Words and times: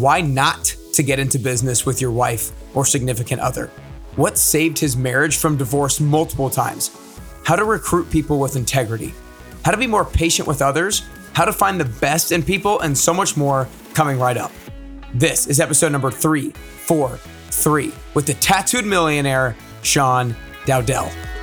why 0.00 0.20
not 0.20 0.74
to 0.92 1.02
get 1.02 1.18
into 1.18 1.38
business 1.38 1.86
with 1.86 2.00
your 2.00 2.10
wife 2.10 2.52
or 2.74 2.84
significant 2.84 3.40
other, 3.40 3.70
what 4.16 4.38
saved 4.38 4.78
his 4.78 4.96
marriage 4.96 5.36
from 5.36 5.56
divorce 5.56 6.00
multiple 6.00 6.50
times, 6.50 6.90
how 7.44 7.56
to 7.56 7.64
recruit 7.64 8.10
people 8.10 8.38
with 8.38 8.56
integrity, 8.56 9.14
how 9.64 9.70
to 9.70 9.76
be 9.76 9.86
more 9.86 10.04
patient 10.04 10.48
with 10.48 10.62
others, 10.62 11.02
how 11.32 11.44
to 11.44 11.52
find 11.52 11.78
the 11.78 11.84
best 11.84 12.32
in 12.32 12.42
people, 12.42 12.80
and 12.80 12.96
so 12.96 13.12
much 13.12 13.36
more 13.36 13.68
coming 13.94 14.18
right 14.18 14.36
up. 14.36 14.52
This 15.14 15.46
is 15.46 15.60
episode 15.60 15.92
number 15.92 16.10
three, 16.10 16.50
four, 16.50 17.18
three 17.50 17.92
with 18.14 18.26
the 18.26 18.34
tattooed 18.34 18.86
millionaire, 18.86 19.56
Sean 19.82 20.34
Dowdell. 20.64 21.35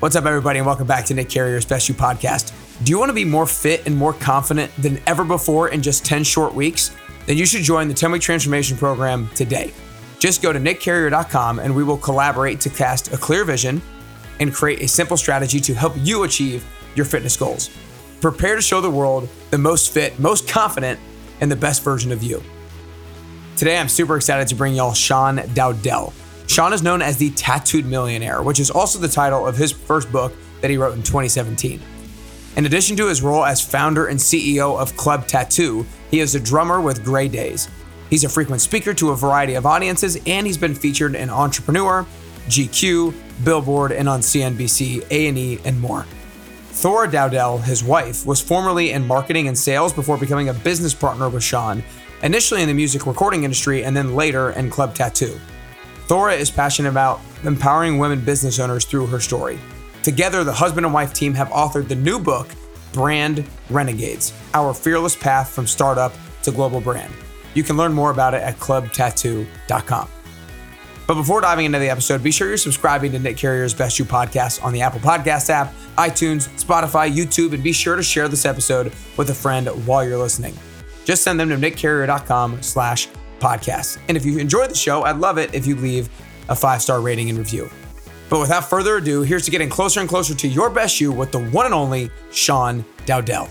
What's 0.00 0.16
up, 0.16 0.24
everybody, 0.24 0.58
and 0.58 0.64
welcome 0.64 0.86
back 0.86 1.04
to 1.04 1.14
Nick 1.14 1.28
Carrier's 1.28 1.66
Best 1.66 1.86
You 1.86 1.94
podcast. 1.94 2.54
Do 2.82 2.90
you 2.90 2.98
want 2.98 3.10
to 3.10 3.14
be 3.14 3.26
more 3.26 3.44
fit 3.44 3.84
and 3.84 3.94
more 3.94 4.14
confident 4.14 4.72
than 4.78 4.98
ever 5.06 5.24
before 5.24 5.68
in 5.68 5.82
just 5.82 6.06
10 6.06 6.24
short 6.24 6.54
weeks? 6.54 6.96
Then 7.26 7.36
you 7.36 7.44
should 7.44 7.60
join 7.60 7.86
the 7.86 7.92
10 7.92 8.10
week 8.10 8.22
transformation 8.22 8.78
program 8.78 9.28
today. 9.34 9.74
Just 10.18 10.40
go 10.40 10.54
to 10.54 10.58
nickcarrier.com 10.58 11.58
and 11.58 11.76
we 11.76 11.84
will 11.84 11.98
collaborate 11.98 12.60
to 12.60 12.70
cast 12.70 13.12
a 13.12 13.18
clear 13.18 13.44
vision 13.44 13.82
and 14.40 14.54
create 14.54 14.80
a 14.80 14.88
simple 14.88 15.18
strategy 15.18 15.60
to 15.60 15.74
help 15.74 15.92
you 15.98 16.22
achieve 16.22 16.64
your 16.94 17.04
fitness 17.04 17.36
goals. 17.36 17.68
Prepare 18.22 18.56
to 18.56 18.62
show 18.62 18.80
the 18.80 18.88
world 18.88 19.28
the 19.50 19.58
most 19.58 19.92
fit, 19.92 20.18
most 20.18 20.48
confident, 20.48 20.98
and 21.42 21.52
the 21.52 21.56
best 21.56 21.82
version 21.82 22.10
of 22.10 22.22
you. 22.22 22.42
Today, 23.54 23.76
I'm 23.76 23.90
super 23.90 24.16
excited 24.16 24.48
to 24.48 24.54
bring 24.54 24.72
y'all 24.72 24.94
Sean 24.94 25.36
Dowdell. 25.52 26.14
Sean 26.50 26.72
is 26.72 26.82
known 26.82 27.00
as 27.00 27.16
the 27.16 27.30
Tattooed 27.30 27.86
Millionaire, 27.86 28.42
which 28.42 28.58
is 28.58 28.72
also 28.72 28.98
the 28.98 29.06
title 29.06 29.46
of 29.46 29.56
his 29.56 29.70
first 29.70 30.10
book 30.10 30.32
that 30.60 30.68
he 30.68 30.76
wrote 30.76 30.94
in 30.94 31.02
2017. 31.04 31.80
In 32.56 32.66
addition 32.66 32.96
to 32.96 33.06
his 33.06 33.22
role 33.22 33.44
as 33.44 33.60
founder 33.60 34.08
and 34.08 34.18
CEO 34.18 34.76
of 34.76 34.96
Club 34.96 35.28
Tattoo, 35.28 35.86
he 36.10 36.18
is 36.18 36.34
a 36.34 36.40
drummer 36.40 36.80
with 36.80 37.04
Grey 37.04 37.28
Daze. 37.28 37.68
He's 38.10 38.24
a 38.24 38.28
frequent 38.28 38.60
speaker 38.60 38.92
to 38.94 39.10
a 39.10 39.16
variety 39.16 39.54
of 39.54 39.64
audiences, 39.64 40.18
and 40.26 40.44
he's 40.44 40.58
been 40.58 40.74
featured 40.74 41.14
in 41.14 41.30
Entrepreneur, 41.30 42.04
GQ, 42.48 43.14
Billboard, 43.44 43.92
and 43.92 44.08
on 44.08 44.18
CNBC, 44.18 45.06
A&E, 45.08 45.60
and 45.64 45.80
more. 45.80 46.04
Thora 46.72 47.08
Dowdell, 47.08 47.58
his 47.58 47.84
wife, 47.84 48.26
was 48.26 48.40
formerly 48.40 48.90
in 48.90 49.06
marketing 49.06 49.46
and 49.46 49.56
sales 49.56 49.92
before 49.92 50.18
becoming 50.18 50.48
a 50.48 50.54
business 50.54 50.94
partner 50.94 51.28
with 51.28 51.44
Sean, 51.44 51.84
initially 52.24 52.60
in 52.60 52.66
the 52.66 52.74
music 52.74 53.06
recording 53.06 53.44
industry 53.44 53.84
and 53.84 53.96
then 53.96 54.16
later 54.16 54.50
in 54.50 54.68
Club 54.68 54.96
Tattoo. 54.96 55.38
Thora 56.10 56.34
is 56.34 56.50
passionate 56.50 56.88
about 56.88 57.20
empowering 57.44 57.98
women 57.98 58.20
business 58.20 58.58
owners 58.58 58.84
through 58.84 59.06
her 59.06 59.20
story. 59.20 59.60
Together, 60.02 60.42
the 60.42 60.52
husband 60.52 60.84
and 60.84 60.92
wife 60.92 61.14
team 61.14 61.34
have 61.34 61.48
authored 61.50 61.86
the 61.86 61.94
new 61.94 62.18
book, 62.18 62.48
Brand 62.92 63.44
Renegades 63.68 64.32
Our 64.52 64.74
Fearless 64.74 65.14
Path 65.14 65.50
from 65.50 65.68
Startup 65.68 66.12
to 66.42 66.50
Global 66.50 66.80
Brand. 66.80 67.14
You 67.54 67.62
can 67.62 67.76
learn 67.76 67.92
more 67.92 68.10
about 68.10 68.34
it 68.34 68.42
at 68.42 68.58
clubtattoo.com. 68.58 70.08
But 71.06 71.14
before 71.14 71.42
diving 71.42 71.66
into 71.66 71.78
the 71.78 71.90
episode, 71.90 72.24
be 72.24 72.32
sure 72.32 72.48
you're 72.48 72.56
subscribing 72.56 73.12
to 73.12 73.20
Nick 73.20 73.36
Carrier's 73.36 73.72
Best 73.72 74.00
You 74.00 74.04
podcast 74.04 74.64
on 74.64 74.72
the 74.72 74.80
Apple 74.80 74.98
Podcast 74.98 75.48
app, 75.48 75.72
iTunes, 75.96 76.48
Spotify, 76.60 77.08
YouTube, 77.08 77.52
and 77.52 77.62
be 77.62 77.70
sure 77.70 77.94
to 77.94 78.02
share 78.02 78.26
this 78.26 78.44
episode 78.44 78.92
with 79.16 79.30
a 79.30 79.34
friend 79.34 79.68
while 79.86 80.04
you're 80.04 80.18
listening. 80.18 80.58
Just 81.04 81.22
send 81.22 81.38
them 81.38 81.50
to 81.50 81.56
nickcarrier.com 81.56 82.62
slash 82.62 83.06
podcasts. 83.40 83.98
And 84.08 84.16
if 84.16 84.24
you 84.24 84.38
enjoy 84.38 84.66
the 84.66 84.74
show, 84.74 85.02
I'd 85.02 85.16
love 85.16 85.38
it 85.38 85.54
if 85.54 85.66
you 85.66 85.74
leave 85.76 86.08
a 86.48 86.54
five 86.54 86.82
star 86.82 87.00
rating 87.00 87.30
and 87.30 87.38
review. 87.38 87.68
But 88.28 88.38
without 88.38 88.70
further 88.70 88.98
ado, 88.98 89.22
here's 89.22 89.44
to 89.46 89.50
getting 89.50 89.68
closer 89.68 89.98
and 89.98 90.08
closer 90.08 90.34
to 90.34 90.46
your 90.46 90.70
best 90.70 91.00
you 91.00 91.10
with 91.10 91.32
the 91.32 91.40
one 91.40 91.66
and 91.66 91.74
only 91.74 92.10
Sean 92.30 92.84
Dowdell. 93.04 93.48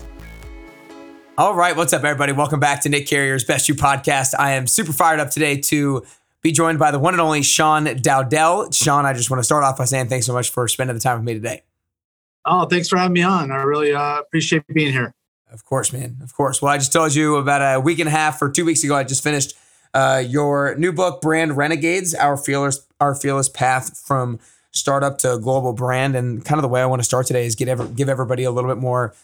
All 1.36 1.54
right, 1.54 1.76
what's 1.76 1.92
up, 1.92 2.04
everybody? 2.04 2.32
Welcome 2.32 2.60
back 2.60 2.82
to 2.82 2.88
Nick 2.88 3.06
Carrier's 3.06 3.44
Best 3.44 3.68
You 3.68 3.74
podcast. 3.74 4.34
I 4.38 4.52
am 4.52 4.66
super 4.66 4.92
fired 4.92 5.20
up 5.20 5.30
today 5.30 5.58
to 5.62 6.04
be 6.42 6.52
joined 6.52 6.78
by 6.78 6.90
the 6.90 6.98
one 6.98 7.14
and 7.14 7.20
only 7.20 7.42
Sean 7.42 7.84
Dowdell. 7.84 8.72
Sean, 8.72 9.04
I 9.04 9.12
just 9.12 9.30
want 9.30 9.40
to 9.40 9.44
start 9.44 9.64
off 9.64 9.78
by 9.78 9.84
saying 9.84 10.08
thanks 10.08 10.26
so 10.26 10.32
much 10.32 10.50
for 10.50 10.66
spending 10.68 10.94
the 10.94 11.00
time 11.00 11.18
with 11.18 11.24
me 11.24 11.34
today. 11.34 11.62
Oh, 12.44 12.66
thanks 12.66 12.88
for 12.88 12.96
having 12.96 13.12
me 13.12 13.22
on. 13.22 13.50
I 13.50 13.62
really 13.62 13.92
uh, 13.92 14.20
appreciate 14.20 14.66
being 14.68 14.92
here. 14.92 15.14
Of 15.52 15.64
course, 15.64 15.92
man. 15.92 16.18
Of 16.22 16.34
course. 16.34 16.62
Well, 16.62 16.72
I 16.72 16.78
just 16.78 16.92
told 16.92 17.14
you 17.14 17.36
about 17.36 17.60
a 17.60 17.80
week 17.80 17.98
and 17.98 18.08
a 18.08 18.12
half 18.12 18.40
or 18.40 18.50
two 18.50 18.64
weeks 18.64 18.84
ago, 18.84 18.96
I 18.96 19.04
just 19.04 19.22
finished 19.22 19.54
uh, 19.94 20.22
your 20.26 20.74
new 20.76 20.92
book, 20.92 21.20
Brand 21.20 21.56
Renegades, 21.56 22.14
Our 22.14 22.36
Fearless, 22.36 22.86
Our 23.00 23.14
Fearless 23.14 23.48
Path 23.48 23.98
from 23.98 24.38
Startup 24.72 25.18
to 25.18 25.38
Global 25.38 25.72
Brand. 25.72 26.14
And 26.14 26.44
kind 26.44 26.58
of 26.58 26.62
the 26.62 26.68
way 26.68 26.82
I 26.82 26.86
want 26.86 27.00
to 27.00 27.04
start 27.04 27.26
today 27.26 27.46
is 27.46 27.54
get 27.54 27.68
ever, 27.68 27.86
give 27.86 28.08
everybody 28.08 28.44
a 28.44 28.50
little 28.50 28.70
bit 28.70 28.78
more 28.78 29.14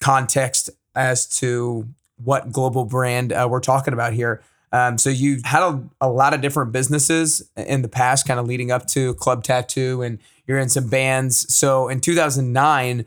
context 0.00 0.70
as 0.94 1.26
to 1.38 1.86
what 2.22 2.50
global 2.50 2.84
brand 2.84 3.32
uh, 3.32 3.46
we're 3.50 3.60
talking 3.60 3.92
about 3.92 4.12
here. 4.12 4.42
Um, 4.72 4.98
so 4.98 5.10
you've 5.10 5.44
had 5.44 5.62
a, 5.62 5.82
a, 6.00 6.10
lot 6.10 6.34
of 6.34 6.40
different 6.40 6.72
businesses 6.72 7.48
in 7.56 7.82
the 7.82 7.88
past, 7.88 8.26
kind 8.26 8.40
of 8.40 8.46
leading 8.46 8.70
up 8.70 8.86
to 8.88 9.14
Club 9.14 9.44
Tattoo, 9.44 10.02
and 10.02 10.18
you're 10.46 10.58
in 10.58 10.68
some 10.68 10.88
bands. 10.88 11.54
So 11.54 11.88
in 11.88 12.00
2009, 12.00 13.04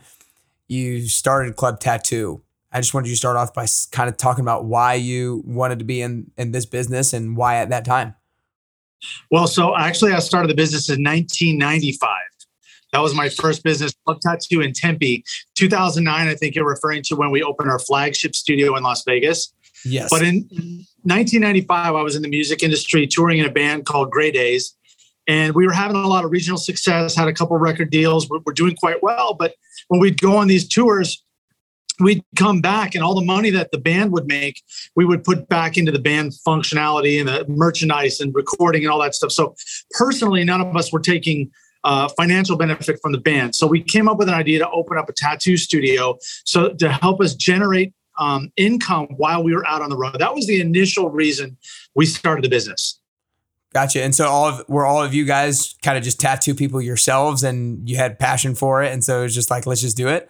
you 0.68 1.08
started 1.08 1.56
Club 1.56 1.80
Tattoo. 1.80 2.42
I 2.72 2.80
just 2.80 2.94
wanted 2.94 3.08
you 3.08 3.14
to 3.14 3.18
start 3.18 3.36
off 3.36 3.54
by 3.54 3.66
kind 3.92 4.10
of 4.10 4.18
talking 4.18 4.44
about 4.44 4.66
why 4.66 4.94
you 4.94 5.42
wanted 5.46 5.80
to 5.80 5.86
be 5.86 6.02
in 6.02 6.32
in 6.38 6.52
this 6.52 6.66
business 6.66 7.14
and 7.14 7.36
why 7.36 7.58
at 7.58 7.70
that 7.70 7.86
time. 7.86 8.16
Well, 9.32 9.48
so 9.48 9.76
actually, 9.76 10.14
I 10.14 10.20
started 10.20 10.50
the 10.50 10.56
business 10.56 10.90
in 10.90 11.04
1995. 11.04 12.10
That 12.92 13.00
was 13.00 13.14
my 13.14 13.30
first 13.30 13.64
business, 13.64 13.94
Club 14.06 14.20
Tattoo 14.22 14.62
in 14.62 14.74
Tempe. 14.74 15.24
2009, 15.56 16.28
I 16.28 16.36
think 16.36 16.56
you're 16.56 16.68
referring 16.68 17.04
to 17.04 17.16
when 17.16 17.30
we 17.30 17.44
opened 17.44 17.70
our 17.70 17.80
flagship 17.80 18.36
studio 18.36 18.76
in 18.76 18.84
Las 18.84 19.04
Vegas. 19.06 19.54
Yes. 19.86 20.10
But 20.10 20.24
in 20.24 20.42
1995, 21.04 21.96
I 21.96 22.02
was 22.02 22.16
in 22.16 22.22
the 22.24 22.28
music 22.28 22.64
industry 22.64 23.08
touring 23.08 23.38
in 23.38 23.46
a 23.46 23.52
band 23.52 23.86
called 23.86 24.12
Grey 24.12 24.32
Daze. 24.32 24.76
And 25.28 25.54
we 25.54 25.68
were 25.68 25.74
having 25.74 25.96
a 25.96 26.08
lot 26.08 26.26
of 26.26 26.32
regional 26.32 26.58
success, 26.58 27.16
had 27.16 27.28
a 27.28 27.34
couple 27.34 27.56
record 27.58 27.92
deals. 27.92 28.28
We're, 28.28 28.40
we're 28.46 28.54
doing 28.54 28.76
quite 28.76 29.04
well. 29.04 29.36
But 29.36 29.54
when 29.90 30.00
we'd 30.02 30.20
go 30.20 30.36
on 30.36 30.48
these 30.48 30.68
tours, 30.68 31.24
we'd 32.00 32.24
come 32.38 32.62
back 32.62 32.96
and 32.96 33.04
all 33.04 33.16
the 33.16 33.26
money 33.26 33.50
that 33.50 33.72
the 33.72 33.78
band 33.78 34.12
would 34.12 34.28
make 34.28 34.62
we 34.96 35.06
would 35.06 35.24
put 35.24 35.48
back 35.50 35.78
into 35.78 35.92
the 35.92 36.00
band 36.00 36.34
functionality 36.46 37.20
and 37.20 37.28
the 37.28 37.46
merchandise 37.48 38.20
and 38.20 38.34
recording 38.34 38.84
and 38.84 38.92
all 38.92 39.00
that 39.00 39.14
stuff 39.14 39.32
so 39.32 39.56
personally 39.92 40.44
none 40.44 40.62
of 40.62 40.76
us 40.76 40.92
were 40.92 41.00
taking 41.00 41.50
uh, 41.86 42.10
financial 42.10 42.58
benefit 42.58 43.00
from 43.02 43.12
the 43.12 43.18
band 43.18 43.56
so 43.56 43.66
we 43.66 43.82
came 43.82 44.08
up 44.10 44.18
with 44.18 44.28
an 44.28 44.34
idea 44.34 44.60
to 44.60 44.70
open 44.72 44.98
up 44.98 45.10
a 45.10 45.14
tattoo 45.14 45.58
studio 45.58 46.18
so 46.46 46.74
to 46.74 46.92
help 46.92 47.22
us 47.22 47.36
generate 47.36 47.94
um, 48.20 48.52
income 48.58 49.08
while 49.16 49.42
we 49.42 49.56
were 49.56 49.66
out 49.66 49.82
on 49.82 49.90
the 49.90 49.98
road 49.98 50.16
that 50.20 50.34
was 50.34 50.46
the 50.48 50.60
initial 50.60 51.10
reason 51.10 51.58
we 51.96 52.06
started 52.06 52.44
the 52.44 52.50
business 52.50 53.00
Gotcha. 53.72 54.02
And 54.02 54.16
so 54.16 54.28
all 54.28 54.48
of 54.48 54.68
were 54.68 54.86
all 54.86 55.04
of 55.04 55.14
you 55.14 55.26
guys 55.26 55.76
kind 55.84 55.96
of 55.96 56.04
just 56.04 56.20
tattoo 56.20 56.56
people 56.56 56.82
yourselves 56.82 57.44
and 57.44 57.88
you 57.88 57.98
had 57.98 58.18
passion 58.18 58.56
for 58.56 58.82
it. 58.82 58.92
And 58.92 59.04
so 59.04 59.20
it 59.20 59.24
was 59.24 59.36
just 59.36 59.52
like, 59.52 59.68
let's 59.68 59.82
just 59.82 59.96
do 59.96 60.08
it. 60.08 60.28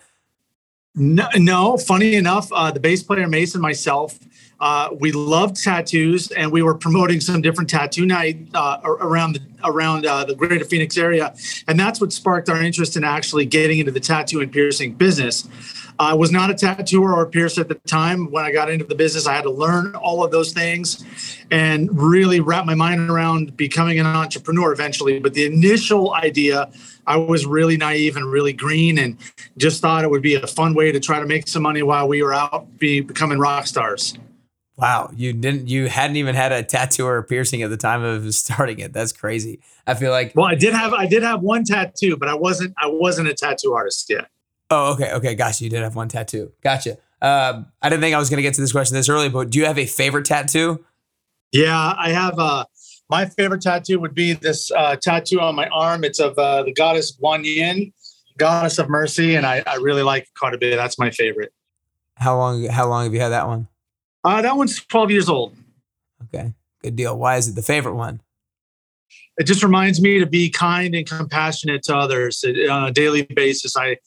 No, 0.96 1.28
no 1.36 1.78
funny 1.78 2.16
enough, 2.16 2.52
uh, 2.52 2.72
the 2.72 2.80
bass 2.80 3.04
player 3.04 3.28
Mason, 3.28 3.62
myself, 3.62 4.18
uh, 4.60 4.90
we 5.00 5.12
loved 5.12 5.62
tattoos, 5.64 6.32
and 6.32 6.52
we 6.52 6.62
were 6.62 6.76
promoting 6.76 7.22
some 7.22 7.42
different 7.42 7.70
tattoo 7.70 8.06
night 8.06 8.50
uh, 8.54 8.80
around 8.84 9.34
the 9.34 9.42
around 9.64 10.06
uh, 10.06 10.26
the 10.26 10.36
greater 10.36 10.66
Phoenix 10.66 10.98
area, 10.98 11.34
and 11.68 11.80
that's 11.80 12.02
what 12.02 12.12
sparked 12.12 12.50
our 12.50 12.62
interest 12.62 12.98
in 12.98 13.04
actually 13.04 13.46
getting 13.46 13.80
into 13.80 13.92
the 13.92 14.00
tattoo 14.00 14.42
and 14.42 14.52
piercing 14.52 14.94
business. 14.94 15.48
I 16.00 16.14
was 16.14 16.32
not 16.32 16.50
a 16.50 16.54
tattooer 16.54 17.14
or 17.14 17.24
a 17.24 17.30
piercer 17.30 17.62
at 17.62 17.68
the 17.68 17.76
time. 17.76 18.32
When 18.32 18.44
I 18.44 18.52
got 18.52 18.70
into 18.70 18.86
the 18.86 18.96
business, 18.96 19.28
I 19.28 19.34
had 19.34 19.44
to 19.44 19.52
learn 19.52 19.96
all 19.96 20.24
of 20.24 20.32
those 20.32 20.54
things 20.54 21.06
and 21.52 21.90
really 21.94 22.40
wrap 22.40 22.66
my 22.66 22.76
mind 22.76 23.10
around 23.10 23.58
becoming 23.58 24.00
an 24.00 24.06
entrepreneur 24.06 24.72
eventually. 24.72 25.20
But 25.20 25.34
the 25.34 25.46
initial 25.46 26.14
idea 26.14 26.72
I 27.08 27.18
was 27.18 27.46
really 27.46 27.78
naive 27.78 28.16
and 28.16 28.26
really 28.26 28.54
green 28.54 28.98
and 28.98 29.18
just 29.58 29.82
thought 29.82 30.04
it 30.04 30.10
would 30.10 30.22
be 30.22 30.36
a 30.36 30.48
fun 30.48 30.74
way 30.74 30.92
to 30.92 31.00
try 31.00 31.20
to 31.20 31.26
make 31.26 31.48
some 31.48 31.64
money 31.64 31.82
while 31.82 32.08
we 32.08 32.22
were 32.22 32.34
out 32.34 32.78
be, 32.78 33.02
becoming 33.02 33.40
rock 33.40 33.68
stars. 33.68 34.18
Wow, 34.78 35.12
you 35.14 35.34
didn't 35.34 35.68
you 35.68 35.90
hadn't 35.90 36.16
even 36.16 36.36
had 36.36 36.54
a 36.54 36.64
tattoo 36.64 37.06
or 37.06 37.18
a 37.18 37.24
piercing 37.24 37.62
at 37.64 37.70
the 37.70 37.78
time 37.78 38.02
of 38.02 38.34
starting 38.34 38.80
it. 38.80 38.94
That's 38.94 39.12
crazy. 39.12 39.60
I 39.86 39.94
feel 39.94 40.12
like 40.12 40.34
Well, 40.36 40.46
I 40.46 40.56
did 40.56 40.74
have 40.74 40.94
I 40.94 41.06
did 41.06 41.24
have 41.24 41.42
one 41.42 41.66
tattoo, 41.66 42.16
but 42.16 42.30
I 42.30 42.34
wasn't 42.34 42.74
I 42.78 42.88
wasn't 42.88 43.28
a 43.28 43.34
tattoo 43.34 43.74
artist 43.74 44.10
yet. 44.10 44.30
Oh, 44.70 44.94
okay, 44.94 45.12
okay, 45.14 45.36
gotcha. 45.36 45.64
You 45.64 45.70
did 45.70 45.82
have 45.82 45.96
one 45.96 46.08
tattoo. 46.10 46.52
Gotcha. 46.62 46.98
Um, 47.22 47.66
I 47.82 47.90
didn't 47.90 48.02
think 48.02 48.16
I 48.16 48.20
was 48.20 48.30
going 48.30 48.38
to 48.38 48.44
get 48.44 48.54
to 48.54 48.62
this 48.62 48.72
question 48.72 48.96
this 48.96 49.10
early, 49.10 49.28
but 49.28 49.50
do 49.50 49.60
you 49.60 49.66
have 49.66 49.80
a 49.80 49.86
favorite 49.86 50.26
tattoo? 50.26 50.86
Yeah, 51.52 51.96
I 51.98 52.12
have 52.12 52.38
uh 52.38 52.66
my 53.10 53.26
favorite 53.26 53.62
tattoo 53.62 54.00
would 54.00 54.14
be 54.14 54.34
this 54.34 54.72
uh, 54.72 54.96
tattoo 54.96 55.40
on 55.40 55.56
my 55.56 55.68
arm. 55.70 56.04
It's 56.04 56.20
of 56.20 56.38
uh, 56.38 56.64
the 56.64 56.74
goddess 56.74 57.18
Guan 57.18 57.44
Yin, 57.44 57.92
goddess 58.38 58.78
of 58.78 58.90
mercy, 58.90 59.36
and 59.36 59.46
I, 59.46 59.64
I 59.66 59.76
really 59.76 60.04
like 60.04 60.24
it 60.24 60.30
quite 60.38 60.54
a 60.54 60.58
bit. 60.58 60.76
That's 60.76 61.00
my 61.00 61.10
favorite. 61.10 61.52
How 62.16 62.38
long? 62.38 62.66
How 62.66 62.88
long 62.88 63.06
have 63.06 63.14
you 63.14 63.20
had 63.20 63.30
that 63.30 63.48
one? 63.48 63.68
Uh, 64.24 64.42
that 64.42 64.56
one's 64.56 64.84
12 64.86 65.12
years 65.12 65.30
old. 65.30 65.56
Okay, 66.26 66.54
good 66.84 66.96
deal. 66.96 67.18
Why 67.18 67.38
is 67.38 67.48
it 67.48 67.56
the 67.56 67.62
favorite 67.62 67.96
one? 67.96 68.22
It 69.38 69.46
just 69.46 69.64
reminds 69.64 70.02
me 70.02 70.20
to 70.20 70.26
be 70.26 70.50
kind 70.50 70.94
and 70.94 71.08
compassionate 71.08 71.84
to 71.84 71.96
others 71.96 72.44
on 72.70 72.90
a 72.90 72.92
daily 72.92 73.24
basis. 73.24 73.76
I 73.78 73.98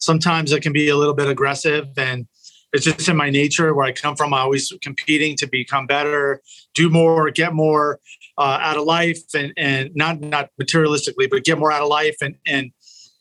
sometimes 0.00 0.50
it 0.50 0.62
can 0.62 0.72
be 0.72 0.88
a 0.88 0.96
little 0.96 1.14
bit 1.14 1.28
aggressive 1.28 1.88
and 1.98 2.26
it's 2.72 2.84
just 2.84 3.08
in 3.08 3.16
my 3.16 3.30
nature 3.30 3.74
where 3.74 3.86
I 3.86 3.92
come 3.92 4.16
from. 4.16 4.34
I 4.34 4.40
always 4.40 4.72
competing 4.82 5.36
to 5.36 5.46
become 5.46 5.86
better, 5.86 6.42
do 6.74 6.90
more, 6.90 7.30
get 7.30 7.54
more 7.54 7.98
uh, 8.38 8.58
out 8.62 8.76
of 8.76 8.84
life, 8.84 9.20
and 9.34 9.52
and 9.56 9.90
not 9.94 10.20
not 10.20 10.50
materialistically, 10.60 11.28
but 11.30 11.44
get 11.44 11.58
more 11.58 11.72
out 11.72 11.82
of 11.82 11.88
life, 11.88 12.16
and 12.22 12.36
and 12.46 12.70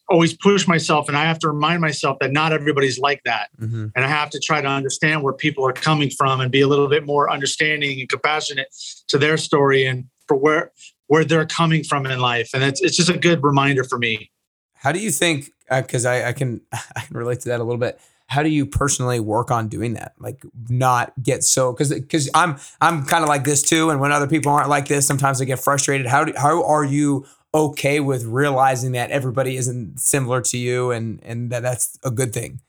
always 0.09 0.37
push 0.37 0.67
myself. 0.67 1.09
And 1.09 1.17
I 1.17 1.25
have 1.25 1.39
to 1.39 1.49
remind 1.49 1.81
myself 1.81 2.17
that 2.21 2.31
not 2.31 2.53
everybody's 2.53 2.99
like 2.99 3.21
that, 3.25 3.49
mm-hmm. 3.59 3.87
and 3.95 4.05
I 4.05 4.07
have 4.07 4.29
to 4.31 4.39
try 4.39 4.61
to 4.61 4.67
understand 4.67 5.23
where 5.23 5.33
people 5.33 5.67
are 5.67 5.73
coming 5.73 6.09
from 6.09 6.39
and 6.39 6.51
be 6.51 6.61
a 6.61 6.67
little 6.67 6.87
bit 6.87 7.05
more 7.05 7.29
understanding 7.29 7.99
and 7.99 8.07
compassionate 8.07 8.67
to 9.07 9.17
their 9.17 9.37
story 9.37 9.85
and 9.85 10.05
for 10.27 10.37
where 10.37 10.71
where 11.07 11.25
they're 11.25 11.45
coming 11.45 11.83
from 11.83 12.05
in 12.05 12.19
life. 12.19 12.51
And 12.53 12.63
it's 12.63 12.81
it's 12.81 12.95
just 12.95 13.09
a 13.09 13.17
good 13.17 13.43
reminder 13.43 13.83
for 13.83 13.97
me. 13.97 14.31
How 14.75 14.91
do 14.91 14.99
you 14.99 15.11
think? 15.11 15.51
Because 15.69 16.05
uh, 16.05 16.11
I, 16.11 16.27
I 16.29 16.33
can 16.33 16.61
I 16.71 17.01
can 17.01 17.17
relate 17.17 17.41
to 17.41 17.49
that 17.49 17.59
a 17.59 17.63
little 17.63 17.79
bit 17.79 17.99
how 18.27 18.43
do 18.43 18.49
you 18.49 18.65
personally 18.65 19.19
work 19.19 19.51
on 19.51 19.67
doing 19.67 19.93
that? 19.93 20.13
Like 20.19 20.43
not 20.69 21.13
get 21.23 21.43
so 21.43 21.71
because 21.71 21.93
because 21.93 22.29
i'm 22.35 22.57
i'm 22.81 23.05
kind 23.05 23.23
of 23.23 23.29
like 23.29 23.45
this 23.45 23.61
too 23.61 23.89
and 23.89 23.99
when 23.99 24.11
other 24.11 24.27
people 24.27 24.51
aren't 24.51 24.69
like 24.69 24.87
this 24.87 25.07
sometimes 25.07 25.41
i 25.41 25.45
get 25.45 25.59
frustrated. 25.59 26.05
How 26.07 26.25
do, 26.25 26.33
how 26.35 26.63
are 26.65 26.83
you 26.83 27.25
okay 27.53 27.99
with 27.99 28.25
realizing 28.25 28.91
that 28.91 29.09
everybody 29.11 29.55
isn't 29.55 29.99
similar 29.99 30.41
to 30.41 30.57
you 30.57 30.91
and 30.91 31.21
and 31.23 31.49
that 31.51 31.63
that's 31.63 31.97
a 32.03 32.11
good 32.11 32.33
thing? 32.33 32.59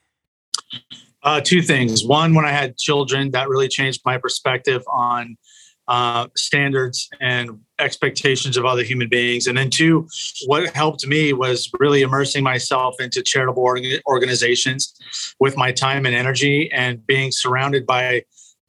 Uh, 1.25 1.41
two 1.41 1.61
things. 1.61 2.05
One 2.05 2.35
when 2.35 2.45
i 2.45 2.53
had 2.53 2.79
children 2.79 3.33
that 3.33 3.49
really 3.49 3.69
changed 3.69 4.01
my 4.05 4.17
perspective 4.17 4.83
on 4.87 5.37
uh, 5.89 6.29
standards 6.37 7.09
and 7.21 7.59
expectations 7.79 8.57
of 8.57 8.67
other 8.67 8.83
human 8.83 9.09
beings. 9.09 9.47
And 9.47 9.57
then, 9.57 9.71
two, 9.71 10.07
what 10.47 10.69
helped 10.75 11.07
me 11.07 11.33
was 11.33 11.71
really 11.81 12.03
immersing 12.03 12.45
myself 12.45 12.97
into 13.01 13.23
charitable 13.23 13.67
organizations 14.07 14.95
with 15.41 15.57
my 15.57 15.73
time 15.73 16.07
and 16.07 16.15
energy, 16.15 16.71
and 16.73 17.05
being 17.07 17.33
surrounded 17.33 17.87
by 17.87 18.23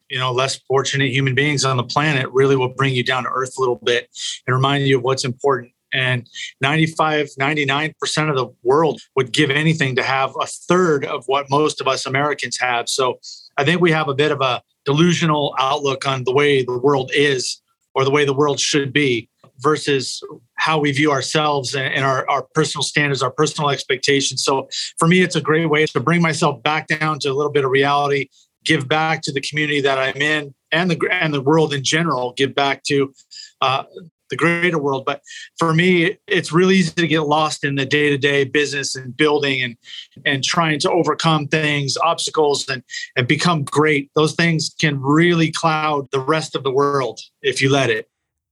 you 0.08 0.18
know 0.18 0.32
less 0.32 0.58
fortunate 0.66 1.10
human 1.10 1.34
beings 1.34 1.64
on 1.64 1.76
the 1.76 1.84
planet 1.84 2.26
really 2.32 2.56
will 2.56 2.74
bring 2.74 2.94
you 2.94 3.04
down 3.04 3.22
to 3.24 3.30
earth 3.30 3.54
a 3.56 3.60
little 3.60 3.80
bit 3.84 4.08
and 4.46 4.54
remind 4.56 4.86
you 4.86 4.98
of 4.98 5.04
what's 5.04 5.24
important 5.24 5.72
and 5.92 6.28
95 6.60 7.28
99% 7.38 8.28
of 8.28 8.36
the 8.36 8.48
world 8.64 9.00
would 9.14 9.32
give 9.32 9.50
anything 9.50 9.94
to 9.96 10.02
have 10.02 10.32
a 10.40 10.46
third 10.46 11.04
of 11.04 11.24
what 11.26 11.48
most 11.48 11.80
of 11.80 11.86
us 11.86 12.06
americans 12.06 12.58
have 12.58 12.88
so 12.88 13.20
i 13.56 13.64
think 13.64 13.80
we 13.80 13.92
have 13.92 14.08
a 14.08 14.14
bit 14.14 14.32
of 14.32 14.40
a 14.40 14.60
delusional 14.84 15.54
outlook 15.58 16.06
on 16.06 16.24
the 16.24 16.32
way 16.32 16.64
the 16.64 16.78
world 16.78 17.10
is 17.14 17.60
or 17.94 18.04
the 18.04 18.10
way 18.10 18.24
the 18.24 18.32
world 18.32 18.60
should 18.60 18.92
be 18.92 19.28
versus 19.58 20.22
how 20.54 20.78
we 20.78 20.90
view 20.92 21.12
ourselves 21.12 21.74
and 21.74 22.04
our, 22.04 22.28
our 22.30 22.46
personal 22.54 22.82
standards, 22.82 23.22
our 23.22 23.30
personal 23.30 23.70
expectations. 23.70 24.42
So 24.42 24.68
for 24.98 25.06
me, 25.06 25.20
it's 25.20 25.36
a 25.36 25.40
great 25.40 25.66
way 25.66 25.86
to 25.86 26.00
bring 26.00 26.22
myself 26.22 26.62
back 26.62 26.86
down 26.86 27.18
to 27.20 27.28
a 27.28 27.34
little 27.34 27.52
bit 27.52 27.64
of 27.64 27.70
reality, 27.70 28.28
give 28.64 28.88
back 28.88 29.22
to 29.22 29.32
the 29.32 29.40
community 29.40 29.80
that 29.82 29.98
I'm 29.98 30.16
in 30.16 30.54
and 30.72 30.90
the 30.90 30.98
and 31.10 31.34
the 31.34 31.42
world 31.42 31.74
in 31.74 31.82
general, 31.82 32.32
give 32.36 32.54
back 32.54 32.82
to 32.84 33.12
uh, 33.60 33.84
the 34.30 34.36
greater 34.36 34.78
world. 34.78 35.04
But 35.04 35.22
for 35.58 35.74
me, 35.74 36.16
it's 36.26 36.52
really 36.52 36.76
easy 36.76 36.92
to 36.92 37.06
get 37.06 37.22
lost 37.22 37.64
in 37.64 37.74
the 37.74 37.86
day 37.86 38.08
to 38.08 38.18
day 38.18 38.44
business 38.44 38.96
and 38.96 39.16
building 39.16 39.62
and 39.62 39.76
and 40.24 40.42
trying 40.44 40.78
to 40.80 40.90
overcome 40.90 41.48
things, 41.48 41.96
obstacles, 41.98 42.68
and 42.68 42.82
and 43.16 43.28
become 43.28 43.64
great. 43.64 44.10
Those 44.14 44.34
things 44.34 44.74
can 44.80 45.00
really 45.00 45.50
cloud 45.50 46.08
the 46.12 46.20
rest 46.20 46.54
of 46.54 46.62
the 46.62 46.72
world 46.72 47.20
if 47.42 47.60
you 47.60 47.70
let 47.70 47.90
it. 47.90 48.10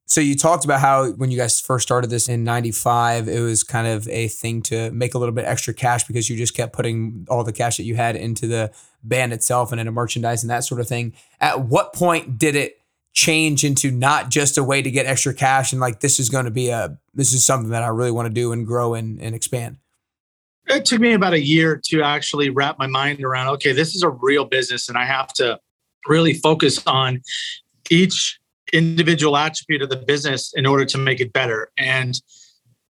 So 0.08 0.22
you 0.22 0.36
talked 0.36 0.64
about 0.64 0.80
how 0.80 1.10
when 1.12 1.30
you 1.30 1.36
guys 1.36 1.60
first 1.60 1.86
started 1.86 2.08
this 2.08 2.30
in 2.30 2.42
95, 2.42 3.28
it 3.28 3.40
was 3.40 3.62
kind 3.62 3.86
of 3.86 4.08
a 4.08 4.28
thing 4.28 4.62
to 4.62 4.90
make 4.90 5.12
a 5.12 5.18
little 5.18 5.34
bit 5.34 5.44
extra 5.44 5.74
cash 5.74 6.04
because 6.04 6.30
you 6.30 6.36
just 6.36 6.54
kept 6.54 6.72
putting 6.72 7.26
all 7.28 7.44
the 7.44 7.52
cash 7.52 7.76
that 7.76 7.82
you 7.82 7.94
had 7.94 8.16
into 8.16 8.46
the 8.46 8.72
band 9.02 9.34
itself 9.34 9.70
and 9.70 9.78
into 9.78 9.92
merchandise 9.92 10.42
and 10.42 10.48
that 10.48 10.64
sort 10.64 10.80
of 10.80 10.88
thing. 10.88 11.12
At 11.42 11.60
what 11.60 11.92
point 11.92 12.38
did 12.38 12.56
it 12.56 12.80
change 13.14 13.64
into 13.64 13.90
not 13.90 14.30
just 14.30 14.58
a 14.58 14.64
way 14.64 14.80
to 14.82 14.90
get 14.90 15.06
extra 15.06 15.34
cash 15.34 15.72
and 15.72 15.80
like 15.80 16.00
this 16.00 16.20
is 16.20 16.28
going 16.28 16.44
to 16.44 16.50
be 16.50 16.68
a 16.68 16.98
this 17.14 17.32
is 17.32 17.44
something 17.44 17.70
that 17.70 17.82
I 17.82 17.88
really 17.88 18.12
want 18.12 18.26
to 18.26 18.32
do 18.32 18.52
and 18.52 18.66
grow 18.66 18.94
and, 18.94 19.20
and 19.20 19.34
expand? 19.34 19.78
It 20.68 20.84
took 20.84 21.00
me 21.00 21.14
about 21.14 21.32
a 21.32 21.42
year 21.42 21.80
to 21.86 22.02
actually 22.02 22.50
wrap 22.50 22.78
my 22.78 22.86
mind 22.86 23.24
around 23.24 23.48
okay, 23.54 23.72
this 23.72 23.94
is 23.94 24.02
a 24.02 24.10
real 24.10 24.44
business 24.44 24.88
and 24.88 24.96
I 24.96 25.04
have 25.04 25.32
to 25.34 25.58
really 26.06 26.34
focus 26.34 26.80
on 26.86 27.20
each 27.90 28.38
individual 28.72 29.36
attribute 29.36 29.82
of 29.82 29.88
the 29.88 29.96
business 29.96 30.52
in 30.54 30.66
order 30.66 30.84
to 30.84 30.98
make 30.98 31.20
it 31.20 31.32
better. 31.32 31.70
And 31.78 32.14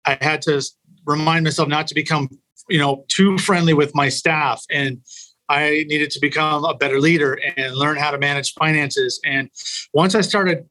I 0.06 0.18
had 0.20 0.42
to 0.42 0.62
remind 1.04 1.44
myself 1.44 1.68
not 1.68 1.86
to 1.88 1.94
become, 1.94 2.28
you 2.68 2.78
know, 2.78 3.04
too 3.08 3.38
friendly 3.38 3.74
with 3.74 3.94
my 3.94 4.08
staff 4.08 4.62
and 4.70 5.00
I 5.48 5.84
needed 5.88 6.10
to 6.12 6.20
become 6.20 6.64
a 6.64 6.74
better 6.74 7.00
leader 7.00 7.38
and 7.56 7.74
learn 7.74 7.96
how 7.96 8.10
to 8.10 8.18
manage 8.18 8.54
finances. 8.54 9.20
And 9.24 9.50
once 9.92 10.14
I 10.14 10.20
started 10.22 10.68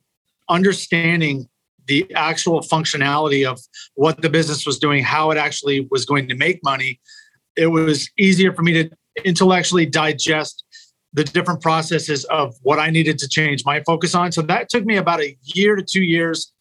understanding 0.49 1.47
the 1.85 2.11
actual 2.15 2.61
functionality 2.61 3.45
of 3.47 3.59
what 3.95 4.21
the 4.21 4.29
business 4.29 4.65
was 4.65 4.79
doing, 4.79 5.03
how 5.03 5.31
it 5.31 5.37
actually 5.37 5.87
was 5.91 6.05
going 6.05 6.27
to 6.29 6.35
make 6.35 6.63
money, 6.63 6.99
it 7.55 7.67
was 7.67 8.09
easier 8.17 8.53
for 8.53 8.63
me 8.63 8.73
to 8.73 8.89
intellectually 9.25 9.85
digest 9.85 10.63
the 11.13 11.23
different 11.23 11.61
processes 11.61 12.25
of 12.25 12.55
what 12.63 12.79
I 12.79 12.89
needed 12.89 13.19
to 13.19 13.27
change 13.27 13.63
my 13.65 13.83
focus 13.83 14.15
on. 14.15 14.31
So 14.31 14.41
that 14.43 14.69
took 14.69 14.85
me 14.85 14.97
about 14.97 15.21
a 15.21 15.37
year 15.43 15.75
to 15.75 15.83
two 15.83 16.03
years 16.03 16.51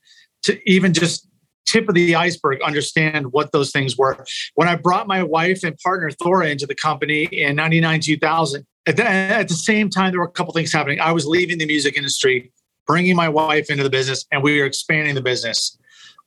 to 0.43 0.61
even 0.71 0.93
just 0.93 1.27
tip 1.67 1.89
of 1.89 1.95
the 1.95 2.15
iceberg 2.15 2.61
understand 2.63 3.33
what 3.33 3.53
those 3.53 3.71
things 3.71 3.97
were. 3.97 4.25
When 4.55 4.69
I 4.69 4.77
brought 4.77 5.07
my 5.07 5.23
wife 5.23 5.63
and 5.65 5.77
partner 5.79 6.11
Thora 6.11 6.49
into 6.49 6.67
the 6.67 6.75
company 6.75 7.25
in 7.25 7.57
99 7.57 8.01
2000, 8.01 8.67
at 8.87 8.97
the, 8.97 9.09
at 9.09 9.49
the 9.49 9.55
same 9.55 9.89
time, 9.89 10.11
there 10.11 10.21
were 10.21 10.27
a 10.27 10.31
couple 10.31 10.53
things 10.53 10.73
happening. 10.73 11.01
I 11.01 11.13
was 11.13 11.27
leaving 11.27 11.59
the 11.59 11.67
music 11.67 11.97
industry, 11.97 12.53
bringing 12.87 13.15
my 13.15 13.29
wife 13.29 13.71
into 13.71 13.85
the 13.85 13.91
business, 13.91 14.27
and 14.33 14.43
we 14.43 14.59
were 14.59 14.67
expanding 14.67 15.15
the 15.15 15.23
business. 15.23 15.79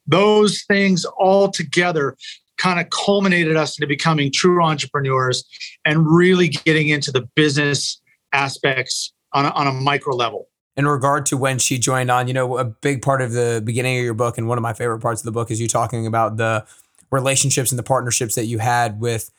Those 0.07 0.63
things 0.63 1.03
all 1.05 1.49
together 1.49 2.15
kind 2.57 2.79
of 2.79 2.89
culminated 2.89 3.57
us 3.57 3.77
into 3.77 3.87
becoming 3.87 4.31
true 4.31 4.63
entrepreneurs 4.63 5.43
and 5.83 6.07
really 6.07 6.47
getting 6.47 6.87
into 6.87 7.11
the 7.11 7.27
business 7.35 8.01
aspects 8.31 9.13
on 9.33 9.45
a, 9.45 9.49
on 9.49 9.67
a 9.67 9.73
micro 9.73 10.15
level 10.15 10.47
in 10.77 10.87
regard 10.87 11.25
to 11.27 11.37
when 11.37 11.57
she 11.57 11.77
joined 11.77 12.11
on, 12.11 12.27
you 12.27 12.33
know, 12.33 12.57
a 12.57 12.65
big 12.65 13.01
part 13.01 13.21
of 13.21 13.31
the 13.31 13.61
beginning 13.63 13.97
of 13.97 14.03
your 14.03 14.13
book 14.13 14.37
and 14.37 14.47
one 14.47 14.57
of 14.57 14.61
my 14.61 14.73
favorite 14.73 14.99
parts 14.99 15.21
of 15.21 15.25
the 15.25 15.31
book 15.31 15.49
is 15.49 15.61
you 15.61 15.67
talking 15.67 16.05
about 16.05 16.37
the 16.37 16.65
relationships 17.11 17.71
and 17.71 17.79
the 17.79 17.83
partnerships 17.83 18.35
that 18.35 18.45
you 18.45 18.59
had 18.59 18.99
with 18.99 19.31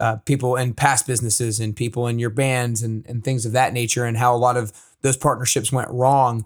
uh, 0.00 0.16
people 0.16 0.56
in 0.56 0.74
past 0.74 1.06
businesses 1.06 1.60
and 1.60 1.76
people 1.76 2.06
in 2.06 2.18
your 2.18 2.30
bands 2.30 2.82
and, 2.82 3.06
and 3.06 3.24
things 3.24 3.46
of 3.46 3.52
that 3.52 3.72
nature 3.72 4.04
and 4.04 4.16
how 4.16 4.34
a 4.34 4.36
lot 4.36 4.56
of 4.56 4.72
those 5.00 5.16
partnerships 5.16 5.72
went 5.72 5.88
wrong. 5.90 6.44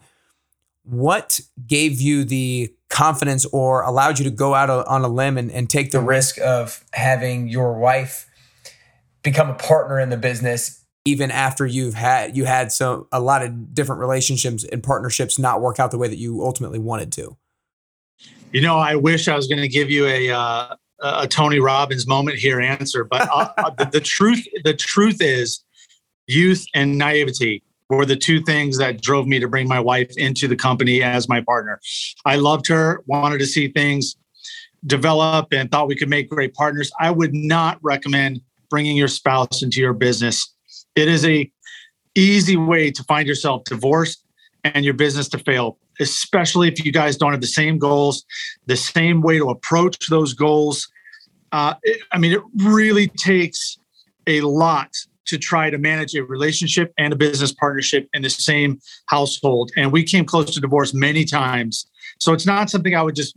What 0.85 1.41
gave 1.67 2.01
you 2.01 2.25
the 2.25 2.73
confidence 2.89 3.45
or 3.47 3.83
allowed 3.83 4.19
you 4.19 4.25
to 4.25 4.31
go 4.31 4.55
out 4.55 4.71
on 4.71 5.03
a 5.03 5.09
limb 5.09 5.37
and, 5.39 5.51
and 5.51 5.69
take 5.69 5.91
the 5.91 6.01
risk 6.01 6.39
of 6.39 6.85
having 6.93 7.49
your 7.49 7.79
wife 7.79 8.31
become 9.23 9.51
a 9.51 9.55
partner 9.55 9.99
in 9.99 10.09
the 10.11 10.17
business 10.17 10.85
even 11.07 11.31
after 11.31 11.67
you've 11.67 11.95
had 11.95 12.37
you 12.37 12.45
had 12.45 12.73
so 12.73 13.09
a 13.13 13.21
lot 13.21 13.43
of 13.43 13.75
different 13.75 14.01
relationships 14.01 14.65
and 14.65 14.83
partnerships 14.83 15.39
not 15.39 15.61
work 15.61 15.81
out 15.81 15.91
the 15.91 15.99
way 15.99 16.09
that 16.09 16.19
you 16.19 16.43
ultimately 16.43 16.79
wanted 16.79 17.13
to? 17.13 17.37
You 18.53 18.61
know 18.61 18.77
i 18.79 18.95
wish 18.95 19.29
i 19.29 19.37
was 19.37 19.49
going 19.49 19.61
to 19.61 19.69
give 19.69 19.91
you 19.91 20.07
a 20.07 20.31
uh, 20.31 20.77
a 21.03 21.27
tony 21.27 21.59
robbins 21.59 22.07
moment 22.07 22.39
here 22.39 22.61
answer 22.61 23.05
but 23.05 23.29
uh, 23.31 23.53
uh, 23.59 23.71
the, 23.71 23.85
the 23.87 24.01
truth 24.01 24.47
the 24.65 24.73
truth 24.73 25.19
is 25.21 25.63
youth 26.27 26.65
and 26.75 26.97
naivety 26.97 27.63
were 27.89 28.07
the 28.07 28.17
two 28.17 28.41
things 28.41 28.79
that 28.79 29.01
drove 29.01 29.27
me 29.27 29.39
to 29.39 29.49
bring 29.49 29.69
my 29.69 29.81
wife 29.81 30.11
into 30.17 30.49
the 30.49 30.57
company 30.57 31.03
as 31.03 31.29
my 31.29 31.41
partner. 31.41 31.81
I 32.25 32.37
loved 32.37 32.67
her 32.69 33.03
wanted 33.07 33.39
to 33.39 33.47
see 33.47 33.69
things 33.69 34.17
develop 34.87 35.53
and 35.53 35.71
thought 35.71 35.89
we 35.89 35.97
could 35.97 36.09
make 36.09 36.29
great 36.29 36.55
partners. 36.55 36.91
I 37.01 37.11
would 37.11 37.35
not 37.35 37.79
recommend 37.83 38.41
bringing 38.71 38.97
your 38.97 39.09
spouse 39.09 39.63
into 39.63 39.81
your 39.81 39.93
business 39.93 40.53
it 40.97 41.09
is 41.09 41.25
a 41.25 41.51
easy 42.15 42.57
way 42.57 42.91
to 42.91 43.05
find 43.05 43.29
yourself 43.29 43.65
divorced 43.65 44.25
and 44.65 44.85
your 44.85 44.95
business 44.95 45.29
to 45.29 45.39
fail, 45.39 45.79
especially 46.01 46.69
if 46.69 46.85
you 46.85 46.91
guys 46.91 47.17
don't 47.17 47.31
have 47.31 47.41
the 47.41 47.47
same 47.47 47.79
goals, 47.79 48.25
the 48.67 48.77
same 48.77 49.21
way 49.21 49.39
to 49.39 49.51
approach 49.51 50.09
those 50.09 50.35
goals. 50.35 50.89
Uh, 51.53 51.75
it, 51.83 52.01
I 52.13 52.19
mean, 52.19 52.33
it 52.33 52.41
really 52.57 53.09
takes 53.09 53.79
a 54.27 54.41
lot 54.41 54.91
to 55.27 55.39
try 55.39 55.71
to 55.71 55.79
manage 55.79 56.15
a 56.15 56.25
relationship 56.25 56.93
and 56.99 57.13
a 57.13 57.17
business 57.17 57.53
partnership 57.53 58.09
in 58.15 58.23
the 58.23 58.31
same 58.31 58.81
household. 59.07 59.71
And 59.77 59.93
we 59.93 60.03
came 60.03 60.25
close 60.25 60.55
to 60.55 60.61
divorce 60.61 60.95
many 60.95 61.25
times. 61.25 61.87
So 62.19 62.33
it's 62.33 62.47
not 62.47 62.71
something 62.71 62.95
I 62.95 63.03
would 63.03 63.17
just 63.17 63.37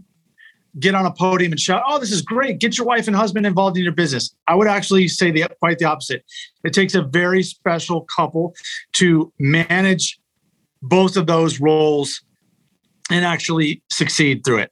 get 0.80 0.94
on 0.94 1.06
a 1.06 1.12
podium 1.12 1.52
and 1.52 1.60
shout, 1.60 1.84
"Oh, 1.88 2.00
this 2.00 2.12
is 2.12 2.22
great! 2.22 2.60
Get 2.60 2.78
your 2.78 2.86
wife 2.86 3.08
and 3.08 3.16
husband 3.16 3.46
involved 3.46 3.78
in 3.78 3.84
your 3.84 3.94
business." 3.94 4.34
I 4.48 4.56
would 4.56 4.68
actually 4.68 5.08
say 5.08 5.32
the 5.32 5.46
quite 5.60 5.80
the 5.80 5.86
opposite. 5.86 6.24
It 6.64 6.74
takes 6.74 6.96
a 6.96 7.02
very 7.02 7.44
special 7.44 8.02
couple 8.16 8.56
to 8.94 9.32
manage 9.40 10.20
both 10.82 11.18
of 11.18 11.28
those 11.28 11.60
roles 11.60 12.22
and 13.10 13.26
actually 13.26 13.82
succeed 13.90 14.44
through 14.46 14.60
it. 14.60 14.72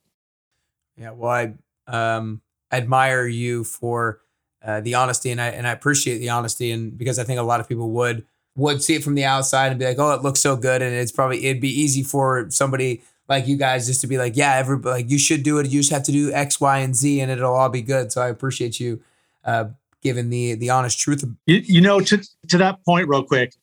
Yeah, 0.98 1.12
well, 1.12 1.32
I 1.32 1.54
um, 1.88 2.42
admire 2.72 3.27
you 3.27 3.63
for 3.63 4.22
uh, 4.63 4.82
the 4.82 4.96
honesty, 4.96 5.32
and 5.32 5.42
I 5.42 5.48
and 5.50 5.68
I 5.68 5.72
appreciate 5.72 6.20
the 6.20 6.30
honesty, 6.30 6.72
and 6.72 6.98
because 6.98 7.20
I 7.20 7.24
think 7.24 7.39
a 7.39 7.44
lot 7.44 7.60
of 7.60 7.68
people 7.68 7.89
would 7.92 8.25
would 8.56 8.82
see 8.84 8.96
it 8.96 9.04
from 9.04 9.16
the 9.16 9.24
outside 9.24 9.68
and 9.72 9.80
be 9.80 9.86
like, 9.86 10.00
oh, 10.00 10.13
it 10.13 10.24
looks 10.24 10.39
so 10.39 10.56
good, 10.56 10.82
and 10.82 10.94
it's 10.94 11.12
probably 11.12 11.46
it'd 11.46 11.62
be 11.62 11.70
easy 11.70 12.04
for 12.04 12.48
somebody 12.50 13.04
like 13.30 13.48
you 13.48 13.58
guys 13.58 13.88
just 13.88 14.02
to 14.02 14.08
be 14.08 14.18
like, 14.18 14.36
yeah, 14.36 14.56
everybody 14.56 15.04
like 15.04 15.12
you 15.12 15.20
should 15.20 15.44
do 15.44 15.60
it. 15.60 15.68
You 15.68 15.80
just 15.80 15.92
have 15.92 16.04
to 16.04 16.12
do 16.12 16.32
X, 16.32 16.62
Y, 16.62 16.80
and 16.80 16.96
Z, 16.96 17.20
and 17.20 17.32
it'll 17.32 17.54
all 17.54 17.70
be 17.70 17.82
good. 17.82 18.12
So 18.12 18.22
I 18.22 18.30
appreciate 18.30 18.80
you 18.80 19.02
uh, 19.44 19.66
giving 20.02 20.30
the 20.30 20.56
the 20.56 20.70
honest 20.70 21.00
truth. 21.00 21.24
You, 21.46 21.62
you 21.66 21.82
know, 21.82 22.00
to 22.00 22.22
to 22.48 22.58
that 22.58 22.84
point, 22.86 23.08
real 23.08 23.24
quick, 23.24 23.54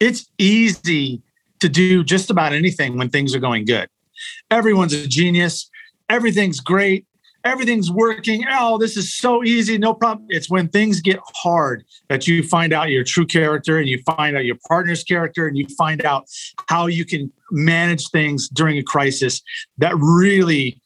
it's 0.00 0.30
easy 0.38 1.22
to 1.60 1.68
do 1.68 2.04
just 2.04 2.30
about 2.30 2.52
anything 2.52 2.96
when 2.96 3.10
things 3.10 3.34
are 3.34 3.40
going 3.40 3.64
good. 3.64 3.88
Everyone's 4.50 4.92
a 4.92 5.06
genius. 5.06 5.70
Everything's 6.08 6.60
great. 6.60 7.06
Everything's 7.44 7.90
working. 7.90 8.44
Oh, 8.50 8.78
this 8.78 8.96
is 8.96 9.14
so 9.14 9.44
easy. 9.44 9.78
No 9.78 9.94
problem. 9.94 10.26
It's 10.28 10.50
when 10.50 10.68
things 10.68 11.00
get 11.00 11.20
hard 11.36 11.84
that 12.08 12.26
you 12.26 12.42
find 12.42 12.72
out 12.72 12.90
your 12.90 13.04
true 13.04 13.26
character 13.26 13.78
and 13.78 13.88
you 13.88 14.02
find 14.02 14.36
out 14.36 14.44
your 14.44 14.58
partner's 14.66 15.04
character 15.04 15.46
and 15.46 15.56
you 15.56 15.66
find 15.76 16.04
out 16.04 16.26
how 16.68 16.86
you 16.86 17.04
can 17.04 17.32
manage 17.50 18.08
things 18.10 18.48
during 18.48 18.76
a 18.76 18.82
crisis 18.82 19.40
that 19.78 19.94
really 19.96 20.80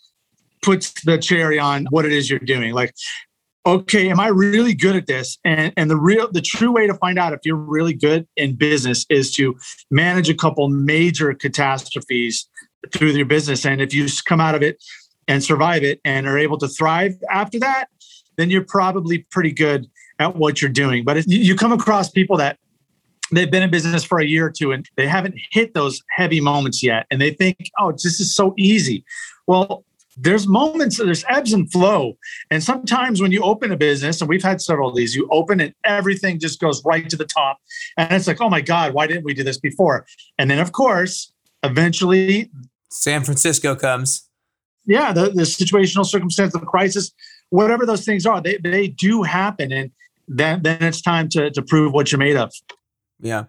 puts 0.62 0.92
the 1.04 1.18
cherry 1.18 1.58
on 1.58 1.86
what 1.90 2.04
it 2.04 2.12
is 2.12 2.30
you're 2.30 2.38
doing. 2.38 2.72
Like, 2.74 2.94
okay, 3.66 4.10
am 4.10 4.20
I 4.20 4.28
really 4.28 4.74
good 4.74 4.96
at 4.96 5.06
this? 5.06 5.38
And 5.44 5.72
and 5.76 5.90
the 5.90 5.96
real 5.96 6.30
the 6.30 6.40
true 6.40 6.72
way 6.72 6.86
to 6.86 6.94
find 6.94 7.18
out 7.18 7.32
if 7.32 7.40
you're 7.44 7.56
really 7.56 7.94
good 7.94 8.26
in 8.36 8.56
business 8.56 9.06
is 9.08 9.34
to 9.36 9.56
manage 9.90 10.28
a 10.28 10.34
couple 10.34 10.68
major 10.68 11.32
catastrophes 11.34 12.48
through 12.92 13.10
your 13.10 13.26
business. 13.26 13.64
And 13.64 13.80
if 13.80 13.94
you 13.94 14.06
come 14.26 14.40
out 14.40 14.54
of 14.54 14.62
it 14.62 14.82
and 15.28 15.42
survive 15.42 15.82
it 15.82 16.00
and 16.04 16.26
are 16.26 16.38
able 16.38 16.58
to 16.58 16.68
thrive 16.68 17.14
after 17.30 17.58
that, 17.60 17.86
then 18.36 18.50
you're 18.50 18.64
probably 18.64 19.18
pretty 19.30 19.52
good 19.52 19.88
at 20.18 20.36
what 20.36 20.60
you're 20.60 20.70
doing. 20.70 21.04
But 21.04 21.16
if 21.16 21.24
you 21.28 21.54
come 21.56 21.72
across 21.72 22.10
people 22.10 22.36
that 22.38 22.58
they've 23.30 23.50
been 23.50 23.62
in 23.62 23.70
business 23.70 24.04
for 24.04 24.18
a 24.20 24.24
year 24.24 24.46
or 24.46 24.50
two 24.50 24.72
and 24.72 24.88
they 24.96 25.06
haven't 25.06 25.34
hit 25.50 25.74
those 25.74 26.02
heavy 26.10 26.40
moments 26.40 26.82
yet 26.82 27.06
and 27.10 27.20
they 27.20 27.30
think, 27.30 27.56
oh, 27.78 27.92
this 27.92 28.20
is 28.20 28.34
so 28.34 28.54
easy. 28.58 29.04
Well, 29.46 29.84
there's 30.16 30.46
moments, 30.46 30.98
there's 30.98 31.24
ebbs 31.28 31.54
and 31.54 31.70
flow. 31.72 32.18
And 32.50 32.62
sometimes 32.62 33.22
when 33.22 33.32
you 33.32 33.42
open 33.42 33.72
a 33.72 33.76
business, 33.76 34.20
and 34.20 34.28
we've 34.28 34.42
had 34.42 34.60
several 34.60 34.90
of 34.90 34.96
these, 34.96 35.14
you 35.14 35.26
open 35.30 35.58
it, 35.58 35.74
everything 35.84 36.38
just 36.38 36.60
goes 36.60 36.84
right 36.84 37.08
to 37.08 37.16
the 37.16 37.24
top. 37.24 37.58
And 37.96 38.12
it's 38.12 38.26
like, 38.26 38.40
oh 38.42 38.50
my 38.50 38.60
God, 38.60 38.92
why 38.92 39.06
didn't 39.06 39.24
we 39.24 39.32
do 39.32 39.42
this 39.42 39.58
before? 39.58 40.04
And 40.38 40.50
then, 40.50 40.58
of 40.58 40.72
course, 40.72 41.32
eventually 41.62 42.50
San 42.90 43.24
Francisco 43.24 43.74
comes. 43.74 44.28
Yeah, 44.86 45.12
the, 45.12 45.30
the 45.30 45.42
situational 45.42 46.04
circumstance, 46.04 46.54
of 46.54 46.60
the 46.60 46.66
crisis, 46.66 47.12
whatever 47.50 47.86
those 47.86 48.04
things 48.04 48.26
are, 48.26 48.40
they, 48.40 48.56
they 48.56 48.88
do 48.88 49.22
happen. 49.22 49.70
And 49.70 49.90
then, 50.26 50.62
then 50.62 50.82
it's 50.82 51.00
time 51.00 51.28
to, 51.30 51.50
to 51.50 51.62
prove 51.62 51.92
what 51.92 52.10
you're 52.10 52.18
made 52.18 52.36
of. 52.36 52.52
Yeah. 53.20 53.44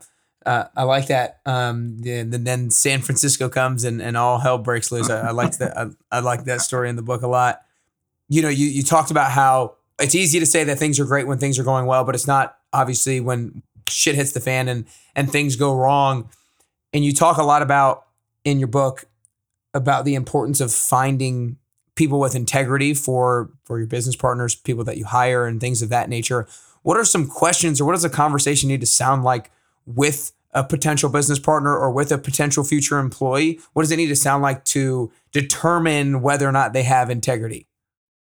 Uh, 0.45 0.65
I 0.75 0.83
like 0.83 1.07
that. 1.07 1.39
Um, 1.45 1.97
and 2.05 2.31
then 2.33 2.69
San 2.69 3.01
Francisco 3.01 3.49
comes 3.49 3.83
and, 3.83 4.01
and 4.01 4.17
all 4.17 4.39
hell 4.39 4.57
breaks 4.57 4.91
loose. 4.91 5.09
I, 5.09 5.29
I 5.29 5.31
like 5.31 5.57
that. 5.57 5.77
I, 5.77 5.87
I 6.11 6.19
like 6.19 6.43
that 6.43 6.61
story 6.61 6.89
in 6.89 6.97
the 6.97 7.01
book 7.01 7.21
a 7.21 7.27
lot. 7.27 7.61
You 8.29 8.41
know, 8.41 8.49
you, 8.49 8.67
you 8.67 8.83
talked 8.83 9.09
about 9.09 9.31
how 9.31 9.75
it's 9.99 10.15
easy 10.15 10.39
to 10.39 10.45
say 10.45 10.63
that 10.65 10.77
things 10.77 10.99
are 10.99 11.05
great 11.05 11.27
when 11.27 11.37
things 11.37 11.57
are 11.57 11.63
going 11.63 11.85
well, 11.85 12.03
but 12.03 12.13
it's 12.13 12.27
not 12.27 12.57
obviously 12.73 13.19
when 13.21 13.63
shit 13.87 14.15
hits 14.15 14.33
the 14.33 14.39
fan 14.39 14.67
and, 14.67 14.85
and 15.15 15.31
things 15.31 15.55
go 15.55 15.73
wrong. 15.75 16.29
And 16.91 17.03
you 17.05 17.13
talk 17.13 17.37
a 17.37 17.43
lot 17.43 17.61
about 17.61 18.05
in 18.43 18.59
your 18.59 18.67
book 18.67 19.05
about 19.73 20.05
the 20.05 20.15
importance 20.15 20.61
of 20.61 20.71
finding 20.71 21.57
people 21.95 22.19
with 22.19 22.35
integrity 22.35 22.93
for 22.93 23.51
for 23.65 23.77
your 23.77 23.87
business 23.87 24.15
partners, 24.15 24.55
people 24.55 24.83
that 24.83 24.97
you 24.97 25.05
hire, 25.05 25.45
and 25.45 25.59
things 25.59 25.81
of 25.81 25.89
that 25.89 26.09
nature. 26.09 26.47
What 26.83 26.97
are 26.97 27.05
some 27.05 27.27
questions, 27.27 27.79
or 27.79 27.85
what 27.85 27.93
does 27.93 28.03
a 28.03 28.09
conversation 28.09 28.69
need 28.69 28.81
to 28.81 28.87
sound 28.87 29.23
like 29.23 29.51
with 29.85 30.31
a 30.53 30.63
potential 30.63 31.09
business 31.09 31.39
partner 31.39 31.75
or 31.75 31.91
with 31.91 32.11
a 32.11 32.17
potential 32.17 32.63
future 32.63 32.99
employee? 32.99 33.59
What 33.73 33.83
does 33.83 33.91
it 33.91 33.97
need 33.97 34.07
to 34.07 34.15
sound 34.15 34.43
like 34.43 34.65
to 34.65 35.11
determine 35.31 36.21
whether 36.21 36.47
or 36.47 36.51
not 36.51 36.73
they 36.73 36.83
have 36.83 37.09
integrity? 37.09 37.67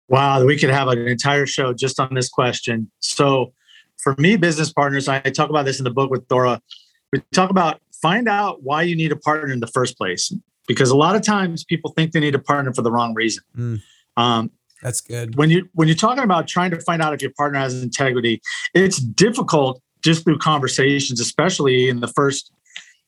Wow, 0.09 0.43
we 0.43 0.57
could 0.57 0.69
have 0.69 0.87
an 0.87 1.07
entire 1.07 1.45
show 1.45 1.73
just 1.73 1.99
on 1.99 2.13
this 2.13 2.29
question. 2.29 2.89
So, 2.99 3.53
for 3.97 4.15
me, 4.17 4.37
business 4.37 4.71
partners, 4.71 5.07
I 5.07 5.19
talk 5.19 5.49
about 5.49 5.65
this 5.65 5.79
in 5.79 5.83
the 5.83 5.91
book 5.91 6.09
with 6.09 6.27
Thora. 6.27 6.61
We 7.11 7.21
talk 7.33 7.49
about 7.49 7.81
find 8.01 8.29
out 8.29 8.63
why 8.63 8.83
you 8.83 8.95
need 8.95 9.11
a 9.11 9.15
partner 9.15 9.51
in 9.51 9.59
the 9.59 9.67
first 9.67 9.97
place 9.97 10.31
because 10.69 10.91
a 10.91 10.95
lot 10.95 11.15
of 11.15 11.23
times 11.23 11.65
people 11.65 11.91
think 11.91 12.11
they 12.11 12.19
need 12.19 12.35
a 12.35 12.39
partner 12.39 12.71
for 12.71 12.83
the 12.83 12.91
wrong 12.91 13.15
reason. 13.15 13.43
Mm. 13.57 13.81
Um, 14.15 14.51
That's 14.83 15.01
good. 15.01 15.35
When 15.35 15.49
you 15.49 15.67
when 15.73 15.87
you're 15.87 15.97
talking 15.97 16.23
about 16.23 16.47
trying 16.47 16.69
to 16.71 16.79
find 16.79 17.01
out 17.01 17.11
if 17.13 17.21
your 17.23 17.33
partner 17.35 17.57
has 17.57 17.81
integrity, 17.81 18.39
it's 18.75 18.97
difficult 18.97 19.81
just 20.03 20.23
through 20.23 20.37
conversations, 20.37 21.19
especially 21.19 21.89
in 21.89 22.01
the 22.01 22.07
first 22.07 22.53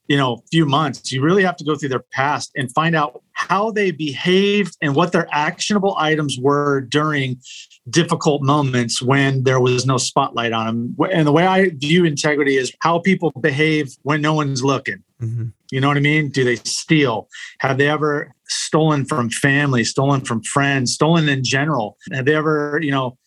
you 0.08 0.18
know 0.18 0.44
few 0.52 0.66
months. 0.66 1.12
You 1.12 1.22
really 1.22 1.44
have 1.44 1.56
to 1.58 1.64
go 1.64 1.76
through 1.76 1.90
their 1.90 2.04
past 2.12 2.52
and 2.56 2.70
find 2.74 2.96
out 2.96 3.22
how 3.50 3.72
they 3.72 3.92
behaved 3.92 4.78
and 4.82 4.96
what 4.96 5.12
their 5.12 5.28
actionable 5.32 5.96
items 5.98 6.38
were 6.40 6.82
during 6.82 7.40
difficult 7.90 8.44
moments 8.44 9.02
when 9.02 9.44
there 9.44 9.60
was 9.60 9.86
no 9.86 9.98
spotlight 9.98 10.54
on 10.54 10.66
them. 10.66 10.96
And 11.12 11.28
the 11.28 11.32
way 11.32 11.46
I 11.48 11.70
view 11.70 12.06
integrity 12.06 12.58
is 12.58 12.72
how 12.82 13.00
people 13.00 13.32
behave 13.42 13.96
when 14.04 14.22
no 14.22 14.34
one's 14.34 14.64
looking. 14.64 15.04
Mm-hmm. 15.22 15.48
You 15.72 15.82
know 15.82 15.88
what 15.88 15.98
I 15.98 16.02
mean? 16.02 16.30
Do 16.30 16.44
they 16.44 16.56
steal? 16.58 17.28
Have 17.60 17.78
they 17.78 17.90
ever 17.90 18.34
stolen 18.48 19.06
from 19.06 19.30
family, 19.30 19.84
stolen 19.84 20.22
from 20.22 20.44
friends, 20.44 20.94
stolen 20.94 21.28
in 21.28 21.44
general? 21.44 21.98
Have 22.12 22.26
they 22.26 22.36
ever, 22.36 22.80
you 22.82 22.92
know, 22.92 23.18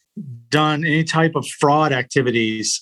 done 0.49 0.85
any 0.85 1.05
type 1.05 1.35
of 1.35 1.47
fraud 1.47 1.93
activities? 1.93 2.81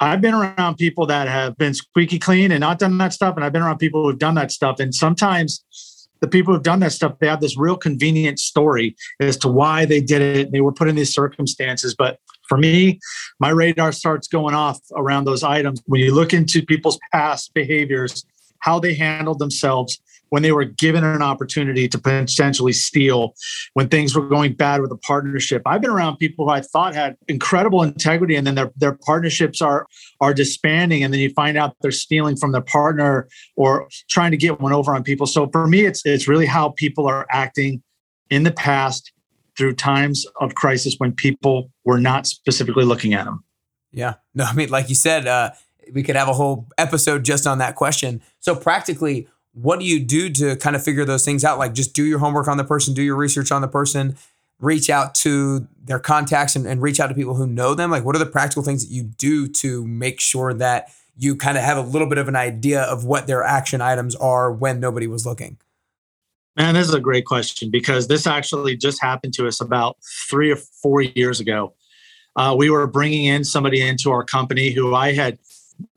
I've 0.00 0.20
been 0.20 0.34
around 0.34 0.76
people 0.76 1.06
that 1.06 1.28
have 1.28 1.56
been 1.56 1.74
squeaky 1.74 2.18
clean 2.18 2.50
and 2.50 2.60
not 2.60 2.78
done 2.78 2.98
that 2.98 3.12
stuff. 3.12 3.36
And 3.36 3.44
I've 3.44 3.52
been 3.52 3.62
around 3.62 3.78
people 3.78 4.04
who've 4.04 4.18
done 4.18 4.34
that 4.34 4.50
stuff. 4.50 4.80
And 4.80 4.92
sometimes 4.94 5.64
the 6.24 6.30
people 6.30 6.54
who've 6.54 6.62
done 6.62 6.80
that 6.80 6.92
stuff, 6.92 7.18
they 7.18 7.26
have 7.26 7.42
this 7.42 7.58
real 7.58 7.76
convenient 7.76 8.38
story 8.38 8.96
as 9.20 9.36
to 9.36 9.46
why 9.46 9.84
they 9.84 10.00
did 10.00 10.22
it. 10.22 10.52
They 10.52 10.62
were 10.62 10.72
put 10.72 10.88
in 10.88 10.96
these 10.96 11.12
circumstances. 11.12 11.94
But 11.94 12.18
for 12.48 12.56
me, 12.56 12.98
my 13.40 13.50
radar 13.50 13.92
starts 13.92 14.26
going 14.26 14.54
off 14.54 14.80
around 14.96 15.24
those 15.24 15.42
items. 15.42 15.82
When 15.84 16.00
you 16.00 16.14
look 16.14 16.32
into 16.32 16.64
people's 16.64 16.98
past 17.12 17.52
behaviors, 17.52 18.24
how 18.60 18.80
they 18.80 18.94
handled 18.94 19.38
themselves 19.38 20.00
when 20.30 20.42
they 20.42 20.52
were 20.52 20.64
given 20.64 21.04
an 21.04 21.22
opportunity 21.22 21.88
to 21.88 21.98
potentially 21.98 22.72
steal, 22.72 23.34
when 23.74 23.88
things 23.88 24.14
were 24.14 24.26
going 24.28 24.52
bad 24.54 24.80
with 24.80 24.90
a 24.90 24.96
partnership. 24.96 25.62
I've 25.66 25.80
been 25.80 25.90
around 25.90 26.16
people 26.16 26.46
who 26.46 26.50
I 26.50 26.60
thought 26.60 26.94
had 26.94 27.16
incredible 27.28 27.82
integrity, 27.82 28.34
and 28.36 28.46
then 28.46 28.54
their, 28.54 28.70
their 28.76 28.98
partnerships 29.04 29.62
are 29.62 29.86
are 30.20 30.34
disbanding, 30.34 31.04
and 31.04 31.12
then 31.12 31.20
you 31.20 31.30
find 31.30 31.56
out 31.56 31.76
they're 31.80 31.90
stealing 31.90 32.36
from 32.36 32.52
their 32.52 32.62
partner 32.62 33.28
or 33.56 33.88
trying 34.08 34.30
to 34.30 34.36
get 34.36 34.60
one 34.60 34.72
over 34.72 34.94
on 34.94 35.02
people. 35.02 35.26
So 35.26 35.48
for 35.50 35.66
me, 35.66 35.84
it's 35.84 36.04
it's 36.04 36.28
really 36.28 36.46
how 36.46 36.70
people 36.70 37.06
are 37.06 37.26
acting 37.30 37.82
in 38.30 38.42
the 38.42 38.52
past 38.52 39.12
through 39.56 39.74
times 39.74 40.26
of 40.40 40.54
crisis 40.54 40.96
when 40.98 41.12
people 41.12 41.70
were 41.84 42.00
not 42.00 42.26
specifically 42.26 42.84
looking 42.84 43.14
at 43.14 43.24
them. 43.24 43.44
Yeah. 43.92 44.14
No, 44.34 44.44
I 44.44 44.52
mean, 44.52 44.70
like 44.70 44.88
you 44.88 44.96
said, 44.96 45.26
uh, 45.28 45.52
we 45.92 46.02
could 46.02 46.16
have 46.16 46.28
a 46.28 46.32
whole 46.32 46.68
episode 46.78 47.24
just 47.24 47.46
on 47.46 47.58
that 47.58 47.76
question. 47.76 48.22
So 48.40 48.56
practically, 48.56 49.28
what 49.54 49.78
do 49.78 49.86
you 49.86 50.00
do 50.00 50.28
to 50.30 50.56
kind 50.56 50.76
of 50.76 50.84
figure 50.84 51.04
those 51.04 51.24
things 51.24 51.44
out? 51.44 51.58
Like 51.58 51.72
just 51.72 51.94
do 51.94 52.04
your 52.04 52.18
homework 52.18 52.48
on 52.48 52.56
the 52.56 52.64
person, 52.64 52.92
do 52.92 53.02
your 53.02 53.16
research 53.16 53.52
on 53.52 53.62
the 53.62 53.68
person, 53.68 54.16
reach 54.60 54.90
out 54.90 55.14
to 55.16 55.66
their 55.82 55.98
contacts 55.98 56.56
and, 56.56 56.66
and 56.66 56.82
reach 56.82 57.00
out 57.00 57.06
to 57.08 57.14
people 57.14 57.34
who 57.34 57.46
know 57.46 57.74
them. 57.74 57.90
Like 57.90 58.04
what 58.04 58.16
are 58.16 58.18
the 58.18 58.26
practical 58.26 58.62
things 58.62 58.86
that 58.86 58.92
you 58.92 59.04
do 59.04 59.46
to 59.48 59.86
make 59.86 60.20
sure 60.20 60.52
that 60.54 60.88
you 61.16 61.36
kind 61.36 61.56
of 61.56 61.62
have 61.62 61.76
a 61.76 61.82
little 61.82 62.08
bit 62.08 62.18
of 62.18 62.26
an 62.26 62.34
idea 62.34 62.82
of 62.82 63.04
what 63.04 63.28
their 63.28 63.44
action 63.44 63.80
items 63.80 64.16
are 64.16 64.50
when 64.52 64.80
nobody 64.80 65.06
was 65.06 65.24
looking? 65.24 65.56
Man, 66.56 66.74
this 66.74 66.88
is 66.88 66.94
a 66.94 67.00
great 67.00 67.24
question 67.24 67.70
because 67.70 68.08
this 68.08 68.26
actually 68.26 68.76
just 68.76 69.00
happened 69.00 69.34
to 69.34 69.46
us 69.46 69.60
about 69.60 69.96
three 70.28 70.50
or 70.50 70.56
four 70.56 71.02
years 71.02 71.40
ago. 71.40 71.74
Uh, 72.36 72.54
we 72.56 72.70
were 72.70 72.86
bringing 72.86 73.26
in 73.26 73.44
somebody 73.44 73.80
into 73.80 74.10
our 74.10 74.24
company 74.24 74.70
who 74.70 74.94
I 74.94 75.12
had 75.12 75.38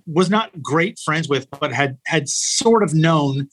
was 0.08 0.30
not 0.30 0.62
great 0.62 0.98
friends 1.00 1.28
with, 1.28 1.48
but 1.60 1.72
had 1.72 1.98
had 2.06 2.28
sort 2.30 2.84
of 2.84 2.94
known 2.94 3.50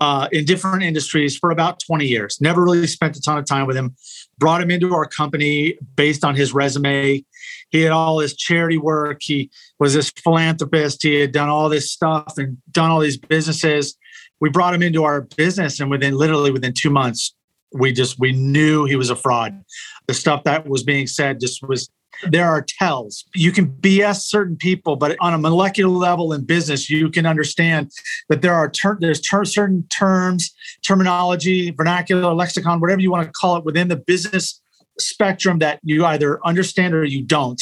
uh, 0.00 0.28
in 0.32 0.44
different 0.44 0.82
industries 0.82 1.36
for 1.36 1.50
about 1.50 1.80
20 1.80 2.06
years. 2.06 2.40
Never 2.40 2.62
really 2.62 2.86
spent 2.86 3.16
a 3.16 3.20
ton 3.20 3.38
of 3.38 3.46
time 3.46 3.66
with 3.66 3.76
him. 3.76 3.94
Brought 4.38 4.60
him 4.60 4.70
into 4.70 4.94
our 4.94 5.06
company 5.06 5.78
based 5.96 6.24
on 6.24 6.34
his 6.34 6.52
resume. 6.52 7.24
He 7.70 7.80
had 7.80 7.92
all 7.92 8.18
his 8.18 8.36
charity 8.36 8.76
work. 8.76 9.20
He 9.22 9.50
was 9.78 9.94
this 9.94 10.10
philanthropist. 10.10 11.02
He 11.02 11.20
had 11.20 11.32
done 11.32 11.48
all 11.48 11.68
this 11.68 11.90
stuff 11.90 12.34
and 12.36 12.58
done 12.70 12.90
all 12.90 13.00
these 13.00 13.16
businesses. 13.16 13.96
We 14.40 14.50
brought 14.50 14.74
him 14.74 14.82
into 14.82 15.04
our 15.04 15.22
business, 15.36 15.80
and 15.80 15.90
within 15.90 16.14
literally 16.14 16.50
within 16.50 16.74
two 16.74 16.90
months, 16.90 17.34
we 17.72 17.92
just 17.92 18.18
we 18.18 18.32
knew 18.32 18.84
he 18.84 18.96
was 18.96 19.10
a 19.10 19.16
fraud. 19.16 19.64
The 20.06 20.14
stuff 20.14 20.44
that 20.44 20.68
was 20.68 20.82
being 20.82 21.06
said 21.06 21.40
just 21.40 21.62
was 21.66 21.88
there 22.30 22.46
are 22.46 22.64
tells. 22.66 23.24
You 23.34 23.52
can 23.52 23.68
BS 23.68 24.22
certain 24.22 24.56
people, 24.56 24.96
but 24.96 25.16
on 25.20 25.34
a 25.34 25.38
molecular 25.38 25.90
level 25.90 26.32
in 26.32 26.44
business, 26.44 26.88
you 26.88 27.10
can 27.10 27.26
understand 27.26 27.90
that 28.28 28.42
there 28.42 28.54
are 28.54 28.68
ter- 28.70 28.98
there's 29.00 29.20
ter- 29.20 29.44
certain 29.44 29.86
terms, 29.88 30.54
terminology, 30.86 31.70
vernacular, 31.70 32.32
lexicon, 32.34 32.80
whatever 32.80 33.00
you 33.00 33.10
want 33.10 33.26
to 33.26 33.32
call 33.32 33.56
it, 33.56 33.64
within 33.64 33.88
the 33.88 33.96
business 33.96 34.60
spectrum 34.98 35.58
that 35.58 35.80
you 35.82 36.04
either 36.04 36.38
understand 36.46 36.94
or 36.94 37.04
you 37.04 37.22
don't. 37.22 37.60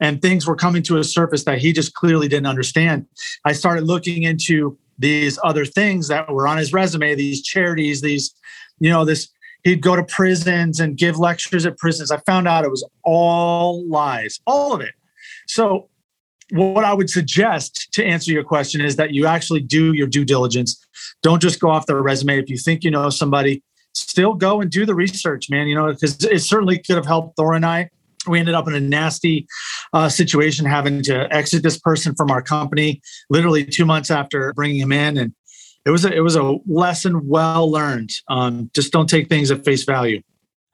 and 0.00 0.20
things 0.20 0.46
were 0.46 0.56
coming 0.56 0.82
to 0.82 0.98
a 0.98 1.04
surface 1.04 1.44
that 1.44 1.58
he 1.58 1.72
just 1.72 1.94
clearly 1.94 2.28
didn't 2.28 2.46
understand. 2.46 3.06
I 3.44 3.52
started 3.52 3.84
looking 3.84 4.24
into 4.24 4.76
these 4.98 5.38
other 5.44 5.64
things 5.64 6.08
that 6.08 6.30
were 6.30 6.46
on 6.48 6.58
his 6.58 6.72
resume, 6.72 7.14
these 7.14 7.42
charities, 7.42 8.00
these, 8.00 8.34
you 8.80 8.90
know, 8.90 9.04
this 9.04 9.28
he'd 9.64 9.80
go 9.80 9.96
to 9.96 10.04
prisons 10.04 10.78
and 10.78 10.96
give 10.96 11.18
lectures 11.18 11.66
at 11.66 11.76
prisons. 11.78 12.10
I 12.10 12.18
found 12.18 12.46
out 12.46 12.64
it 12.64 12.70
was 12.70 12.88
all 13.02 13.86
lies, 13.88 14.40
all 14.46 14.74
of 14.74 14.80
it. 14.80 14.94
So 15.48 15.88
what 16.50 16.84
I 16.84 16.92
would 16.92 17.10
suggest 17.10 17.88
to 17.94 18.04
answer 18.04 18.30
your 18.30 18.44
question 18.44 18.80
is 18.80 18.96
that 18.96 19.12
you 19.12 19.26
actually 19.26 19.60
do 19.60 19.92
your 19.92 20.06
due 20.06 20.24
diligence. 20.24 20.78
Don't 21.22 21.40
just 21.40 21.58
go 21.58 21.70
off 21.70 21.86
the 21.86 21.96
resume. 21.96 22.38
If 22.38 22.50
you 22.50 22.58
think 22.58 22.84
you 22.84 22.90
know 22.90 23.08
somebody, 23.08 23.62
still 23.94 24.34
go 24.34 24.60
and 24.60 24.70
do 24.70 24.84
the 24.84 24.94
research, 24.94 25.48
man. 25.50 25.66
You 25.66 25.74
know, 25.74 25.92
because 25.92 26.22
it 26.24 26.42
certainly 26.42 26.78
could 26.78 26.96
have 26.96 27.06
helped 27.06 27.36
Thora 27.36 27.56
and 27.56 27.66
I. 27.66 27.88
We 28.26 28.38
ended 28.38 28.54
up 28.54 28.66
in 28.66 28.74
a 28.74 28.80
nasty 28.80 29.46
uh, 29.92 30.08
situation 30.08 30.64
having 30.64 31.02
to 31.02 31.30
exit 31.34 31.62
this 31.62 31.78
person 31.78 32.14
from 32.14 32.30
our 32.30 32.40
company 32.40 33.02
literally 33.28 33.66
two 33.66 33.84
months 33.84 34.10
after 34.10 34.52
bringing 34.54 34.78
him 34.78 34.92
in. 34.92 35.18
And 35.18 35.34
it 35.84 35.90
was 35.90 36.04
a, 36.04 36.12
it 36.12 36.20
was 36.20 36.36
a 36.36 36.58
lesson 36.66 37.26
well 37.28 37.70
learned. 37.70 38.10
Um, 38.28 38.70
just 38.74 38.92
don't 38.92 39.08
take 39.08 39.28
things 39.28 39.50
at 39.50 39.64
face 39.64 39.84
value. 39.84 40.22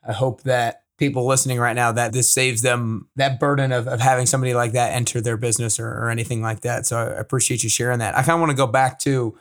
I 0.07 0.13
hope 0.13 0.43
that 0.43 0.85
people 0.99 1.27
listening 1.27 1.59
right 1.59 1.75
now 1.75 1.91
that 1.93 2.13
this 2.13 2.31
saves 2.31 2.63
them 2.63 3.09
that 3.17 3.41
burden 3.41 3.73
of, 3.73 3.89
of 3.89 4.01
having 4.01 4.27
somebody 4.27 4.55
like 4.55 4.73
that 4.73 4.93
enter 4.93 5.21
their 5.21 5.37
business 5.37 5.81
or, 5.81 5.89
or 5.89 6.11
anything 6.11 6.43
like 6.43 6.61
that. 6.61 6.87
So 6.87 6.99
I 6.99 7.05
appreciate 7.19 7.63
you 7.63 7.71
sharing 7.71 7.99
that. 8.01 8.15
I 8.17 8.23
kind 8.23 8.35
of 8.35 8.41
want 8.41 8.51
to 8.51 8.57
go 8.57 8.67
back 8.67 8.99
to 9.01 9.37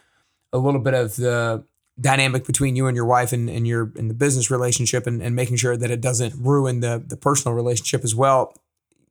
a 0.54 0.58
little 0.58 0.80
bit 0.80 0.94
of 0.94 1.16
the 1.18 1.66
dynamic 2.00 2.46
between 2.46 2.78
you 2.78 2.88
and 2.88 2.96
your 2.96 3.06
wife 3.06 3.34
and, 3.34 3.50
and 3.50 3.68
your 3.68 3.92
in 3.98 4.08
the 4.08 4.14
business 4.14 4.50
relationship 4.50 5.06
and, 5.06 5.22
and 5.22 5.36
making 5.36 5.58
sure 5.58 5.76
that 5.76 5.92
it 5.92 6.00
doesn't 6.02 6.34
ruin 6.38 6.80
the 6.80 7.04
the 7.06 7.18
personal 7.18 7.54
relationship 7.54 8.04
as 8.04 8.16
well. 8.16 8.54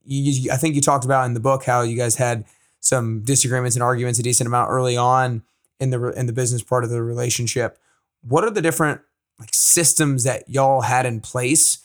You, 0.05 0.51
I 0.51 0.57
think 0.57 0.75
you 0.75 0.81
talked 0.81 1.05
about 1.05 1.27
in 1.27 1.35
the 1.35 1.41
book 1.41 1.65
how 1.65 1.83
you 1.83 1.97
guys 1.97 2.17
had 2.17 2.47
some 2.81 3.21
disagreements 3.21 3.77
and 3.77 3.83
arguments 3.83 4.19
a 4.19 4.23
decent 4.23 4.47
amount 4.47 4.71
early 4.71 4.97
on 4.97 5.43
in 5.81 5.91
the 5.91 6.09
in 6.13 6.27
the 6.27 6.33
business 6.33 6.63
part 6.63 6.85
of 6.85 6.91
the 6.91 7.03
relationship. 7.03 7.79
What 8.23 8.45
are 8.45 8.51
the 8.51 8.63
different 8.63 9.01
like 9.39 9.51
systems 9.53 10.25
that 10.25 10.49
y'all 10.49 10.83
had 10.83 11.07
in 11.07 11.21
place 11.21 11.79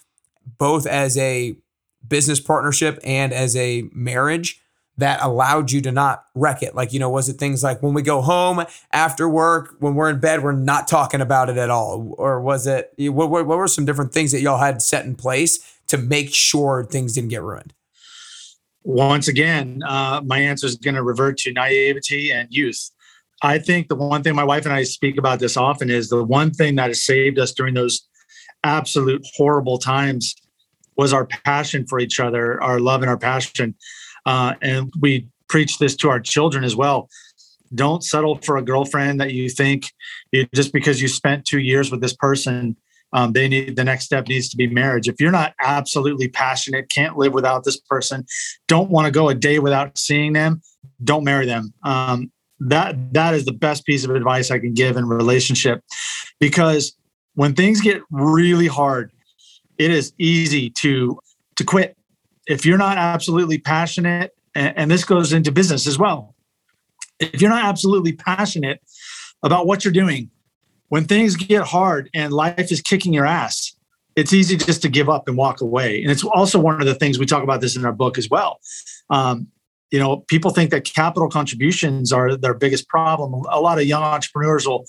both 0.57 0.85
as 0.85 1.17
a 1.17 1.55
business 2.07 2.39
partnership 2.39 2.99
and 3.03 3.31
as 3.31 3.55
a 3.55 3.83
marriage 3.93 4.59
that 4.97 5.21
allowed 5.21 5.71
you 5.71 5.81
to 5.81 5.91
not 5.91 6.25
wreck 6.35 6.61
it? 6.61 6.75
Like, 6.75 6.93
you 6.93 6.99
know, 6.99 7.09
was 7.09 7.29
it 7.29 7.33
things 7.33 7.63
like 7.63 7.81
when 7.81 7.93
we 7.93 8.01
go 8.01 8.21
home 8.21 8.63
after 8.91 9.27
work, 9.29 9.75
when 9.79 9.95
we're 9.95 10.09
in 10.09 10.19
bed, 10.19 10.43
we're 10.43 10.51
not 10.51 10.87
talking 10.87 11.21
about 11.21 11.49
it 11.49 11.57
at 11.57 11.69
all? 11.69 12.13
Or 12.17 12.41
was 12.41 12.67
it, 12.67 12.93
what, 12.97 13.29
what, 13.29 13.45
were 13.45 13.67
some 13.67 13.85
different 13.85 14.13
things 14.13 14.31
that 14.31 14.41
y'all 14.41 14.59
had 14.59 14.81
set 14.81 15.05
in 15.05 15.15
place 15.15 15.59
to 15.87 15.97
make 15.97 16.33
sure 16.33 16.83
things 16.83 17.13
didn't 17.13 17.29
get 17.29 17.41
ruined? 17.41 17.73
Once 18.83 19.27
again, 19.29 19.81
uh, 19.87 20.21
my 20.25 20.39
answer 20.39 20.67
is 20.67 20.75
going 20.75 20.95
to 20.95 21.03
revert 21.03 21.37
to 21.37 21.53
naivety 21.53 22.31
and 22.31 22.49
youth. 22.51 22.91
I 23.43 23.59
think 23.59 23.89
the 23.89 23.95
one 23.95 24.23
thing 24.23 24.35
my 24.35 24.43
wife 24.45 24.63
and 24.65 24.73
I 24.73 24.83
speak 24.83 25.17
about 25.17 25.39
this 25.39 25.57
often 25.57 25.89
is 25.89 26.07
the 26.07 26.23
one 26.23 26.51
thing 26.51 26.75
that 26.75 26.87
has 26.87 27.03
saved 27.03 27.37
us 27.37 27.51
during 27.51 27.73
those 27.73 28.07
absolute 28.63 29.25
horrible 29.35 29.77
times 29.77 30.33
was 30.95 31.11
our 31.11 31.25
passion 31.25 31.85
for 31.85 31.99
each 31.99 32.21
other, 32.21 32.61
our 32.63 32.79
love 32.79 33.01
and 33.01 33.09
our 33.09 33.17
passion. 33.17 33.75
Uh, 34.25 34.53
and 34.61 34.93
we 35.01 35.27
preach 35.49 35.77
this 35.77 35.95
to 35.97 36.09
our 36.09 36.21
children 36.21 36.63
as 36.63 36.75
well. 36.75 37.09
Don't 37.75 38.03
settle 38.03 38.37
for 38.37 38.55
a 38.55 38.61
girlfriend 38.61 39.19
that 39.19 39.33
you 39.33 39.49
think 39.49 39.91
you, 40.31 40.47
just 40.55 40.71
because 40.71 41.01
you 41.01 41.09
spent 41.09 41.43
two 41.45 41.59
years 41.59 41.91
with 41.91 41.99
this 41.99 42.15
person, 42.15 42.77
um, 43.11 43.33
they 43.33 43.49
need 43.49 43.75
the 43.75 43.83
next 43.83 44.05
step 44.05 44.27
needs 44.27 44.47
to 44.49 44.57
be 44.57 44.67
marriage. 44.67 45.09
If 45.09 45.19
you're 45.19 45.31
not 45.31 45.53
absolutely 45.59 46.29
passionate, 46.29 46.89
can't 46.89 47.17
live 47.17 47.33
without 47.33 47.65
this 47.65 47.77
person, 47.77 48.25
don't 48.67 48.89
want 48.89 49.05
to 49.05 49.11
go 49.11 49.27
a 49.27 49.35
day 49.35 49.59
without 49.59 49.97
seeing 49.97 50.33
them, 50.33 50.61
don't 51.03 51.25
marry 51.25 51.45
them. 51.45 51.73
Um, 51.83 52.31
that 52.59 53.13
that 53.13 53.33
is 53.33 53.45
the 53.45 53.53
best 53.53 53.85
piece 53.85 54.03
of 54.03 54.11
advice 54.11 54.51
I 54.51 54.59
can 54.59 54.73
give 54.73 54.97
in 54.97 55.05
relationship, 55.05 55.83
because 56.39 56.95
when 57.35 57.53
things 57.53 57.81
get 57.81 58.01
really 58.11 58.67
hard, 58.67 59.11
it 59.77 59.91
is 59.91 60.13
easy 60.17 60.69
to 60.81 61.19
to 61.55 61.63
quit 61.63 61.97
if 62.47 62.65
you're 62.65 62.77
not 62.77 62.97
absolutely 62.97 63.57
passionate. 63.57 64.35
And, 64.55 64.77
and 64.77 64.91
this 64.91 65.03
goes 65.03 65.33
into 65.33 65.51
business 65.51 65.87
as 65.87 65.97
well. 65.97 66.35
If 67.19 67.41
you're 67.41 67.49
not 67.49 67.65
absolutely 67.65 68.13
passionate 68.13 68.81
about 69.41 69.65
what 69.65 69.83
you're 69.83 69.93
doing, 69.93 70.29
when 70.89 71.05
things 71.05 71.35
get 71.35 71.63
hard 71.63 72.09
and 72.13 72.31
life 72.31 72.71
is 72.71 72.81
kicking 72.81 73.13
your 73.13 73.25
ass, 73.25 73.75
it's 74.15 74.31
easy 74.31 74.57
just 74.57 74.83
to 74.83 74.89
give 74.89 75.09
up 75.09 75.27
and 75.27 75.35
walk 75.35 75.61
away. 75.61 76.03
And 76.03 76.11
it's 76.11 76.23
also 76.23 76.59
one 76.59 76.79
of 76.79 76.85
the 76.85 76.93
things 76.93 77.17
we 77.17 77.25
talk 77.25 77.41
about 77.41 77.61
this 77.61 77.75
in 77.75 77.83
our 77.83 77.91
book 77.91 78.19
as 78.19 78.29
well. 78.29 78.59
Um, 79.09 79.47
you 79.93 79.99
know 79.99 80.17
people 80.27 80.49
think 80.49 80.71
that 80.71 80.85
capital 80.85 81.29
contributions 81.29 82.11
are 82.11 82.35
their 82.35 82.55
biggest 82.55 82.89
problem. 82.89 83.45
A 83.51 83.61
lot 83.61 83.77
of 83.77 83.85
young 83.85 84.01
entrepreneurs 84.01 84.67
will 84.67 84.85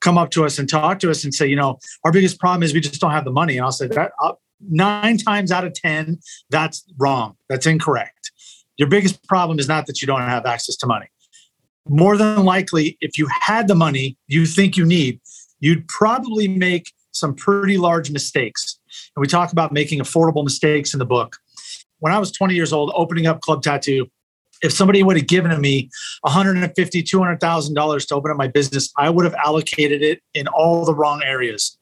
come 0.00 0.16
up 0.16 0.30
to 0.30 0.46
us 0.46 0.58
and 0.58 0.66
talk 0.66 0.98
to 1.00 1.10
us 1.10 1.22
and 1.24 1.34
say 1.34 1.46
you 1.46 1.54
know 1.54 1.78
our 2.04 2.10
biggest 2.10 2.40
problem 2.40 2.62
is 2.62 2.72
we 2.72 2.80
just 2.80 3.00
don't 3.00 3.10
have 3.10 3.26
the 3.26 3.30
money. 3.30 3.58
And 3.58 3.64
i'll 3.66 3.70
say 3.70 3.86
that 3.86 4.12
uh, 4.20 4.32
nine 4.68 5.18
times 5.18 5.52
out 5.52 5.64
of 5.66 5.74
ten 5.74 6.18
that's 6.48 6.84
wrong. 6.96 7.36
That's 7.50 7.66
incorrect. 7.66 8.32
Your 8.78 8.88
biggest 8.88 9.22
problem 9.28 9.58
is 9.58 9.68
not 9.68 9.86
that 9.86 10.00
you 10.00 10.06
don't 10.06 10.22
have 10.22 10.46
access 10.46 10.74
to 10.76 10.86
money. 10.86 11.08
More 11.86 12.16
than 12.16 12.44
likely 12.44 12.96
if 13.02 13.18
you 13.18 13.28
had 13.28 13.68
the 13.68 13.74
money 13.74 14.16
you 14.26 14.46
think 14.46 14.78
you 14.78 14.86
need 14.86 15.20
you'd 15.60 15.86
probably 15.86 16.48
make 16.48 16.92
some 17.12 17.34
pretty 17.34 17.76
large 17.76 18.10
mistakes. 18.10 18.78
And 19.14 19.20
we 19.20 19.26
talk 19.26 19.52
about 19.52 19.72
making 19.72 20.00
affordable 20.00 20.44
mistakes 20.44 20.94
in 20.94 20.98
the 20.98 21.06
book. 21.06 21.36
When 21.98 22.14
i 22.14 22.18
was 22.18 22.32
20 22.32 22.54
years 22.54 22.72
old 22.72 22.90
opening 22.94 23.26
up 23.26 23.42
club 23.42 23.62
tattoo 23.62 24.06
if 24.66 24.72
somebody 24.72 25.02
would 25.02 25.16
have 25.16 25.26
given 25.26 25.58
me 25.60 25.88
150 26.22 27.02
200000 27.02 27.74
dollars 27.74 28.04
to 28.06 28.14
open 28.14 28.30
up 28.30 28.36
my 28.36 28.48
business 28.48 28.92
i 28.96 29.08
would 29.08 29.24
have 29.24 29.34
allocated 29.34 30.02
it 30.02 30.20
in 30.34 30.46
all 30.48 30.84
the 30.84 30.94
wrong 30.94 31.22
areas. 31.24 31.78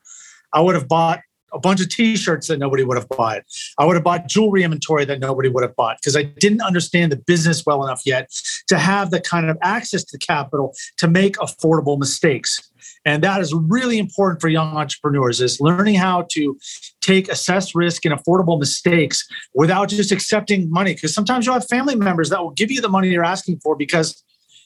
I 0.53 0.61
would 0.61 0.75
have 0.75 0.89
bought 0.89 1.21
a 1.53 1.59
bunch 1.59 1.81
of 1.81 1.89
t-shirts 1.89 2.49
that 2.49 2.59
nobody 2.59 2.83
would 2.83 2.97
have 2.97 3.09
bought. 3.09 3.43
I 3.79 3.85
would 3.85 3.95
have 3.95 4.03
bought 4.03 4.29
jewelry 4.29 4.65
inventory 4.65 5.05
that 5.05 5.21
nobody 5.21 5.49
would 5.49 5.63
have 5.63 5.77
bought 5.77 5.99
because 6.01 6.17
i 6.17 6.23
didn't 6.23 6.63
understand 6.63 7.13
the 7.13 7.17
business 7.17 7.65
well 7.65 7.85
enough 7.85 8.03
yet 8.05 8.31
to 8.69 8.79
have 8.79 9.11
the 9.11 9.21
kind 9.21 9.49
of 9.49 9.57
access 9.63 10.05
to 10.05 10.19
capital 10.19 10.75
to 10.99 11.09
make 11.09 11.37
affordable 11.37 11.99
mistakes 11.99 12.61
and 13.05 13.23
that 13.23 13.41
is 13.41 13.55
really 13.55 13.99
important 13.99 14.41
for 14.41 14.49
young 14.49 14.77
entrepreneurs 14.77 15.41
is 15.41 15.61
learning 15.61 15.95
how 15.95 16.27
to 16.31 16.57
take 17.01 17.29
assess 17.29 17.75
risk 17.75 18.05
and 18.05 18.15
affordable 18.15 18.59
mistakes 18.59 19.27
without 19.55 19.89
just 19.89 20.13
accepting 20.13 20.71
money 20.71 20.95
because 20.95 21.15
sometimes 21.15 21.47
you'll 21.47 21.55
have 21.55 21.69
family 21.69 21.95
members 21.95 22.31
that 22.31 22.43
will 22.43 22.53
give 22.53 22.71
you 22.71 22.81
the 22.81 22.89
money 22.89 23.09
you're 23.09 23.25
asking 23.25 23.59
for 23.61 23.77
because 23.77 24.23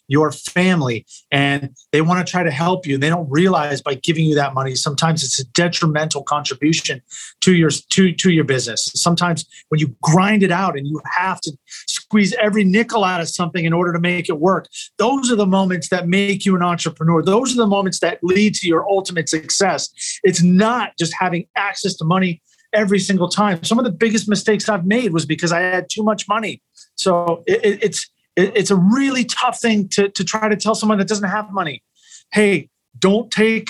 your 0.08 0.32
family 0.32 1.06
and 1.30 1.70
they 1.92 2.00
want 2.00 2.26
to 2.26 2.30
try 2.30 2.42
to 2.42 2.50
help 2.50 2.86
you. 2.86 2.98
They 2.98 3.10
don't 3.10 3.30
realize 3.30 3.82
by 3.82 3.94
giving 3.94 4.24
you 4.24 4.34
that 4.34 4.54
money, 4.54 4.74
sometimes 4.74 5.22
it's 5.22 5.38
a 5.38 5.44
detrimental 5.52 6.22
contribution 6.22 7.02
to 7.42 7.54
your 7.54 7.70
to, 7.70 8.12
to 8.12 8.30
your 8.30 8.44
business. 8.44 8.90
Sometimes 8.94 9.44
when 9.68 9.78
you 9.78 9.94
grind 10.02 10.42
it 10.42 10.50
out 10.50 10.76
and 10.76 10.86
you 10.86 11.00
have 11.04 11.40
to 11.42 11.56
squeeze 12.08 12.32
every 12.40 12.64
nickel 12.64 13.04
out 13.04 13.20
of 13.20 13.28
something 13.28 13.64
in 13.64 13.72
order 13.72 13.92
to 13.92 14.00
make 14.00 14.28
it 14.28 14.38
work, 14.38 14.66
those 14.96 15.30
are 15.30 15.36
the 15.36 15.46
moments 15.46 15.88
that 15.90 16.08
make 16.08 16.46
you 16.46 16.56
an 16.56 16.62
entrepreneur. 16.62 17.22
Those 17.22 17.52
are 17.52 17.58
the 17.58 17.66
moments 17.66 18.00
that 18.00 18.18
lead 18.22 18.54
to 18.56 18.66
your 18.66 18.88
ultimate 18.88 19.28
success. 19.28 19.90
It's 20.22 20.42
not 20.42 20.92
just 20.98 21.12
having 21.18 21.46
access 21.56 21.94
to 21.96 22.04
money 22.04 22.40
every 22.72 22.98
single 22.98 23.28
time. 23.28 23.62
Some 23.62 23.78
of 23.78 23.84
the 23.84 23.90
biggest 23.90 24.28
mistakes 24.28 24.68
I've 24.68 24.86
made 24.86 25.12
was 25.12 25.26
because 25.26 25.52
I 25.52 25.60
had 25.60 25.88
too 25.90 26.02
much 26.02 26.28
money. 26.28 26.62
So 26.94 27.44
it, 27.46 27.80
it's 27.82 28.08
it, 28.38 28.56
it's 28.56 28.70
a 28.70 28.76
really 28.76 29.24
tough 29.24 29.60
thing 29.60 29.88
to, 29.88 30.08
to 30.08 30.24
try 30.24 30.48
to 30.48 30.56
tell 30.56 30.74
someone 30.74 30.98
that 30.98 31.08
doesn't 31.08 31.28
have 31.28 31.50
money 31.52 31.82
hey 32.32 32.68
don't 32.98 33.30
take 33.30 33.68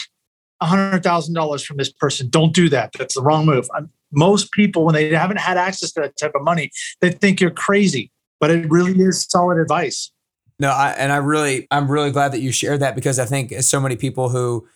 $100000 0.62 1.64
from 1.64 1.76
this 1.76 1.92
person 1.92 2.28
don't 2.28 2.54
do 2.54 2.68
that 2.68 2.92
that's 2.92 3.14
the 3.14 3.22
wrong 3.22 3.46
move 3.46 3.68
I'm, 3.74 3.90
most 4.12 4.52
people 4.52 4.84
when 4.84 4.94
they 4.94 5.14
haven't 5.14 5.38
had 5.38 5.56
access 5.56 5.92
to 5.92 6.00
that 6.02 6.16
type 6.16 6.32
of 6.34 6.42
money 6.42 6.70
they 7.00 7.10
think 7.10 7.40
you're 7.40 7.50
crazy 7.50 8.10
but 8.40 8.50
it 8.50 8.70
really 8.70 9.00
is 9.00 9.26
solid 9.28 9.58
advice 9.58 10.10
no 10.58 10.70
I, 10.70 10.90
and 10.90 11.12
i 11.12 11.16
really 11.16 11.66
i'm 11.70 11.90
really 11.90 12.10
glad 12.10 12.32
that 12.32 12.40
you 12.40 12.52
shared 12.52 12.80
that 12.80 12.94
because 12.94 13.18
i 13.18 13.24
think 13.24 13.52
so 13.62 13.80
many 13.80 13.96
people 13.96 14.28
who 14.28 14.66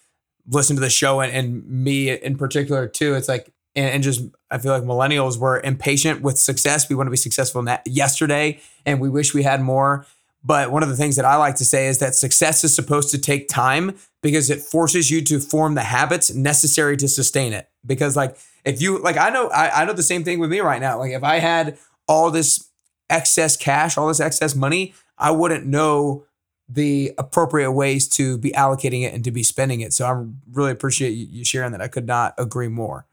listen 0.48 0.76
to 0.76 0.80
the 0.80 0.90
show 0.90 1.20
and, 1.20 1.32
and 1.32 1.66
me 1.68 2.10
in 2.10 2.36
particular 2.36 2.88
too 2.88 3.14
it's 3.14 3.28
like 3.28 3.52
and, 3.74 3.94
and 3.94 4.02
just 4.02 4.24
I 4.50 4.58
feel 4.58 4.72
like 4.72 4.82
millennials 4.82 5.38
were 5.38 5.60
impatient 5.60 6.22
with 6.22 6.38
success. 6.38 6.88
We 6.88 6.94
want 6.96 7.06
to 7.06 7.10
be 7.10 7.16
successful 7.16 7.64
yesterday, 7.86 8.60
and 8.84 9.00
we 9.00 9.08
wish 9.08 9.34
we 9.34 9.42
had 9.42 9.60
more. 9.60 10.06
But 10.44 10.72
one 10.72 10.82
of 10.82 10.88
the 10.88 10.96
things 10.96 11.16
that 11.16 11.24
I 11.24 11.36
like 11.36 11.54
to 11.56 11.64
say 11.64 11.86
is 11.86 11.98
that 11.98 12.14
success 12.14 12.64
is 12.64 12.74
supposed 12.74 13.10
to 13.10 13.18
take 13.18 13.48
time 13.48 13.96
because 14.22 14.50
it 14.50 14.60
forces 14.60 15.10
you 15.10 15.22
to 15.22 15.38
form 15.38 15.74
the 15.74 15.82
habits 15.82 16.34
necessary 16.34 16.96
to 16.96 17.08
sustain 17.08 17.52
it. 17.52 17.68
Because 17.86 18.16
like 18.16 18.36
if 18.64 18.82
you 18.82 18.98
like 18.98 19.16
I 19.16 19.30
know 19.30 19.48
I, 19.48 19.82
I 19.82 19.84
know 19.84 19.92
the 19.92 20.02
same 20.02 20.24
thing 20.24 20.38
with 20.38 20.50
me 20.50 20.60
right 20.60 20.80
now. 20.80 20.98
Like 20.98 21.12
if 21.12 21.22
I 21.22 21.38
had 21.38 21.78
all 22.08 22.30
this 22.30 22.68
excess 23.10 23.56
cash, 23.56 23.96
all 23.96 24.08
this 24.08 24.20
excess 24.20 24.54
money, 24.54 24.94
I 25.18 25.30
wouldn't 25.30 25.66
know 25.66 26.24
the 26.68 27.12
appropriate 27.18 27.72
ways 27.72 28.08
to 28.08 28.38
be 28.38 28.50
allocating 28.52 29.02
it 29.02 29.12
and 29.12 29.22
to 29.24 29.30
be 29.30 29.42
spending 29.42 29.80
it. 29.80 29.92
So 29.92 30.06
I 30.06 30.24
really 30.52 30.70
appreciate 30.70 31.10
you 31.10 31.44
sharing 31.44 31.72
that. 31.72 31.82
I 31.82 31.88
could 31.88 32.06
not 32.06 32.34
agree 32.38 32.68
more. 32.68 33.06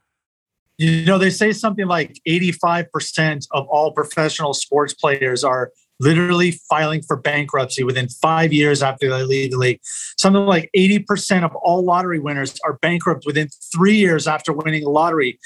You 0.78 1.04
know, 1.04 1.18
they 1.18 1.28
say 1.28 1.52
something 1.52 1.86
like 1.86 2.20
85% 2.26 3.46
of 3.50 3.66
all 3.68 3.92
professional 3.92 4.54
sports 4.54 4.94
players 4.94 5.44
are 5.44 5.72
literally 6.00 6.52
filing 6.70 7.02
for 7.02 7.16
bankruptcy 7.16 7.84
within 7.84 8.08
five 8.08 8.52
years 8.52 8.82
after 8.82 9.10
they 9.10 9.22
leave 9.22 9.50
the 9.50 9.58
league. 9.58 9.80
Something 10.16 10.46
like 10.46 10.70
80% 10.74 11.44
of 11.44 11.54
all 11.56 11.84
lottery 11.84 12.18
winners 12.18 12.58
are 12.64 12.78
bankrupt 12.80 13.24
within 13.26 13.48
three 13.70 13.96
years 13.96 14.26
after 14.26 14.52
winning 14.54 14.82
the 14.82 14.90
lottery. 14.90 15.38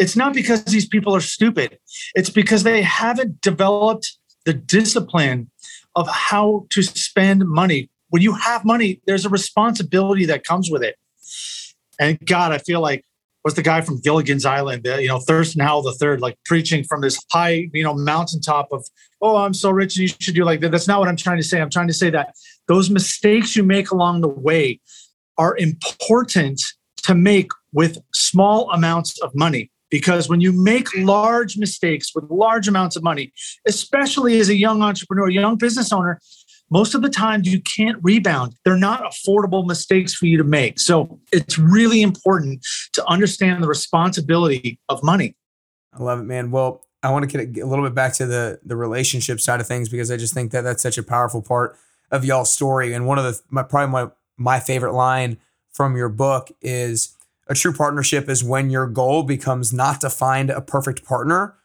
It's 0.00 0.16
not 0.16 0.32
because 0.32 0.64
these 0.64 0.88
people 0.88 1.14
are 1.14 1.20
stupid, 1.20 1.78
it's 2.14 2.30
because 2.30 2.62
they 2.62 2.82
haven't 2.82 3.40
developed 3.42 4.16
the 4.46 4.54
discipline 4.54 5.50
of 5.94 6.08
how 6.08 6.66
to 6.70 6.82
spend 6.82 7.46
money. 7.46 7.90
When 8.08 8.22
you 8.22 8.32
have 8.32 8.64
money, 8.64 9.00
there's 9.06 9.26
a 9.26 9.28
responsibility 9.28 10.24
that 10.24 10.42
comes 10.42 10.70
with 10.70 10.82
it. 10.82 10.96
And 12.00 12.18
God, 12.26 12.50
I 12.50 12.58
feel 12.58 12.80
like 12.80 13.04
was 13.44 13.54
the 13.54 13.62
guy 13.62 13.80
from 13.80 14.00
Gilligan's 14.00 14.44
Island, 14.44 14.86
you 14.86 15.08
know, 15.08 15.18
Thurston 15.18 15.62
Howell 15.62 15.82
the 15.82 15.92
third, 15.92 16.20
like 16.20 16.36
preaching 16.44 16.84
from 16.84 17.00
this 17.00 17.18
high, 17.30 17.68
you 17.72 17.84
know, 17.84 17.94
mountaintop 17.94 18.68
of, 18.72 18.86
oh, 19.20 19.36
I'm 19.36 19.54
so 19.54 19.70
rich 19.70 19.96
and 19.96 20.02
you 20.02 20.08
should 20.08 20.34
do 20.34 20.44
like 20.44 20.60
that. 20.60 20.70
That's 20.70 20.88
not 20.88 20.98
what 20.98 21.08
I'm 21.08 21.16
trying 21.16 21.38
to 21.38 21.42
say. 21.42 21.60
I'm 21.60 21.70
trying 21.70 21.88
to 21.88 21.94
say 21.94 22.10
that 22.10 22.34
those 22.68 22.90
mistakes 22.90 23.56
you 23.56 23.62
make 23.62 23.90
along 23.90 24.20
the 24.20 24.28
way 24.28 24.80
are 25.38 25.56
important 25.56 26.60
to 27.04 27.14
make 27.14 27.50
with 27.72 27.98
small 28.12 28.70
amounts 28.72 29.18
of 29.20 29.34
money. 29.34 29.70
Because 29.90 30.28
when 30.28 30.40
you 30.40 30.52
make 30.52 30.86
large 30.96 31.56
mistakes 31.56 32.14
with 32.14 32.24
large 32.30 32.68
amounts 32.68 32.96
of 32.96 33.02
money, 33.02 33.32
especially 33.66 34.38
as 34.38 34.48
a 34.48 34.56
young 34.56 34.82
entrepreneur, 34.82 35.28
young 35.28 35.56
business 35.56 35.92
owner, 35.92 36.20
most 36.70 36.94
of 36.94 37.02
the 37.02 37.08
time 37.08 37.42
you 37.44 37.60
can't 37.60 37.98
rebound. 38.02 38.54
They're 38.64 38.76
not 38.76 39.02
affordable 39.02 39.66
mistakes 39.66 40.14
for 40.14 40.26
you 40.26 40.38
to 40.38 40.44
make. 40.44 40.78
So 40.78 41.20
it's 41.32 41.58
really 41.58 42.00
important 42.00 42.64
to 42.92 43.04
understand 43.06 43.62
the 43.62 43.68
responsibility 43.68 44.78
of 44.88 45.02
money. 45.02 45.34
I 45.92 46.02
love 46.02 46.20
it, 46.20 46.24
man. 46.24 46.52
Well, 46.52 46.84
I 47.02 47.10
want 47.10 47.28
to 47.28 47.46
get 47.46 47.64
a 47.64 47.66
little 47.66 47.84
bit 47.84 47.94
back 47.94 48.12
to 48.14 48.26
the 48.26 48.60
the 48.64 48.76
relationship 48.76 49.40
side 49.40 49.60
of 49.60 49.66
things 49.66 49.88
because 49.88 50.10
I 50.10 50.16
just 50.16 50.34
think 50.34 50.52
that 50.52 50.62
that's 50.62 50.82
such 50.82 50.98
a 50.98 51.02
powerful 51.02 51.42
part 51.42 51.76
of 52.10 52.24
y'all's 52.24 52.52
story. 52.52 52.92
And 52.92 53.06
one 53.06 53.18
of 53.18 53.24
the 53.24 53.40
my 53.48 53.62
probably 53.62 53.90
my 53.90 54.10
my 54.36 54.60
favorite 54.60 54.92
line 54.92 55.38
from 55.72 55.96
your 55.96 56.08
book 56.08 56.50
is 56.60 57.16
a 57.50 57.54
true 57.54 57.72
partnership 57.72 58.28
is 58.28 58.44
when 58.44 58.70
your 58.70 58.86
goal 58.86 59.24
becomes 59.24 59.72
not 59.72 60.00
to 60.00 60.08
find 60.08 60.48
a 60.48 60.60
perfect 60.60 61.04
partner, 61.04 61.56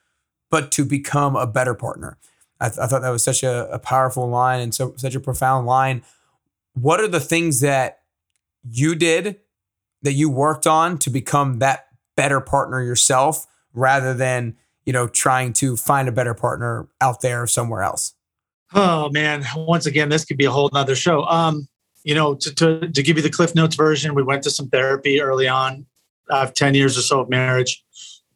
but 0.50 0.72
to 0.72 0.84
become 0.84 1.36
a 1.36 1.46
better 1.46 1.76
partner. 1.76 2.18
I, 2.60 2.70
th- 2.70 2.80
I 2.80 2.88
thought 2.88 3.04
that 3.04 3.12
was 3.12 3.24
such 3.24 3.44
a, 3.44 3.72
a 3.72 3.78
powerful 3.78 4.28
line 4.28 4.62
and 4.62 4.74
so 4.74 4.96
such 4.98 5.14
a 5.14 5.20
profound 5.20 5.68
line. 5.68 6.02
What 6.74 7.00
are 7.00 7.08
the 7.08 7.20
things 7.20 7.62
that 7.62 8.00
you 8.68 8.96
did 8.96 9.40
that 10.02 10.14
you 10.14 10.30
worked 10.30 10.66
on 10.66 10.98
to 11.00 11.12
become 11.12 11.60
that 11.60 11.88
better 12.18 12.42
partner 12.42 12.82
yourself 12.82 13.46
rather 13.74 14.14
than 14.14 14.56
you 14.86 14.94
know 14.94 15.08
trying 15.08 15.54
to 15.54 15.78
find 15.78 16.08
a 16.08 16.12
better 16.12 16.34
partner 16.34 16.88
out 17.02 17.22
there 17.22 17.46
somewhere 17.46 17.82
else 17.82 18.14
oh 18.74 19.10
man 19.10 19.44
once 19.56 19.86
again 19.86 20.10
this 20.10 20.24
could 20.24 20.38
be 20.38 20.46
a 20.46 20.52
whole 20.52 20.70
nother 20.74 20.96
show 20.96 21.24
um 21.26 21.68
you 22.06 22.16
know 22.16 22.36
to, 22.36 22.56
to, 22.56 22.88
to 22.88 23.04
give 23.04 23.18
you 23.18 23.24
the 23.24 23.30
cliff 23.30 23.54
notes 23.56 23.76
version 23.76 24.16
we 24.16 24.24
went 24.24 24.44
to 24.44 24.50
some 24.50 24.70
therapy 24.70 25.20
early 25.20 25.48
on. 25.48 25.86
Have 26.32 26.54
10 26.54 26.74
years 26.74 26.98
or 26.98 27.02
so 27.02 27.20
of 27.20 27.30
marriage. 27.30 27.84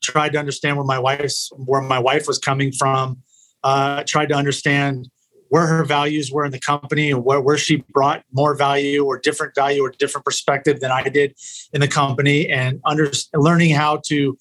Tried 0.02 0.34
to 0.34 0.40
understand 0.40 0.76
where 0.76 0.86
my 0.86 1.00
wife's 1.00 1.50
where 1.56 1.82
my 1.82 2.00
wife 2.00 2.28
was 2.28 2.38
coming 2.38 2.72
from. 2.72 3.24
Uh, 3.64 4.04
tried 4.06 4.30
to 4.30 4.36
understand 4.36 5.10
where 5.50 5.68
her 5.68 5.84
values 5.84 6.32
were 6.32 6.46
in 6.46 6.52
the 6.52 6.60
company 6.60 7.12
and 7.12 7.26
where, 7.26 7.42
where 7.42 7.58
she 7.58 7.84
brought 7.90 8.24
more 8.32 8.56
value 8.56 9.04
or 9.04 9.18
different 9.18 9.54
value 9.56 9.84
or 9.84 9.90
different 9.90 10.24
perspective 10.24 10.80
than 10.80 10.92
I 10.92 11.10
did 11.10 11.36
in 11.74 11.82
the 11.82 11.88
company 11.88 12.50
and 12.50 12.80
under, 12.86 13.12
learning 13.34 13.72
how 13.72 14.02
to 14.06 14.38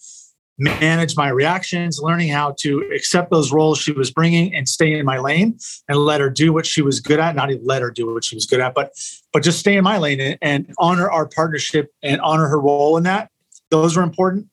manage 0.59 1.17
my 1.17 1.29
reactions, 1.29 2.01
learning 2.01 2.29
how 2.29 2.55
to 2.59 2.81
accept 2.95 3.31
those 3.31 3.53
roles 3.53 3.79
she 3.79 3.93
was 3.93 4.11
bringing 4.11 4.55
and 4.55 4.69
stay 4.69 4.99
in 4.99 5.07
my 5.07 5.19
lane 5.19 5.57
and 5.89 5.99
let 5.99 6.21
her 6.21 6.29
do 6.29 6.53
what 6.53 6.67
she 6.67 6.83
was 6.83 7.01
good 7.01 7.21
at. 7.21 7.37
Not 7.37 7.51
even 7.51 7.65
let 7.65 7.81
her 7.81 7.91
do 7.91 8.13
what 8.13 8.25
she 8.25 8.35
was 8.35 8.47
good 8.47 8.61
at, 8.61 8.75
but 8.75 8.93
but 9.33 9.43
just 9.43 9.61
stay 9.61 9.77
in 9.77 9.85
my 9.85 9.99
lane 9.99 10.21
and, 10.21 10.39
and 10.43 10.75
honor 10.79 11.09
our 11.11 11.27
partnership 11.29 11.93
and 12.03 12.21
honor 12.21 12.49
her 12.49 12.61
role 12.61 12.97
in 12.97 13.05
that. 13.05 13.31
Those 13.71 13.97
were 13.97 14.03
important. 14.03 14.49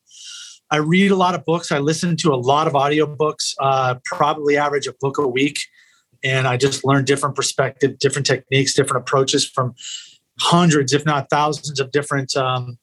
I 0.71 0.77
read 0.77 1.11
a 1.11 1.15
lot 1.15 1.35
of 1.35 1.45
books. 1.45 1.71
I 1.71 1.79
listen 1.79 2.17
to 2.17 2.33
a 2.33 2.35
lot 2.35 2.67
of 2.67 2.73
audiobooks, 2.73 3.53
uh, 3.59 3.95
probably 4.05 4.57
average 4.57 4.87
a 4.87 4.93
book 4.99 5.17
a 5.17 5.27
week. 5.27 5.59
And 6.23 6.47
I 6.47 6.57
just 6.57 6.83
learn 6.83 7.05
different 7.05 7.35
perspective, 7.35 7.99
different 7.99 8.25
techniques, 8.25 8.73
different 8.73 9.07
approaches 9.07 9.47
from 9.47 9.75
hundreds, 10.39 10.91
if 10.91 11.05
not 11.05 11.29
thousands, 11.29 11.79
of 11.79 11.91
different, 11.91 12.35
um, 12.35 12.77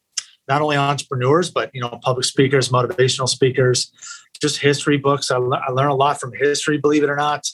not 0.49 0.63
only 0.63 0.77
entrepreneurs, 0.77 1.51
but 1.51 1.71
you 1.73 1.81
know, 1.81 1.99
public 2.03 2.25
speakers, 2.25 2.69
motivational 2.69 3.29
speakers, 3.29 3.93
just 4.41 4.59
history 4.59 4.97
books. 4.97 5.31
I, 5.31 5.37
I 5.37 5.71
learn 5.71 5.89
a 5.89 5.95
lot 5.95 6.21
from 6.21 6.33
history, 6.35 6.79
believe 6.79 7.03
it 7.03 7.11
or 7.11 7.17
not. 7.17 7.47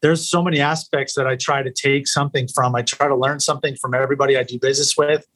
There's 0.00 0.28
so 0.28 0.42
many 0.42 0.60
aspects 0.60 1.14
that 1.14 1.26
I 1.26 1.36
try 1.36 1.62
to 1.62 1.72
take 1.72 2.06
something 2.06 2.46
from. 2.54 2.74
I 2.74 2.82
try 2.82 3.08
to 3.08 3.16
learn 3.16 3.40
something 3.40 3.74
from 3.76 3.94
everybody 3.94 4.36
I 4.36 4.44
do 4.44 4.58
business 4.58 4.96
with. 4.96 5.26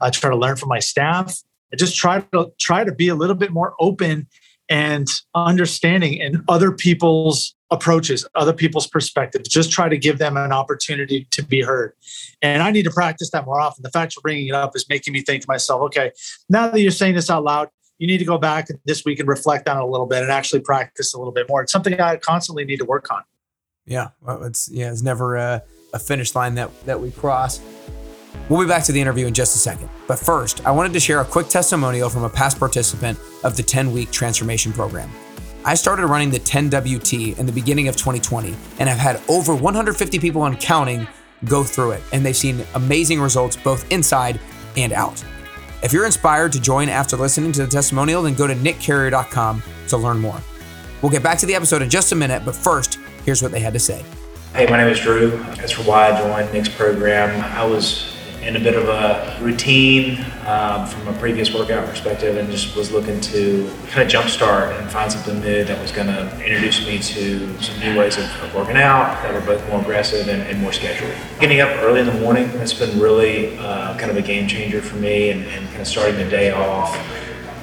I 0.00 0.10
try 0.10 0.30
to 0.30 0.36
learn 0.36 0.56
from 0.56 0.68
my 0.68 0.78
staff. 0.78 1.36
I 1.72 1.76
just 1.76 1.96
try 1.96 2.20
to 2.20 2.52
try 2.60 2.84
to 2.84 2.92
be 2.92 3.08
a 3.08 3.14
little 3.14 3.34
bit 3.34 3.50
more 3.50 3.74
open 3.80 4.28
and 4.68 5.08
understanding 5.34 6.20
and 6.20 6.42
other 6.48 6.72
people's 6.72 7.54
approaches, 7.70 8.26
other 8.34 8.52
people's 8.52 8.86
perspectives. 8.86 9.48
Just 9.48 9.70
try 9.70 9.88
to 9.88 9.96
give 9.96 10.18
them 10.18 10.36
an 10.36 10.52
opportunity 10.52 11.26
to 11.32 11.42
be 11.42 11.62
heard. 11.62 11.92
And 12.42 12.62
I 12.62 12.70
need 12.70 12.84
to 12.84 12.90
practice 12.90 13.30
that 13.30 13.44
more 13.44 13.60
often. 13.60 13.82
The 13.82 13.90
fact 13.90 14.14
you're 14.14 14.22
bringing 14.22 14.48
it 14.48 14.54
up 14.54 14.76
is 14.76 14.88
making 14.88 15.12
me 15.12 15.22
think 15.22 15.42
to 15.42 15.48
myself, 15.48 15.82
okay, 15.82 16.12
now 16.48 16.68
that 16.68 16.80
you're 16.80 16.90
saying 16.90 17.14
this 17.14 17.30
out 17.30 17.44
loud, 17.44 17.68
you 17.98 18.06
need 18.06 18.18
to 18.18 18.24
go 18.24 18.38
back 18.38 18.68
this 18.84 19.04
week 19.04 19.20
and 19.20 19.28
reflect 19.28 19.68
on 19.68 19.78
it 19.78 19.82
a 19.82 19.86
little 19.86 20.06
bit 20.06 20.22
and 20.22 20.30
actually 20.30 20.60
practice 20.60 21.14
a 21.14 21.18
little 21.18 21.32
bit 21.32 21.48
more. 21.48 21.62
It's 21.62 21.72
something 21.72 21.98
I 22.00 22.16
constantly 22.16 22.64
need 22.64 22.78
to 22.78 22.84
work 22.84 23.10
on. 23.10 23.22
Yeah, 23.86 24.08
well, 24.20 24.42
it's 24.42 24.68
yeah, 24.70 24.90
it's 24.90 25.02
never 25.02 25.36
a, 25.36 25.62
a 25.92 25.98
finish 25.98 26.34
line 26.34 26.56
that 26.56 26.70
that 26.86 27.00
we 27.00 27.12
cross. 27.12 27.60
We'll 28.48 28.60
be 28.60 28.68
back 28.68 28.84
to 28.84 28.92
the 28.92 29.00
interview 29.00 29.26
in 29.26 29.34
just 29.34 29.56
a 29.56 29.58
second. 29.58 29.88
But 30.06 30.20
first, 30.20 30.64
I 30.64 30.70
wanted 30.70 30.92
to 30.92 31.00
share 31.00 31.20
a 31.20 31.24
quick 31.24 31.48
testimonial 31.48 32.08
from 32.08 32.22
a 32.22 32.28
past 32.28 32.60
participant 32.60 33.18
of 33.42 33.56
the 33.56 33.62
10 33.62 33.92
week 33.92 34.12
transformation 34.12 34.72
program. 34.72 35.10
I 35.64 35.74
started 35.74 36.06
running 36.06 36.30
the 36.30 36.38
10WT 36.38 37.38
in 37.38 37.46
the 37.46 37.50
beginning 37.50 37.88
of 37.88 37.96
2020 37.96 38.54
and 38.78 38.88
have 38.88 38.98
had 38.98 39.20
over 39.28 39.52
150 39.52 40.20
people 40.20 40.44
and 40.44 40.60
counting 40.60 41.08
go 41.44 41.64
through 41.64 41.90
it, 41.92 42.02
and 42.12 42.24
they've 42.24 42.36
seen 42.36 42.64
amazing 42.76 43.20
results 43.20 43.56
both 43.56 43.90
inside 43.90 44.38
and 44.76 44.92
out. 44.92 45.24
If 45.82 45.92
you're 45.92 46.06
inspired 46.06 46.52
to 46.52 46.60
join 46.60 46.88
after 46.88 47.16
listening 47.16 47.50
to 47.52 47.64
the 47.64 47.68
testimonial, 47.68 48.22
then 48.22 48.34
go 48.34 48.46
to 48.46 48.54
nickcarrier.com 48.54 49.62
to 49.88 49.96
learn 49.96 50.20
more. 50.20 50.40
We'll 51.02 51.10
get 51.10 51.24
back 51.24 51.38
to 51.38 51.46
the 51.46 51.54
episode 51.56 51.82
in 51.82 51.90
just 51.90 52.12
a 52.12 52.14
minute, 52.14 52.44
but 52.44 52.54
first, 52.54 53.00
here's 53.24 53.42
what 53.42 53.50
they 53.50 53.60
had 53.60 53.72
to 53.72 53.80
say. 53.80 54.04
Hey, 54.54 54.66
my 54.70 54.76
name 54.76 54.86
is 54.86 55.00
Drew. 55.00 55.30
For 55.30 55.82
why 55.82 56.12
I 56.12 56.18
joined 56.18 56.52
Nick's 56.52 56.68
program, 56.68 57.44
I 57.56 57.64
was 57.64 58.15
in 58.46 58.54
a 58.54 58.60
bit 58.60 58.76
of 58.76 58.88
a 58.88 59.36
routine 59.40 60.24
um, 60.46 60.86
from 60.86 61.08
a 61.08 61.12
previous 61.18 61.52
workout 61.52 61.84
perspective 61.88 62.36
and 62.36 62.48
just 62.48 62.76
was 62.76 62.92
looking 62.92 63.20
to 63.20 63.68
kind 63.88 64.06
of 64.06 64.08
jumpstart 64.08 64.78
and 64.78 64.88
find 64.88 65.10
something 65.10 65.40
new 65.40 65.64
that 65.64 65.80
was 65.82 65.90
going 65.90 66.06
to 66.06 66.22
introduce 66.44 66.86
me 66.86 66.98
to 67.00 67.60
some 67.60 67.78
new 67.80 67.98
ways 67.98 68.16
of, 68.16 68.24
of 68.42 68.54
working 68.54 68.76
out 68.76 69.20
that 69.22 69.34
were 69.34 69.40
both 69.40 69.68
more 69.68 69.80
aggressive 69.80 70.28
and, 70.28 70.42
and, 70.42 70.60
more 70.60 70.72
scheduled. 70.72 71.12
Getting 71.40 71.60
up 71.60 71.68
early 71.82 72.00
in 72.00 72.06
the 72.06 72.20
morning 72.20 72.48
has 72.50 72.72
been 72.72 73.00
really 73.00 73.58
uh, 73.58 73.98
kind 73.98 74.10
of 74.10 74.16
a 74.16 74.22
game 74.22 74.46
changer 74.46 74.80
for 74.80 74.96
me 74.96 75.30
and, 75.30 75.44
and 75.46 75.66
kind 75.68 75.80
of 75.80 75.88
starting 75.88 76.16
the 76.16 76.30
day 76.30 76.52
off 76.52 76.96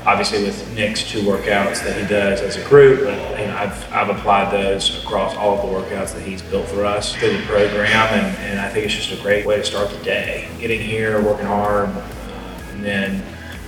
obviously 0.05 0.43
with 0.43 0.73
Nick's 0.75 1.09
two 1.09 1.21
workouts 1.21 1.83
that 1.83 1.99
he 1.99 2.07
does 2.07 2.41
as 2.41 2.57
a 2.57 2.67
group, 2.67 3.03
but 3.03 3.39
you 3.39 3.47
know, 3.47 3.55
I've, 3.55 3.93
I've 3.93 4.09
applied 4.09 4.51
those 4.51 5.03
across 5.03 5.35
all 5.35 5.57
of 5.57 5.61
the 5.61 5.67
workouts 5.67 6.13
that 6.13 6.21
he's 6.21 6.41
built 6.41 6.67
for 6.67 6.85
us 6.85 7.15
through 7.15 7.37
the 7.37 7.43
program, 7.43 8.07
and, 8.13 8.37
and 8.37 8.59
I 8.59 8.69
think 8.69 8.85
it's 8.85 8.95
just 8.95 9.17
a 9.17 9.21
great 9.21 9.45
way 9.45 9.57
to 9.57 9.63
start 9.63 9.89
the 9.89 10.03
day. 10.03 10.49
Getting 10.59 10.81
here, 10.81 11.23
working 11.23 11.45
hard, 11.45 11.89
and 12.71 12.83
then 12.83 13.23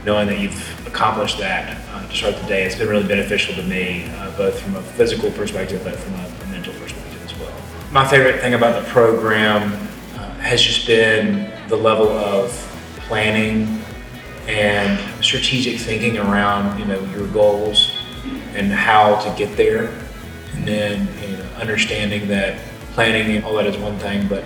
knowing 0.05 0.27
that 0.27 0.39
you've 0.39 0.87
accomplished 0.87 1.39
that 1.39 1.77
uh, 1.91 2.07
to 2.07 2.15
start 2.15 2.35
the 2.35 2.47
day, 2.47 2.63
it's 2.63 2.75
been 2.75 2.89
really 2.89 3.07
beneficial 3.07 3.55
to 3.55 3.63
me, 3.63 4.05
uh, 4.15 4.35
both 4.37 4.59
from 4.59 4.75
a 4.75 4.81
physical 4.81 5.31
perspective, 5.31 5.81
but 5.83 5.95
from 5.95 6.13
a, 6.15 6.31
a, 6.43 6.47
mental 6.47 6.73
perspective 6.73 7.23
as 7.23 7.37
well. 7.39 7.51
My 7.91 8.07
favorite 8.07 8.41
thing 8.41 8.53
about 8.53 8.83
the 8.83 8.89
program 8.89 9.73
uh, 9.73 10.29
has 10.35 10.61
just 10.61 10.85
been 10.85 11.51
the 11.69 11.75
level 11.75 12.09
of 12.09 12.51
planning 13.07 13.81
and 14.47 14.99
strategic 15.25 15.79
thinking 15.79 16.17
around 16.17 16.79
you 16.79 16.85
know 16.85 16.99
your 17.15 17.27
goals 17.27 17.91
and 18.53 18.71
how 18.71 19.15
to 19.19 19.37
get 19.37 19.57
there, 19.57 19.87
and 20.53 20.67
then 20.67 21.07
you 21.21 21.37
know, 21.37 21.43
understanding 21.59 22.27
that 22.27 22.57
planning 22.93 23.35
and 23.35 23.43
all 23.43 23.55
that 23.55 23.65
is 23.65 23.77
one 23.77 23.97
thing, 23.99 24.27
but 24.27 24.43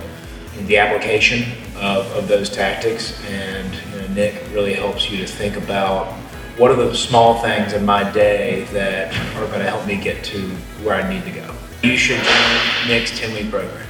the 0.66 0.76
application 0.76 1.44
of, 1.76 2.04
of 2.16 2.28
those 2.28 2.50
tactics 2.50 3.24
and 3.26 3.72
you 3.74 4.00
know, 4.00 4.14
Nick 4.14 4.42
really 4.52 4.74
helps 4.74 5.10
you 5.10 5.18
to 5.18 5.26
think 5.26 5.56
about 5.56 6.12
what 6.58 6.70
are 6.70 6.76
the 6.76 6.94
small 6.94 7.40
things 7.40 7.72
in 7.72 7.84
my 7.84 8.10
day 8.12 8.64
that 8.72 9.14
are 9.36 9.46
going 9.46 9.60
to 9.60 9.70
help 9.70 9.86
me 9.86 9.96
get 9.96 10.22
to 10.24 10.38
where 10.82 10.94
I 10.94 11.08
need 11.08 11.24
to 11.24 11.30
go. 11.30 11.54
You 11.82 11.96
should 11.96 12.22
join 12.22 12.88
Nick's 12.88 13.18
10 13.18 13.32
week 13.32 13.50
program. 13.50 13.86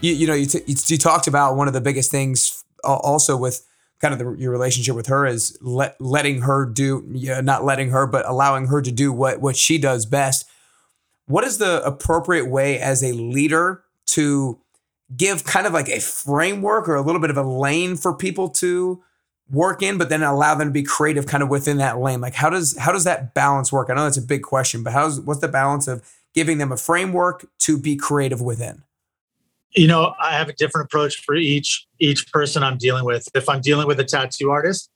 You, 0.00 0.14
you 0.14 0.26
know, 0.26 0.34
you, 0.34 0.46
t- 0.46 0.62
you 0.66 0.96
talked 0.96 1.26
about 1.26 1.56
one 1.56 1.68
of 1.68 1.74
the 1.74 1.80
biggest 1.80 2.10
things 2.10 2.64
uh, 2.84 2.94
also 2.94 3.36
with 3.36 3.66
kind 4.02 4.12
of 4.12 4.18
the, 4.18 4.42
your 4.42 4.50
relationship 4.50 4.96
with 4.96 5.06
her 5.06 5.24
is 5.24 5.56
let, 5.62 5.98
letting 6.00 6.42
her 6.42 6.66
do, 6.66 7.08
yeah, 7.12 7.40
not 7.40 7.64
letting 7.64 7.90
her, 7.90 8.06
but 8.06 8.28
allowing 8.28 8.66
her 8.66 8.82
to 8.82 8.90
do 8.90 9.12
what 9.12 9.40
what 9.40 9.56
she 9.56 9.78
does 9.78 10.04
best. 10.04 10.44
What 11.26 11.44
is 11.44 11.58
the 11.58 11.82
appropriate 11.84 12.50
way 12.50 12.78
as 12.78 13.02
a 13.02 13.12
leader 13.12 13.84
to 14.06 14.58
give 15.16 15.44
kind 15.44 15.66
of 15.66 15.72
like 15.72 15.88
a 15.88 16.00
framework 16.00 16.88
or 16.88 16.96
a 16.96 17.02
little 17.02 17.20
bit 17.20 17.30
of 17.30 17.36
a 17.36 17.42
lane 17.42 17.96
for 17.96 18.12
people 18.12 18.48
to 18.48 19.02
work 19.50 19.82
in, 19.82 19.98
but 19.98 20.08
then 20.08 20.22
allow 20.22 20.54
them 20.54 20.68
to 20.68 20.72
be 20.72 20.82
creative 20.82 21.26
kind 21.26 21.42
of 21.42 21.48
within 21.48 21.76
that 21.76 21.98
lane? 21.98 22.20
Like 22.20 22.34
how 22.34 22.50
does 22.50 22.76
how 22.76 22.90
does 22.90 23.04
that 23.04 23.34
balance 23.34 23.72
work? 23.72 23.88
I 23.88 23.94
know 23.94 24.04
that's 24.04 24.16
a 24.16 24.22
big 24.22 24.42
question, 24.42 24.82
but 24.82 24.92
how's 24.92 25.20
what's 25.20 25.40
the 25.40 25.48
balance 25.48 25.86
of 25.86 26.02
giving 26.34 26.58
them 26.58 26.72
a 26.72 26.76
framework 26.76 27.46
to 27.60 27.78
be 27.78 27.94
creative 27.96 28.40
within? 28.40 28.82
You 29.74 29.86
know, 29.86 30.14
I 30.20 30.32
have 30.32 30.48
a 30.48 30.52
different 30.52 30.86
approach 30.86 31.22
for 31.24 31.34
each 31.34 31.86
each 31.98 32.30
person 32.32 32.62
I'm 32.62 32.78
dealing 32.78 33.04
with. 33.04 33.26
If 33.34 33.48
I'm 33.48 33.60
dealing 33.60 33.86
with 33.86 33.98
a 34.00 34.04
tattoo 34.04 34.50
artist, 34.50 34.90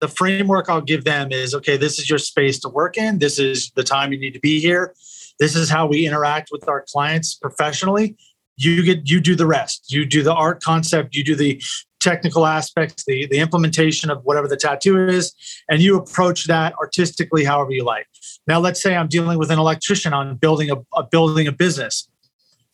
the 0.00 0.08
framework 0.08 0.68
I'll 0.68 0.80
give 0.80 1.04
them 1.04 1.30
is 1.30 1.54
okay, 1.54 1.76
this 1.76 1.98
is 1.98 2.10
your 2.10 2.18
space 2.18 2.58
to 2.60 2.68
work 2.68 2.98
in. 2.98 3.18
This 3.18 3.38
is 3.38 3.70
the 3.76 3.84
time 3.84 4.12
you 4.12 4.18
need 4.18 4.34
to 4.34 4.40
be 4.40 4.60
here. 4.60 4.94
This 5.38 5.54
is 5.56 5.70
how 5.70 5.86
we 5.86 6.06
interact 6.06 6.50
with 6.52 6.68
our 6.68 6.84
clients 6.92 7.34
professionally. 7.34 8.16
You 8.56 8.82
get 8.82 9.08
you 9.08 9.20
do 9.20 9.34
the 9.34 9.46
rest. 9.46 9.92
You 9.92 10.04
do 10.04 10.22
the 10.22 10.34
art 10.34 10.62
concept, 10.62 11.14
you 11.14 11.24
do 11.24 11.34
the 11.34 11.62
technical 12.00 12.46
aspects, 12.46 13.04
the, 13.04 13.26
the 13.28 13.38
implementation 13.38 14.10
of 14.10 14.22
whatever 14.24 14.48
the 14.48 14.56
tattoo 14.56 15.08
is, 15.08 15.32
and 15.68 15.80
you 15.80 15.96
approach 15.96 16.46
that 16.46 16.74
artistically 16.74 17.44
however 17.44 17.70
you 17.70 17.84
like. 17.84 18.06
Now, 18.46 18.58
let's 18.58 18.82
say 18.82 18.96
I'm 18.96 19.08
dealing 19.08 19.38
with 19.38 19.50
an 19.50 19.58
electrician 19.58 20.12
on 20.12 20.36
building 20.36 20.70
a, 20.70 20.76
a 20.94 21.04
building 21.04 21.46
a 21.46 21.52
business. 21.52 22.08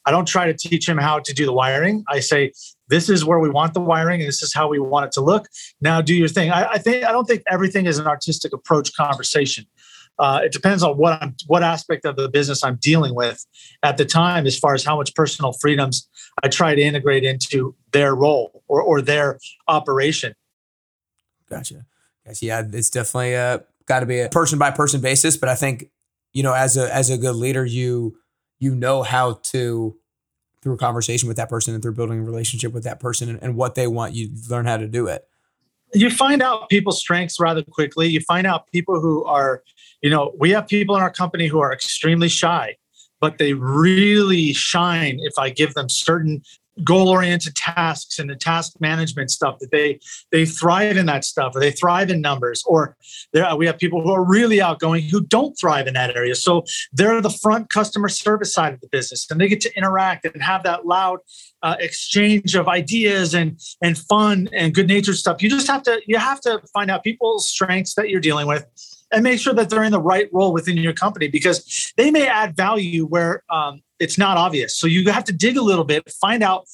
I 0.08 0.10
don't 0.10 0.26
try 0.26 0.46
to 0.46 0.54
teach 0.54 0.88
him 0.88 0.96
how 0.96 1.18
to 1.18 1.34
do 1.34 1.44
the 1.44 1.52
wiring. 1.52 2.02
I 2.08 2.20
say, 2.20 2.52
this 2.88 3.10
is 3.10 3.26
where 3.26 3.38
we 3.38 3.50
want 3.50 3.74
the 3.74 3.80
wiring 3.80 4.22
and 4.22 4.28
this 4.28 4.42
is 4.42 4.54
how 4.54 4.66
we 4.66 4.78
want 4.78 5.04
it 5.04 5.12
to 5.12 5.20
look. 5.20 5.48
Now 5.82 6.00
do 6.00 6.14
your 6.14 6.28
thing. 6.28 6.50
I, 6.50 6.64
I 6.72 6.78
think 6.78 7.04
I 7.04 7.12
don't 7.12 7.26
think 7.26 7.42
everything 7.46 7.84
is 7.84 7.98
an 7.98 8.06
artistic 8.06 8.54
approach 8.54 8.96
conversation. 8.96 9.66
Uh, 10.18 10.40
it 10.44 10.50
depends 10.50 10.82
on 10.82 10.96
what 10.96 11.22
I'm 11.22 11.36
what 11.46 11.62
aspect 11.62 12.06
of 12.06 12.16
the 12.16 12.26
business 12.30 12.64
I'm 12.64 12.76
dealing 12.76 13.14
with 13.14 13.44
at 13.82 13.98
the 13.98 14.06
time, 14.06 14.46
as 14.46 14.58
far 14.58 14.72
as 14.72 14.82
how 14.82 14.96
much 14.96 15.14
personal 15.14 15.52
freedoms 15.52 16.08
I 16.42 16.48
try 16.48 16.74
to 16.74 16.80
integrate 16.80 17.24
into 17.24 17.76
their 17.92 18.14
role 18.14 18.62
or, 18.66 18.80
or 18.80 19.02
their 19.02 19.38
operation. 19.68 20.34
Gotcha. 21.50 21.84
Yes, 22.24 22.42
yeah, 22.42 22.62
it's 22.72 22.88
definitely 22.88 23.36
uh, 23.36 23.58
got 23.84 24.00
to 24.00 24.06
be 24.06 24.20
a 24.20 24.30
person 24.30 24.58
by 24.58 24.70
person 24.70 25.02
basis, 25.02 25.36
but 25.36 25.50
I 25.50 25.54
think 25.54 25.90
you 26.32 26.42
know 26.42 26.54
as 26.54 26.78
a 26.78 26.92
as 26.94 27.10
a 27.10 27.18
good 27.18 27.36
leader, 27.36 27.66
you 27.66 28.16
you 28.58 28.74
know 28.74 29.02
how 29.02 29.34
to 29.44 29.96
through 30.62 30.74
a 30.74 30.78
conversation 30.78 31.28
with 31.28 31.36
that 31.36 31.48
person 31.48 31.74
and 31.74 31.82
through 31.82 31.94
building 31.94 32.20
a 32.20 32.22
relationship 32.22 32.72
with 32.72 32.84
that 32.84 33.00
person 33.00 33.28
and, 33.28 33.38
and 33.42 33.56
what 33.56 33.74
they 33.74 33.86
want, 33.86 34.14
you 34.14 34.28
learn 34.48 34.66
how 34.66 34.76
to 34.76 34.88
do 34.88 35.06
it. 35.06 35.26
You 35.94 36.10
find 36.10 36.42
out 36.42 36.68
people's 36.68 36.98
strengths 36.98 37.40
rather 37.40 37.62
quickly. 37.62 38.08
You 38.08 38.20
find 38.20 38.46
out 38.46 38.66
people 38.72 39.00
who 39.00 39.24
are, 39.24 39.62
you 40.02 40.10
know, 40.10 40.34
we 40.38 40.50
have 40.50 40.66
people 40.66 40.96
in 40.96 41.02
our 41.02 41.10
company 41.10 41.46
who 41.46 41.60
are 41.60 41.72
extremely 41.72 42.28
shy, 42.28 42.76
but 43.20 43.38
they 43.38 43.54
really 43.54 44.52
shine 44.52 45.18
if 45.22 45.38
I 45.38 45.50
give 45.50 45.74
them 45.74 45.88
certain 45.88 46.42
goal 46.84 47.08
oriented 47.08 47.54
tasks 47.54 48.18
and 48.18 48.28
the 48.28 48.36
task 48.36 48.74
management 48.80 49.30
stuff 49.30 49.58
that 49.60 49.70
they 49.70 49.98
they 50.32 50.44
thrive 50.44 50.96
in 50.96 51.06
that 51.06 51.24
stuff 51.24 51.52
or 51.54 51.60
they 51.60 51.70
thrive 51.70 52.10
in 52.10 52.20
numbers 52.20 52.62
or 52.66 52.96
there 53.32 53.54
we 53.56 53.66
have 53.66 53.78
people 53.78 54.02
who 54.02 54.12
are 54.12 54.24
really 54.24 54.60
outgoing 54.60 55.02
who 55.02 55.20
don't 55.20 55.54
thrive 55.58 55.86
in 55.86 55.94
that 55.94 56.14
area. 56.16 56.34
So 56.34 56.64
they're 56.92 57.20
the 57.20 57.30
front 57.30 57.70
customer 57.70 58.08
service 58.08 58.52
side 58.52 58.74
of 58.74 58.80
the 58.80 58.88
business 58.88 59.26
and 59.30 59.40
they 59.40 59.48
get 59.48 59.60
to 59.62 59.76
interact 59.76 60.24
and 60.24 60.42
have 60.42 60.62
that 60.64 60.86
loud 60.86 61.18
uh, 61.62 61.76
exchange 61.80 62.54
of 62.54 62.68
ideas 62.68 63.34
and 63.34 63.58
and 63.82 63.98
fun 63.98 64.48
and 64.52 64.74
good 64.74 64.88
natured 64.88 65.16
stuff. 65.16 65.42
You 65.42 65.50
just 65.50 65.66
have 65.66 65.82
to 65.84 66.00
you 66.06 66.18
have 66.18 66.40
to 66.42 66.60
find 66.72 66.90
out 66.90 67.02
people's 67.02 67.48
strengths 67.48 67.94
that 67.94 68.10
you're 68.10 68.20
dealing 68.20 68.46
with 68.46 68.64
and 69.10 69.22
make 69.24 69.40
sure 69.40 69.54
that 69.54 69.70
they're 69.70 69.84
in 69.84 69.92
the 69.92 70.00
right 70.00 70.28
role 70.32 70.52
within 70.52 70.76
your 70.76 70.92
company 70.92 71.28
because 71.28 71.92
they 71.96 72.10
may 72.10 72.26
add 72.26 72.56
value 72.56 73.06
where 73.06 73.42
um, 73.50 73.80
it's 73.98 74.18
not 74.18 74.36
obvious. 74.36 74.76
So 74.76 74.86
you 74.86 75.10
have 75.10 75.24
to 75.24 75.32
dig 75.32 75.56
a 75.56 75.62
little 75.62 75.84
bit, 75.84 76.10
find 76.10 76.42
out 76.42 76.66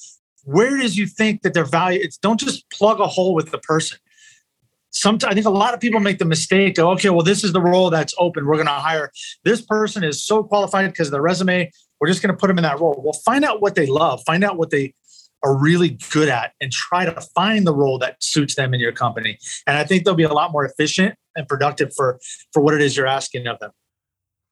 where 0.45 0.77
does 0.77 0.97
you 0.97 1.07
think 1.07 1.43
that 1.43 1.55
their 1.55 1.65
value. 1.65 2.01
It's 2.03 2.19
don't 2.19 2.39
just 2.39 2.69
plug 2.71 3.01
a 3.01 3.07
hole 3.07 3.35
with 3.35 3.51
the 3.51 3.59
person. 3.59 3.99
Sometimes 4.91 5.33
I 5.33 5.35
think 5.35 5.47
a 5.47 5.51
lot 5.51 5.75
of 5.75 5.81
people 5.81 6.01
make 6.01 6.19
the 6.19 6.25
mistake 6.25 6.79
of 6.79 6.87
okay, 6.87 7.11
well, 7.11 7.25
this 7.25 7.43
is 7.43 7.53
the 7.53 7.61
role 7.61 7.91
that's 7.91 8.15
open. 8.19 8.47
We're 8.47 8.55
going 8.55 8.67
to 8.67 8.73
hire 8.73 9.11
this 9.43 9.61
person 9.63 10.05
is 10.05 10.25
so 10.25 10.45
qualified 10.45 10.91
because 10.91 11.09
of 11.09 11.13
their 11.13 11.23
resume. 11.23 11.71
We're 12.01 12.09
just 12.09 12.23
going 12.23 12.33
to 12.33 12.39
put 12.39 12.49
them 12.49 12.59
in 12.59 12.63
that 12.63 12.79
role. 12.79 13.01
Well, 13.03 13.15
find 13.25 13.45
out 13.45 13.61
what 13.61 13.75
they 13.75 13.87
love. 13.87 14.23
Find 14.25 14.45
out 14.45 14.57
what 14.57 14.71
they 14.71 14.95
are 15.45 15.57
really 15.57 15.99
good 16.11 16.29
at 16.29 16.53
and 16.61 16.73
try 16.73 17.05
to 17.05 17.21
find 17.35 17.67
the 17.67 17.75
role 17.75 17.99
that 17.99 18.23
suits 18.23 18.57
them 18.57 18.75
in 18.75 18.81
your 18.81 18.93
company. 18.93 19.39
And 19.67 19.77
I 19.77 19.85
think 19.85 20.05
they'll 20.05 20.15
be 20.15 20.25
a 20.25 20.33
lot 20.33 20.51
more 20.51 20.65
efficient 20.65 21.15
and 21.37 21.47
productive 21.47 21.93
for 21.95 22.19
for 22.53 22.63
what 22.63 22.75
it 22.75 22.81
is 22.81 22.97
you're 22.97 23.07
asking 23.07 23.47
of 23.47 23.59
them. 23.61 23.71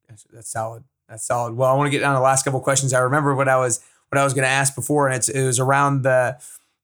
That's, 0.08 0.50
solid. 0.50 0.84
That's 1.08 1.26
solid. 1.26 1.54
Well, 1.54 1.72
I 1.72 1.74
want 1.76 1.86
to 1.86 1.90
get 1.90 2.00
down 2.00 2.14
to 2.14 2.18
the 2.18 2.22
last 2.22 2.44
couple 2.44 2.60
questions. 2.60 2.92
I 2.92 2.98
remember 3.00 3.34
what 3.34 3.48
I 3.48 3.56
was 3.56 3.80
what 4.10 4.20
I 4.20 4.24
was 4.24 4.34
going 4.34 4.44
to 4.44 4.50
ask 4.50 4.74
before, 4.74 5.08
and 5.08 5.16
it's 5.16 5.28
it 5.28 5.44
was 5.44 5.58
around 5.58 6.02
the 6.02 6.38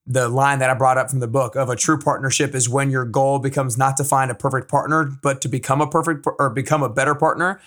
the 0.06 0.28
line 0.28 0.58
that 0.60 0.70
I 0.70 0.74
brought 0.74 0.96
up 0.96 1.10
from 1.10 1.20
the 1.20 1.28
book 1.28 1.54
of 1.54 1.68
a 1.68 1.76
true 1.76 1.98
partnership 1.98 2.54
is 2.54 2.66
when 2.66 2.90
your 2.90 3.04
goal 3.04 3.38
becomes 3.38 3.76
not 3.76 3.98
to 3.98 4.04
find 4.04 4.30
a 4.30 4.34
perfect 4.34 4.70
partner, 4.70 5.04
but 5.22 5.42
to 5.42 5.48
become 5.48 5.82
a 5.82 5.86
perfect 5.86 6.26
or 6.38 6.48
become 6.48 6.82
a 6.82 6.88
better 6.88 7.14
partner. 7.14 7.60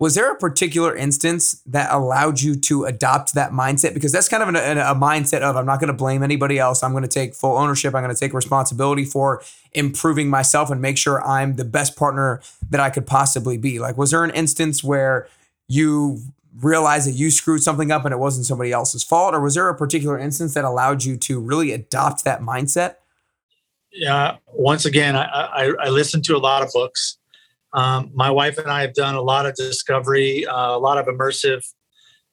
Was 0.00 0.14
there 0.14 0.32
a 0.32 0.34
particular 0.34 0.96
instance 0.96 1.60
that 1.66 1.92
allowed 1.92 2.40
you 2.40 2.56
to 2.56 2.86
adopt 2.86 3.34
that 3.34 3.52
mindset? 3.52 3.92
Because 3.92 4.12
that's 4.12 4.30
kind 4.30 4.42
of 4.42 4.48
an, 4.48 4.56
a, 4.56 4.80
a 4.80 4.94
mindset 4.94 5.42
of 5.42 5.56
I'm 5.56 5.66
not 5.66 5.78
going 5.78 5.88
to 5.88 5.94
blame 5.94 6.22
anybody 6.22 6.58
else. 6.58 6.82
I'm 6.82 6.92
going 6.92 7.02
to 7.02 7.08
take 7.08 7.34
full 7.34 7.54
ownership. 7.54 7.94
I'm 7.94 8.02
going 8.02 8.14
to 8.14 8.18
take 8.18 8.32
responsibility 8.32 9.04
for 9.04 9.42
improving 9.72 10.30
myself 10.30 10.70
and 10.70 10.80
make 10.80 10.96
sure 10.96 11.22
I'm 11.22 11.56
the 11.56 11.66
best 11.66 11.96
partner 11.96 12.40
that 12.70 12.80
I 12.80 12.88
could 12.88 13.06
possibly 13.06 13.58
be. 13.58 13.78
Like, 13.78 13.98
was 13.98 14.10
there 14.10 14.24
an 14.24 14.30
instance 14.30 14.82
where 14.82 15.28
you 15.68 16.22
realized 16.62 17.06
that 17.06 17.12
you 17.12 17.30
screwed 17.30 17.62
something 17.62 17.92
up 17.92 18.06
and 18.06 18.14
it 18.14 18.18
wasn't 18.18 18.46
somebody 18.46 18.72
else's 18.72 19.04
fault? 19.04 19.34
Or 19.34 19.40
was 19.40 19.54
there 19.54 19.68
a 19.68 19.76
particular 19.76 20.18
instance 20.18 20.54
that 20.54 20.64
allowed 20.64 21.04
you 21.04 21.18
to 21.18 21.38
really 21.38 21.72
adopt 21.72 22.24
that 22.24 22.40
mindset? 22.40 22.94
Yeah. 23.92 24.36
Once 24.46 24.86
again, 24.86 25.14
I, 25.14 25.24
I, 25.24 25.72
I 25.78 25.88
listened 25.90 26.24
to 26.24 26.36
a 26.36 26.38
lot 26.38 26.62
of 26.62 26.70
books. 26.72 27.18
Um, 27.72 28.10
my 28.14 28.30
wife 28.30 28.58
and 28.58 28.68
I 28.68 28.82
have 28.82 28.94
done 28.94 29.14
a 29.14 29.22
lot 29.22 29.46
of 29.46 29.54
discovery, 29.54 30.46
uh, 30.46 30.76
a 30.76 30.78
lot 30.78 30.98
of 30.98 31.06
immersive 31.06 31.62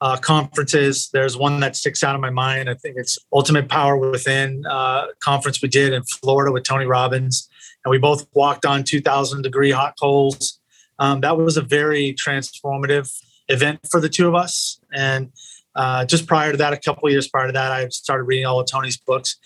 uh, 0.02 0.18
conferences. 0.18 1.10
There's 1.12 1.38
one 1.38 1.60
that 1.60 1.76
sticks 1.76 2.04
out 2.04 2.16
in 2.16 2.22
my 2.22 2.30
mind. 2.30 2.70
I 2.70 2.76
think 2.76 2.96
it's 2.98 3.18
Ultimate 3.34 3.70
Power 3.70 3.98
Within 3.98 4.66
uh, 4.66 5.08
conference 5.20 5.62
we 5.62 5.70
did 5.70 5.94
in 5.94 6.04
Florida 6.04 6.52
with 6.52 6.64
Tony 6.64 6.86
Robbins, 6.86 7.50
and 7.84 7.92
we 7.92 7.98
both 7.98 8.28
walked 8.34 8.66
on 8.66 8.84
2,000 8.84 9.42
degree 9.42 9.72
hot 9.72 9.96
coals. 10.00 10.60
Um, 11.00 11.22
that 11.22 11.38
was 11.38 11.58
a 11.58 11.62
very 11.62 12.14
transformative 12.14 13.12
event 13.50 13.80
for 13.90 14.00
the 14.00 14.10
two 14.10 14.28
of 14.28 14.36
us. 14.36 14.80
And 14.94 15.32
uh, 15.76 16.06
just 16.06 16.28
prior 16.28 16.52
to 16.52 16.58
that, 16.58 16.74
a 16.74 16.78
couple 16.78 17.10
years 17.10 17.28
prior 17.28 17.48
to 17.48 17.54
that, 17.54 17.72
I 17.72 17.88
started 17.90 18.24
reading 18.24 18.46
all 18.46 18.60
of 18.60 18.68
Tony's 18.68 18.98
books. 18.98 19.38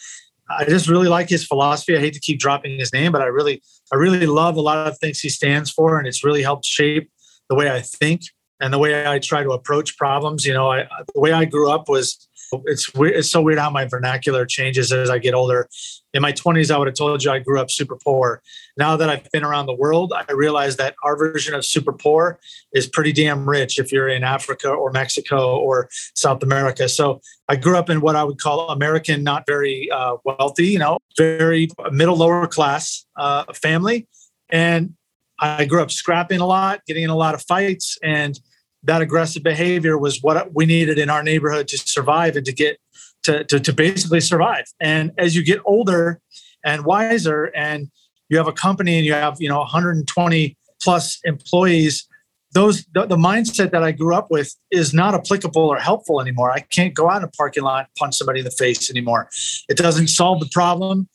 I 0.59 0.65
just 0.67 0.87
really 0.87 1.07
like 1.07 1.29
his 1.29 1.45
philosophy. 1.45 1.95
I 1.95 1.99
hate 1.99 2.13
to 2.13 2.19
keep 2.19 2.39
dropping 2.39 2.77
his 2.77 2.93
name, 2.93 3.11
but 3.11 3.21
I 3.21 3.25
really, 3.25 3.61
I 3.91 3.95
really 3.95 4.25
love 4.25 4.55
a 4.55 4.61
lot 4.61 4.87
of 4.87 4.97
things 4.97 5.19
he 5.19 5.29
stands 5.29 5.71
for, 5.71 5.97
and 5.97 6.07
it's 6.07 6.23
really 6.23 6.43
helped 6.43 6.65
shape 6.65 7.09
the 7.49 7.55
way 7.55 7.69
I 7.69 7.81
think 7.81 8.21
and 8.59 8.73
the 8.73 8.77
way 8.77 9.07
I 9.07 9.19
try 9.19 9.43
to 9.43 9.51
approach 9.51 9.97
problems. 9.97 10.45
You 10.45 10.53
know, 10.53 10.71
I, 10.71 10.87
the 11.13 11.19
way 11.19 11.31
I 11.31 11.45
grew 11.45 11.69
up 11.69 11.89
was 11.89 12.27
it's 12.65 12.93
weird. 12.93 13.15
It's 13.15 13.29
so 13.29 13.41
weird 13.41 13.59
how 13.59 13.69
my 13.69 13.85
vernacular 13.85 14.45
changes 14.45 14.91
as 14.91 15.09
I 15.09 15.17
get 15.17 15.33
older. 15.33 15.69
In 16.13 16.21
my 16.21 16.33
20s, 16.33 16.73
I 16.73 16.77
would 16.77 16.87
have 16.87 16.95
told 16.95 17.23
you 17.23 17.31
I 17.31 17.39
grew 17.39 17.59
up 17.59 17.71
super 17.71 17.95
poor. 17.95 18.41
Now 18.77 18.97
that 18.97 19.09
I've 19.09 19.29
been 19.31 19.43
around 19.43 19.65
the 19.65 19.73
world, 19.73 20.13
I 20.13 20.29
realize 20.31 20.75
that 20.77 20.95
our 21.03 21.15
version 21.15 21.53
of 21.53 21.65
super 21.65 21.93
poor 21.93 22.39
is 22.73 22.87
pretty 22.87 23.13
damn 23.13 23.47
rich 23.47 23.79
if 23.79 23.91
you're 23.91 24.09
in 24.09 24.23
Africa 24.23 24.69
or 24.69 24.91
Mexico 24.91 25.57
or 25.57 25.89
South 26.15 26.43
America. 26.43 26.89
So 26.89 27.21
I 27.47 27.55
grew 27.55 27.77
up 27.77 27.89
in 27.89 28.01
what 28.01 28.15
I 28.15 28.23
would 28.23 28.39
call 28.39 28.69
American, 28.69 29.23
not 29.23 29.45
very 29.45 29.89
uh, 29.91 30.17
wealthy, 30.25 30.67
you 30.67 30.79
know, 30.79 30.97
very 31.17 31.69
middle 31.91 32.17
lower 32.17 32.47
class 32.47 33.05
uh, 33.15 33.45
family. 33.53 34.07
And 34.49 34.95
I 35.39 35.65
grew 35.65 35.81
up 35.81 35.91
scrapping 35.91 36.39
a 36.39 36.45
lot, 36.45 36.85
getting 36.85 37.03
in 37.03 37.09
a 37.09 37.15
lot 37.15 37.33
of 37.33 37.41
fights, 37.41 37.97
and 38.03 38.39
that 38.83 39.01
aggressive 39.01 39.43
behavior 39.43 39.97
was 39.97 40.21
what 40.21 40.53
we 40.53 40.65
needed 40.65 40.97
in 40.97 41.09
our 41.09 41.23
neighborhood 41.23 41.67
to 41.69 41.77
survive 41.77 42.35
and 42.35 42.45
to 42.45 42.51
get 42.51 42.79
to, 43.23 43.43
to, 43.45 43.59
to 43.59 43.73
basically 43.73 44.19
survive. 44.19 44.65
And 44.79 45.11
as 45.17 45.35
you 45.35 45.43
get 45.43 45.59
older 45.65 46.19
and 46.65 46.85
wiser 46.85 47.45
and 47.55 47.89
you 48.29 48.37
have 48.37 48.47
a 48.47 48.53
company 48.53 48.97
and 48.97 49.05
you 49.05 49.13
have, 49.13 49.37
you 49.39 49.49
know, 49.49 49.59
120 49.59 50.57
plus 50.81 51.19
employees, 51.23 52.07
those 52.53 52.85
the, 52.93 53.05
the, 53.05 53.15
mindset 53.15 53.71
that 53.71 53.83
I 53.83 53.91
grew 53.91 54.15
up 54.15 54.29
with 54.29 54.53
is 54.71 54.93
not 54.93 55.13
applicable 55.13 55.61
or 55.61 55.77
helpful 55.77 56.19
anymore. 56.19 56.51
I 56.51 56.61
can't 56.61 56.93
go 56.93 57.09
out 57.09 57.17
in 57.17 57.23
a 57.23 57.31
parking 57.31 57.63
lot 57.63 57.87
punch 57.97 58.15
somebody 58.15 58.39
in 58.39 58.45
the 58.45 58.51
face 58.51 58.89
anymore. 58.89 59.29
It 59.69 59.77
doesn't 59.77 60.07
solve 60.07 60.39
the 60.39 60.49
problem. 60.51 61.07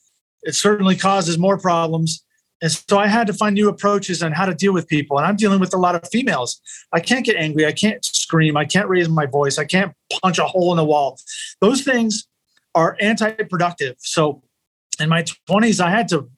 It 0.42 0.55
certainly 0.55 0.96
causes 0.96 1.38
more 1.38 1.59
problems. 1.59 2.24
And 2.62 2.73
so 2.73 2.99
I 2.99 3.07
had 3.07 3.27
to 3.27 3.35
find 3.35 3.55
new 3.55 3.69
approaches 3.69 4.23
on 4.23 4.33
how 4.33 4.47
to 4.47 4.55
deal 4.55 4.73
with 4.73 4.88
people. 4.88 5.19
And 5.19 5.27
I'm 5.27 5.37
dealing 5.37 5.61
with 5.61 5.75
a 5.75 5.77
lot 5.77 5.95
of 5.95 6.09
females. 6.09 6.61
I 6.92 7.01
can't 7.01 7.25
get 7.25 7.37
angry. 7.37 7.66
I 7.66 7.73
can't 7.73 8.05
scream. 8.05 8.57
I 8.57 8.64
can't 8.64 8.88
raise 8.88 9.09
my 9.09 9.27
voice. 9.27 9.59
I 9.59 9.64
can't 9.64 9.92
punch 10.23 10.38
a 10.38 10.47
hole 10.47 10.73
in 10.73 10.79
the 10.79 10.85
wall. 10.85 11.19
Those 11.61 11.83
things 11.83 12.27
are 12.75 12.97
anti 13.01 13.31
productive. 13.33 13.97
So 13.99 14.42
in 14.99 15.09
my 15.09 15.25
20s, 15.51 15.81
I 15.81 15.90
had 15.90 16.09
to 16.09 16.31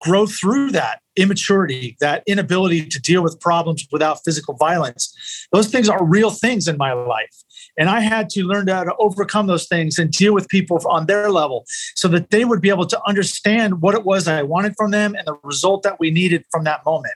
grow 0.00 0.26
through 0.26 0.72
that 0.72 1.00
immaturity, 1.16 1.96
that 2.00 2.22
inability 2.26 2.86
to 2.86 3.00
deal 3.00 3.22
with 3.22 3.40
problems 3.40 3.86
without 3.90 4.20
physical 4.24 4.54
violence. 4.54 5.14
Those 5.52 5.68
things 5.68 5.88
are 5.88 6.04
real 6.04 6.30
things 6.30 6.68
in 6.68 6.76
my 6.76 6.92
life. 6.92 7.42
And 7.78 7.88
I 7.88 8.00
had 8.00 8.28
to 8.30 8.44
learn 8.44 8.68
how 8.68 8.84
to 8.84 8.94
overcome 8.98 9.46
those 9.46 9.66
things 9.66 9.98
and 9.98 10.10
deal 10.10 10.32
with 10.32 10.48
people 10.48 10.80
on 10.88 11.06
their 11.06 11.30
level 11.30 11.64
so 11.94 12.08
that 12.08 12.30
they 12.30 12.44
would 12.44 12.60
be 12.60 12.70
able 12.70 12.86
to 12.86 13.00
understand 13.06 13.82
what 13.82 13.94
it 13.94 14.04
was 14.04 14.28
I 14.28 14.42
wanted 14.42 14.74
from 14.76 14.90
them 14.90 15.14
and 15.14 15.26
the 15.26 15.36
result 15.42 15.82
that 15.82 16.00
we 16.00 16.10
needed 16.10 16.44
from 16.50 16.64
that 16.64 16.84
moment. 16.84 17.14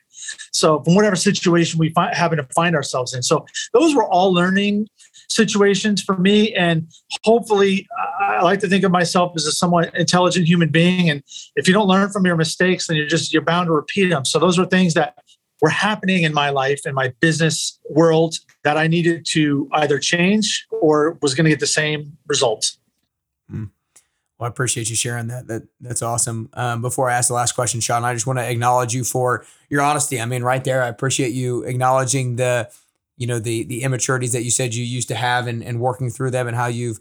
So, 0.53 0.83
from 0.83 0.95
whatever 0.95 1.17
situation 1.17 1.79
we 1.79 1.91
find, 1.91 2.15
happen 2.15 2.39
to 2.39 2.47
find 2.55 2.77
ourselves 2.77 3.15
in. 3.15 3.23
So, 3.23 3.47
those 3.73 3.95
were 3.95 4.05
all 4.05 4.33
learning 4.33 4.87
situations 5.29 6.03
for 6.03 6.17
me. 6.17 6.53
And 6.55 6.89
hopefully, 7.25 7.89
I 8.21 8.43
like 8.43 8.61
to 8.61 8.69
think 8.69 8.85
of 8.85 8.93
myself 8.93 9.33
as 9.37 9.47
a 9.47 9.53
somewhat 9.53 9.95
intelligent 9.95 10.47
human 10.47 10.69
being. 10.69 11.09
And 11.09 11.23
if 11.57 11.67
you 11.67 11.75
don't 11.75 11.89
learn 11.89 12.11
from 12.11 12.27
your 12.27 12.37
mistakes, 12.37 12.87
then 12.87 12.97
you're 12.97 13.07
just 13.07 13.33
you're 13.33 13.43
bound 13.43 13.69
to 13.69 13.73
repeat 13.73 14.11
them. 14.11 14.25
So 14.25 14.39
those 14.39 14.59
were 14.59 14.67
things 14.67 14.95
that 14.95 15.15
were 15.61 15.71
happening 15.71 16.23
in 16.23 16.33
my 16.33 16.51
life 16.51 16.81
in 16.87 16.95
my 16.95 17.13
business 17.21 17.79
world 17.89 18.37
that 18.65 18.77
I 18.77 18.87
needed 18.87 19.27
to 19.31 19.69
either 19.73 19.99
change 19.99 20.67
or 20.71 21.19
was 21.23 21.35
going 21.35 21.45
to 21.45 21.51
get 21.51 21.61
the 21.61 21.67
same 21.67 22.17
results. 22.27 22.79
Mm. 23.51 23.71
Well, 24.39 24.47
I 24.47 24.49
appreciate 24.49 24.89
you 24.89 24.97
sharing 24.97 25.29
that. 25.29 25.47
That 25.49 25.63
that's 25.81 26.03
awesome. 26.03 26.49
Um, 26.55 26.81
before 26.81 27.11
I 27.11 27.15
ask 27.15 27.29
the 27.29 27.35
last 27.35 27.53
question, 27.53 27.81
Sean, 27.81 28.05
I 28.05 28.15
just 28.15 28.27
want 28.27 28.39
to 28.39 28.49
acknowledge 28.49 28.95
you 28.95 29.05
for 29.05 29.45
your 29.69 29.83
honesty. 29.83 30.21
I 30.21 30.25
mean, 30.25 30.43
right 30.43 30.65
there, 30.65 30.83
I 30.83 30.89
appreciate 30.89 31.33
you 31.33 31.63
acknowledging 31.65 32.37
the 32.37 32.71
you 33.21 33.27
know 33.27 33.39
the 33.39 33.65
the 33.65 33.83
immaturities 33.83 34.33
that 34.33 34.43
you 34.43 34.51
said 34.51 34.75
you 34.75 34.83
used 34.83 35.09
to 35.09 35.15
have 35.15 35.47
and, 35.47 35.63
and 35.63 35.79
working 35.79 36.11
through 36.11 36.31
them 36.31 36.49
and 36.49 36.57
how 36.57 36.67
you've 36.67 36.99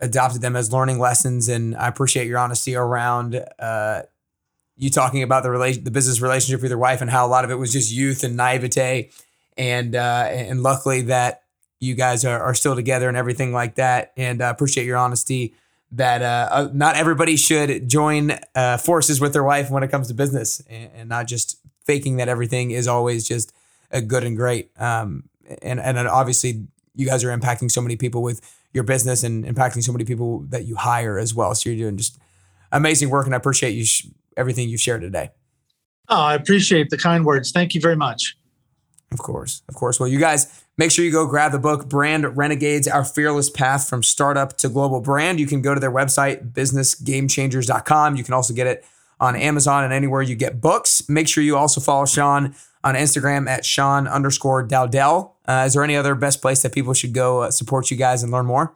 adopted 0.00 0.42
them 0.42 0.56
as 0.56 0.72
learning 0.72 0.98
lessons 0.98 1.48
and 1.48 1.76
i 1.76 1.86
appreciate 1.86 2.26
your 2.26 2.36
honesty 2.36 2.74
around 2.74 3.42
uh, 3.60 4.02
you 4.76 4.90
talking 4.90 5.22
about 5.22 5.44
the 5.44 5.50
relation 5.50 5.84
the 5.84 5.90
business 5.92 6.20
relationship 6.20 6.60
with 6.60 6.70
your 6.72 6.78
wife 6.78 7.00
and 7.00 7.10
how 7.10 7.24
a 7.24 7.28
lot 7.28 7.44
of 7.44 7.50
it 7.52 7.54
was 7.54 7.72
just 7.72 7.92
youth 7.92 8.24
and 8.24 8.36
naivete 8.36 9.08
and 9.56 9.94
uh, 9.94 10.26
and 10.28 10.62
luckily 10.62 11.02
that 11.02 11.42
you 11.80 11.94
guys 11.94 12.24
are, 12.24 12.40
are 12.40 12.54
still 12.54 12.74
together 12.74 13.08
and 13.08 13.16
everything 13.16 13.52
like 13.52 13.74
that 13.74 14.12
and 14.16 14.42
i 14.42 14.48
appreciate 14.48 14.86
your 14.86 14.96
honesty 14.96 15.54
that 15.90 16.22
uh, 16.22 16.48
uh, 16.50 16.68
not 16.72 16.96
everybody 16.96 17.36
should 17.36 17.88
join 17.88 18.32
uh, 18.54 18.76
forces 18.78 19.20
with 19.20 19.32
their 19.32 19.44
wife 19.44 19.70
when 19.70 19.82
it 19.82 19.88
comes 19.88 20.08
to 20.08 20.14
business 20.14 20.62
and, 20.70 20.90
and, 20.94 21.08
not 21.08 21.26
just 21.26 21.58
faking 21.84 22.16
that 22.16 22.28
everything 22.28 22.70
is 22.70 22.88
always 22.88 23.28
just 23.28 23.52
a 23.90 24.00
good 24.00 24.24
and 24.24 24.36
great 24.36 24.70
um, 24.80 25.24
and 25.60 25.80
and 25.80 25.98
obviously 25.98 26.66
you 26.94 27.06
guys 27.06 27.24
are 27.24 27.36
impacting 27.36 27.70
so 27.70 27.80
many 27.80 27.96
people 27.96 28.22
with 28.22 28.40
your 28.72 28.84
business 28.84 29.22
and 29.22 29.44
impacting 29.44 29.82
so 29.82 29.92
many 29.92 30.04
people 30.04 30.40
that 30.48 30.64
you 30.64 30.76
hire 30.76 31.18
as 31.18 31.34
well. 31.34 31.54
So 31.54 31.70
you're 31.70 31.78
doing 31.78 31.96
just 31.96 32.18
amazing 32.70 33.10
work, 33.10 33.26
and 33.26 33.34
I 33.34 33.38
appreciate 33.38 33.72
you 33.72 33.84
sh- 33.84 34.06
everything 34.36 34.68
you've 34.68 34.80
shared 34.80 35.02
today. 35.02 35.30
Oh, 36.08 36.20
I 36.20 36.34
appreciate 36.34 36.90
the 36.90 36.98
kind 36.98 37.24
words. 37.24 37.52
Thank 37.52 37.74
you 37.74 37.80
very 37.80 37.96
much. 37.96 38.36
Of 39.12 39.18
course, 39.18 39.62
of 39.68 39.74
course. 39.74 40.00
Well, 40.00 40.08
you 40.08 40.18
guys 40.18 40.64
make 40.78 40.90
sure 40.90 41.04
you 41.04 41.12
go 41.12 41.26
grab 41.26 41.52
the 41.52 41.58
book 41.58 41.88
Brand 41.88 42.36
Renegades: 42.36 42.88
Our 42.88 43.04
Fearless 43.04 43.50
Path 43.50 43.88
from 43.88 44.02
Startup 44.02 44.56
to 44.58 44.68
Global 44.68 45.00
Brand. 45.00 45.38
You 45.38 45.46
can 45.46 45.60
go 45.62 45.74
to 45.74 45.80
their 45.80 45.90
website 45.90 46.52
businessgamechangers.com. 46.52 48.16
You 48.16 48.24
can 48.24 48.34
also 48.34 48.54
get 48.54 48.66
it 48.66 48.84
on 49.20 49.36
Amazon 49.36 49.84
and 49.84 49.92
anywhere 49.92 50.22
you 50.22 50.34
get 50.34 50.60
books. 50.60 51.08
Make 51.08 51.28
sure 51.28 51.44
you 51.44 51.56
also 51.56 51.80
follow 51.80 52.06
Sean 52.06 52.54
on 52.82 52.94
Instagram 52.94 53.48
at 53.48 53.64
Sean 53.64 54.08
underscore 54.08 54.66
Dowdell. 54.66 55.32
Uh, 55.46 55.64
is 55.66 55.74
there 55.74 55.84
any 55.84 55.96
other 55.96 56.14
best 56.14 56.42
place 56.42 56.62
that 56.62 56.72
people 56.72 56.94
should 56.94 57.12
go 57.12 57.42
uh, 57.42 57.50
support 57.50 57.90
you 57.90 57.96
guys 57.96 58.22
and 58.22 58.32
learn 58.32 58.46
more? 58.46 58.74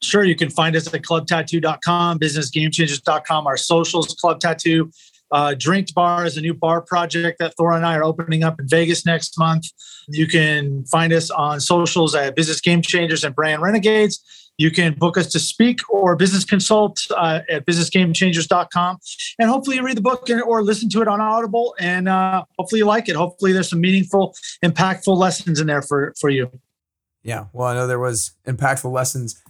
Sure. 0.00 0.24
You 0.24 0.36
can 0.36 0.50
find 0.50 0.76
us 0.76 0.92
at 0.92 1.02
clubtattoo.com, 1.02 2.18
businessgamechangers.com, 2.18 3.46
our 3.46 3.56
socials, 3.56 4.14
Club 4.14 4.40
Tattoo. 4.40 4.90
Uh, 5.32 5.54
Drinked 5.58 5.94
Bar 5.94 6.24
is 6.24 6.36
a 6.36 6.40
new 6.40 6.54
bar 6.54 6.80
project 6.80 7.38
that 7.38 7.54
Thora 7.56 7.76
and 7.76 7.86
I 7.86 7.96
are 7.96 8.04
opening 8.04 8.44
up 8.44 8.60
in 8.60 8.68
Vegas 8.68 9.04
next 9.04 9.38
month. 9.38 9.66
You 10.08 10.26
can 10.26 10.84
find 10.84 11.12
us 11.12 11.30
on 11.30 11.60
socials 11.60 12.14
at 12.14 12.36
Business 12.36 12.60
Game 12.60 12.82
Changers 12.82 13.24
and 13.24 13.34
Brand 13.34 13.62
Renegades. 13.62 14.22
You 14.58 14.70
can 14.70 14.94
book 14.94 15.18
us 15.18 15.26
to 15.32 15.38
speak 15.38 15.80
or 15.90 16.16
business 16.16 16.44
consult 16.44 17.00
uh, 17.14 17.40
at 17.50 17.66
businessgamechangers.com. 17.66 18.98
And 19.38 19.50
hopefully 19.50 19.76
you 19.76 19.82
read 19.82 19.98
the 19.98 20.02
book 20.02 20.28
or 20.46 20.62
listen 20.62 20.88
to 20.90 21.02
it 21.02 21.08
on 21.08 21.20
Audible. 21.20 21.74
And 21.78 22.08
uh, 22.08 22.44
hopefully 22.58 22.78
you 22.78 22.86
like 22.86 23.08
it. 23.08 23.16
Hopefully 23.16 23.52
there's 23.52 23.68
some 23.68 23.80
meaningful, 23.80 24.34
impactful 24.64 25.14
lessons 25.14 25.60
in 25.60 25.66
there 25.66 25.82
for, 25.82 26.14
for 26.18 26.30
you. 26.30 26.50
Yeah. 27.22 27.46
Well, 27.52 27.68
I 27.68 27.74
know 27.74 27.86
there 27.86 27.98
was 27.98 28.32
impactful 28.46 28.90
lessons 28.90 29.42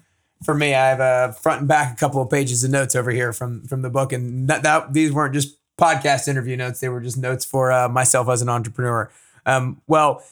for 0.42 0.54
me. 0.54 0.74
I 0.74 0.88
have 0.88 1.00
a 1.00 1.34
front 1.34 1.60
and 1.60 1.68
back 1.68 1.92
a 1.92 1.96
couple 1.96 2.20
of 2.20 2.30
pages 2.30 2.64
of 2.64 2.70
notes 2.70 2.96
over 2.96 3.10
here 3.10 3.32
from 3.32 3.66
from 3.66 3.82
the 3.82 3.90
book. 3.90 4.12
And 4.12 4.48
that, 4.48 4.62
that 4.62 4.92
these 4.92 5.12
weren't 5.12 5.34
just 5.34 5.56
podcast 5.78 6.28
interview 6.28 6.56
notes. 6.56 6.80
They 6.80 6.88
were 6.88 7.00
just 7.00 7.16
notes 7.16 7.44
for 7.44 7.72
uh, 7.72 7.88
myself 7.88 8.28
as 8.28 8.42
an 8.42 8.48
entrepreneur. 8.48 9.10
Um, 9.44 9.80
well, 9.86 10.22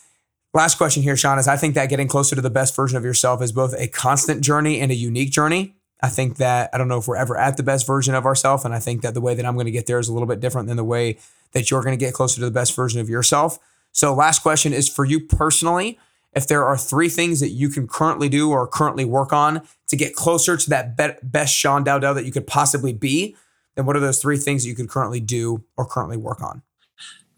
Last 0.54 0.78
question 0.78 1.02
here, 1.02 1.16
Sean, 1.16 1.40
is 1.40 1.48
I 1.48 1.56
think 1.56 1.74
that 1.74 1.88
getting 1.88 2.06
closer 2.06 2.36
to 2.36 2.40
the 2.40 2.48
best 2.48 2.76
version 2.76 2.96
of 2.96 3.04
yourself 3.04 3.42
is 3.42 3.50
both 3.50 3.74
a 3.76 3.88
constant 3.88 4.40
journey 4.40 4.78
and 4.78 4.92
a 4.92 4.94
unique 4.94 5.32
journey. 5.32 5.74
I 6.00 6.08
think 6.08 6.36
that 6.36 6.70
I 6.72 6.78
don't 6.78 6.86
know 6.86 6.98
if 6.98 7.08
we're 7.08 7.16
ever 7.16 7.36
at 7.36 7.56
the 7.56 7.64
best 7.64 7.88
version 7.88 8.14
of 8.14 8.24
ourselves. 8.24 8.64
And 8.64 8.72
I 8.72 8.78
think 8.78 9.02
that 9.02 9.14
the 9.14 9.20
way 9.20 9.34
that 9.34 9.44
I'm 9.44 9.54
going 9.54 9.66
to 9.66 9.72
get 9.72 9.86
there 9.86 9.98
is 9.98 10.06
a 10.06 10.12
little 10.12 10.28
bit 10.28 10.38
different 10.38 10.68
than 10.68 10.76
the 10.76 10.84
way 10.84 11.18
that 11.52 11.72
you're 11.72 11.82
going 11.82 11.98
to 11.98 12.04
get 12.04 12.14
closer 12.14 12.36
to 12.36 12.44
the 12.44 12.52
best 12.52 12.76
version 12.76 13.00
of 13.00 13.08
yourself. 13.08 13.58
So, 13.90 14.14
last 14.14 14.42
question 14.42 14.72
is 14.72 14.88
for 14.88 15.04
you 15.04 15.18
personally. 15.18 15.98
If 16.34 16.46
there 16.46 16.64
are 16.64 16.76
three 16.76 17.08
things 17.08 17.40
that 17.40 17.50
you 17.50 17.68
can 17.68 17.88
currently 17.88 18.28
do 18.28 18.50
or 18.50 18.66
currently 18.66 19.04
work 19.04 19.32
on 19.32 19.62
to 19.88 19.96
get 19.96 20.14
closer 20.14 20.56
to 20.56 20.70
that 20.70 21.32
best 21.32 21.54
Sean 21.54 21.84
Dowdell 21.84 22.14
that 22.14 22.24
you 22.24 22.32
could 22.32 22.46
possibly 22.46 22.92
be, 22.92 23.36
then 23.76 23.86
what 23.86 23.96
are 23.96 24.00
those 24.00 24.20
three 24.20 24.36
things 24.36 24.66
you 24.66 24.74
could 24.74 24.88
currently 24.88 25.20
do 25.20 25.64
or 25.76 25.86
currently 25.86 26.16
work 26.16 26.42
on? 26.42 26.62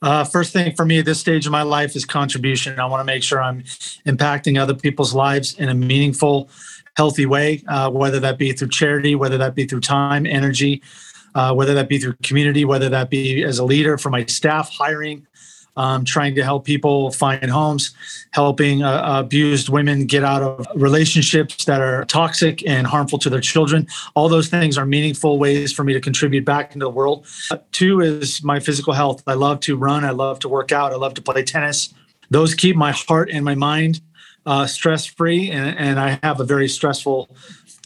Uh, 0.03 0.25
first 0.25 0.53
thing 0.53 0.75
for 0.75 0.85
me 0.85 0.99
at 0.99 1.05
this 1.05 1.19
stage 1.19 1.47
of 1.47 1.53
my 1.53 1.63
life 1.63 1.97
is 1.97 2.05
contribution. 2.05 2.79
I 2.79 2.85
want 2.85 3.01
to 3.01 3.05
make 3.05 3.23
sure 3.23 3.43
I'm 3.43 3.63
impacting 4.07 4.61
other 4.61 4.75
people's 4.75 5.15
lives 5.15 5.55
in 5.55 5.69
a 5.71 5.75
meaningful, 5.75 6.51
healthy 6.97 7.25
way, 7.25 7.65
uh, 7.69 7.91
whether 7.91 8.21
that 8.21 8.39
be 8.39 8.53
through 8.53 8.69
charity, 8.69 9.15
whether 9.15 9.39
that 9.39 9.55
be 9.55 9.67
through 9.67 9.81
time, 9.81 10.27
energy, 10.27 10.83
uh, 11.35 11.55
whether 11.55 11.75
that 11.75 11.89
be 11.89 11.99
through 11.99 12.15
community, 12.23 12.65
whether 12.65 12.89
that 12.91 13.09
be 13.09 13.43
as 13.43 13.59
a 13.59 13.65
leader 13.65 13.97
for 13.97 14.11
my 14.11 14.25
staff, 14.27 14.71
hiring, 14.71 15.27
um, 15.77 16.05
trying 16.05 16.35
to 16.35 16.43
help 16.43 16.65
people 16.65 17.11
find 17.11 17.51
homes, 17.51 17.95
helping 18.31 18.83
uh, 18.83 19.03
abused 19.05 19.69
women 19.69 20.07
get 20.07 20.25
out 20.25 20.43
of 20.43 20.67
relationships 20.75 21.65
that 21.65 21.81
are 21.81 22.05
toxic 22.05 22.67
and 22.67 22.87
harmful 22.87 23.19
to 23.19 23.31
their 23.31 23.41
children. 23.41 23.87
All 24.15 24.29
those 24.29 24.49
things 24.49 24.79
are 24.79 24.87
meaningful 24.87 25.39
ways 25.39 25.73
for 25.73 25.85
me 25.85 25.93
to 25.93 26.01
contribute 26.01 26.45
back 26.45 26.75
into 26.75 26.85
the 26.85 26.91
world. 26.91 27.27
Uh, 27.51 27.59
two 27.73 28.01
is 28.01 28.43
my 28.43 28.61
physical 28.61 28.93
health. 28.93 29.23
I 29.27 29.35
love 29.35 29.61
to 29.61 29.77
run, 29.77 30.05
I 30.05 30.11
love 30.11 30.39
to 30.41 30.49
work 30.49 30.73
out, 30.73 30.93
I 30.93 30.97
love 30.97 31.15
to 31.15 31.23
play 31.23 31.43
tennis. 31.43 31.93
Those 32.31 32.55
keep 32.55 32.77
my 32.77 32.93
heart 32.93 33.31
and 33.31 33.45
my 33.45 33.55
mind 33.55 34.01
uh, 34.47 34.67
stress 34.67 35.05
free, 35.05 35.51
and, 35.51 35.77
and 35.77 35.99
I 35.99 36.19
have 36.23 36.41
a 36.41 36.45
very 36.45 36.69
stressful 36.69 37.29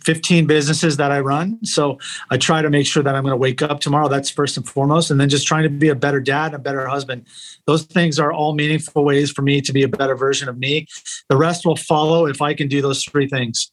15 0.05 0.47
businesses 0.47 0.97
that 0.97 1.11
I 1.11 1.21
run. 1.21 1.59
So 1.65 1.99
I 2.31 2.37
try 2.37 2.63
to 2.63 2.71
make 2.71 2.87
sure 2.87 3.03
that 3.03 3.15
I'm 3.15 3.23
going 3.23 3.33
to 3.33 3.37
wake 3.37 3.63
up 3.63 3.81
tomorrow. 3.81 4.09
That's 4.09 4.31
first 4.31 4.57
and 4.57 4.69
foremost. 4.69 5.11
And 5.11 5.21
then 5.21 5.29
just 5.29 5.47
trying 5.47 5.65
to 5.65 5.69
be 5.69 5.89
a 5.89 5.95
better 5.95 6.21
dad, 6.21 6.55
a 6.55 6.59
better 6.59 6.87
husband. 6.87 7.27
Those 7.67 7.85
things 7.85 8.19
are 8.19 8.33
all 8.33 8.55
meaningful 8.55 9.05
ways 9.05 9.31
for 9.31 9.43
me 9.43 9.61
to 9.61 9.73
be 9.73 9.83
a 9.83 9.89
better 9.89 10.17
version 10.17 10.49
of 10.49 10.59
me. 10.59 10.87
The 11.29 11.37
rest 11.37 11.67
will 11.67 11.77
follow 11.77 12.27
if 12.27 12.41
I 12.41 12.55
can 12.55 12.69
do 12.69 12.81
those 12.83 13.05
three 13.05 13.29
things. 13.29 13.71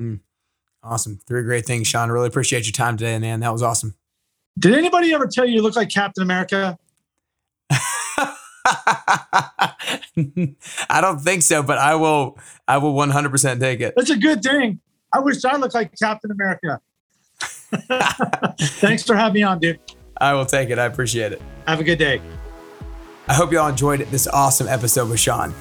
Mm. 0.00 0.20
Awesome. 0.82 1.20
Three 1.26 1.42
great 1.42 1.66
things, 1.66 1.88
Sean. 1.88 2.10
Really 2.10 2.28
appreciate 2.28 2.64
your 2.66 2.72
time 2.72 2.96
today, 2.96 3.18
man. 3.18 3.40
That 3.40 3.52
was 3.52 3.62
awesome. 3.62 3.94
Did 4.58 4.74
anybody 4.74 5.12
ever 5.14 5.26
tell 5.26 5.44
you 5.44 5.54
you 5.54 5.62
look 5.62 5.76
like 5.76 5.88
Captain 5.88 6.22
America? 6.22 6.78
I 10.90 11.00
don't 11.00 11.20
think 11.20 11.42
so, 11.42 11.62
but 11.62 11.78
I 11.78 11.94
will 11.94 12.38
I 12.66 12.78
will 12.78 12.94
100% 12.94 13.60
take 13.60 13.80
it. 13.80 13.94
That's 13.96 14.10
a 14.10 14.16
good 14.16 14.42
thing. 14.42 14.80
I 15.12 15.20
wish 15.20 15.44
I 15.44 15.56
looked 15.56 15.74
like 15.74 15.92
Captain 15.98 16.30
America. 16.30 16.80
Thanks 18.60 19.02
for 19.02 19.14
having 19.14 19.34
me 19.34 19.42
on, 19.42 19.58
dude. 19.58 19.78
I 20.20 20.34
will 20.34 20.46
take 20.46 20.70
it. 20.70 20.78
I 20.78 20.86
appreciate 20.86 21.32
it. 21.32 21.42
Have 21.66 21.80
a 21.80 21.84
good 21.84 21.98
day. 21.98 22.20
I 23.28 23.34
hope 23.34 23.52
you 23.52 23.58
all 23.58 23.68
enjoyed 23.68 24.00
this 24.10 24.26
awesome 24.26 24.68
episode 24.68 25.10
with 25.10 25.20
Sean. 25.20 25.54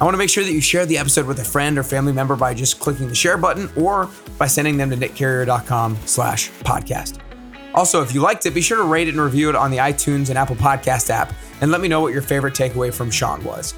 I 0.00 0.04
want 0.04 0.14
to 0.14 0.18
make 0.18 0.30
sure 0.30 0.44
that 0.44 0.52
you 0.52 0.60
share 0.60 0.86
the 0.86 0.98
episode 0.98 1.26
with 1.26 1.38
a 1.38 1.44
friend 1.44 1.78
or 1.78 1.82
family 1.82 2.12
member 2.12 2.36
by 2.36 2.52
just 2.52 2.80
clicking 2.80 3.08
the 3.08 3.14
share 3.14 3.38
button 3.38 3.70
or 3.76 4.10
by 4.38 4.46
sending 4.46 4.76
them 4.76 4.90
to 4.90 4.96
nickcarrier.com 4.96 5.96
slash 6.04 6.50
podcast. 6.60 7.20
Also, 7.74 8.02
if 8.02 8.14
you 8.14 8.20
liked 8.20 8.44
it, 8.46 8.54
be 8.54 8.60
sure 8.60 8.76
to 8.76 8.84
rate 8.84 9.08
it 9.08 9.12
and 9.14 9.20
review 9.20 9.48
it 9.48 9.56
on 9.56 9.70
the 9.70 9.78
iTunes 9.78 10.28
and 10.28 10.38
Apple 10.38 10.56
Podcast 10.56 11.10
app 11.10 11.32
and 11.60 11.70
let 11.70 11.80
me 11.80 11.88
know 11.88 12.00
what 12.00 12.12
your 12.12 12.22
favorite 12.22 12.54
takeaway 12.54 12.92
from 12.92 13.10
Sean 13.10 13.42
was. 13.42 13.74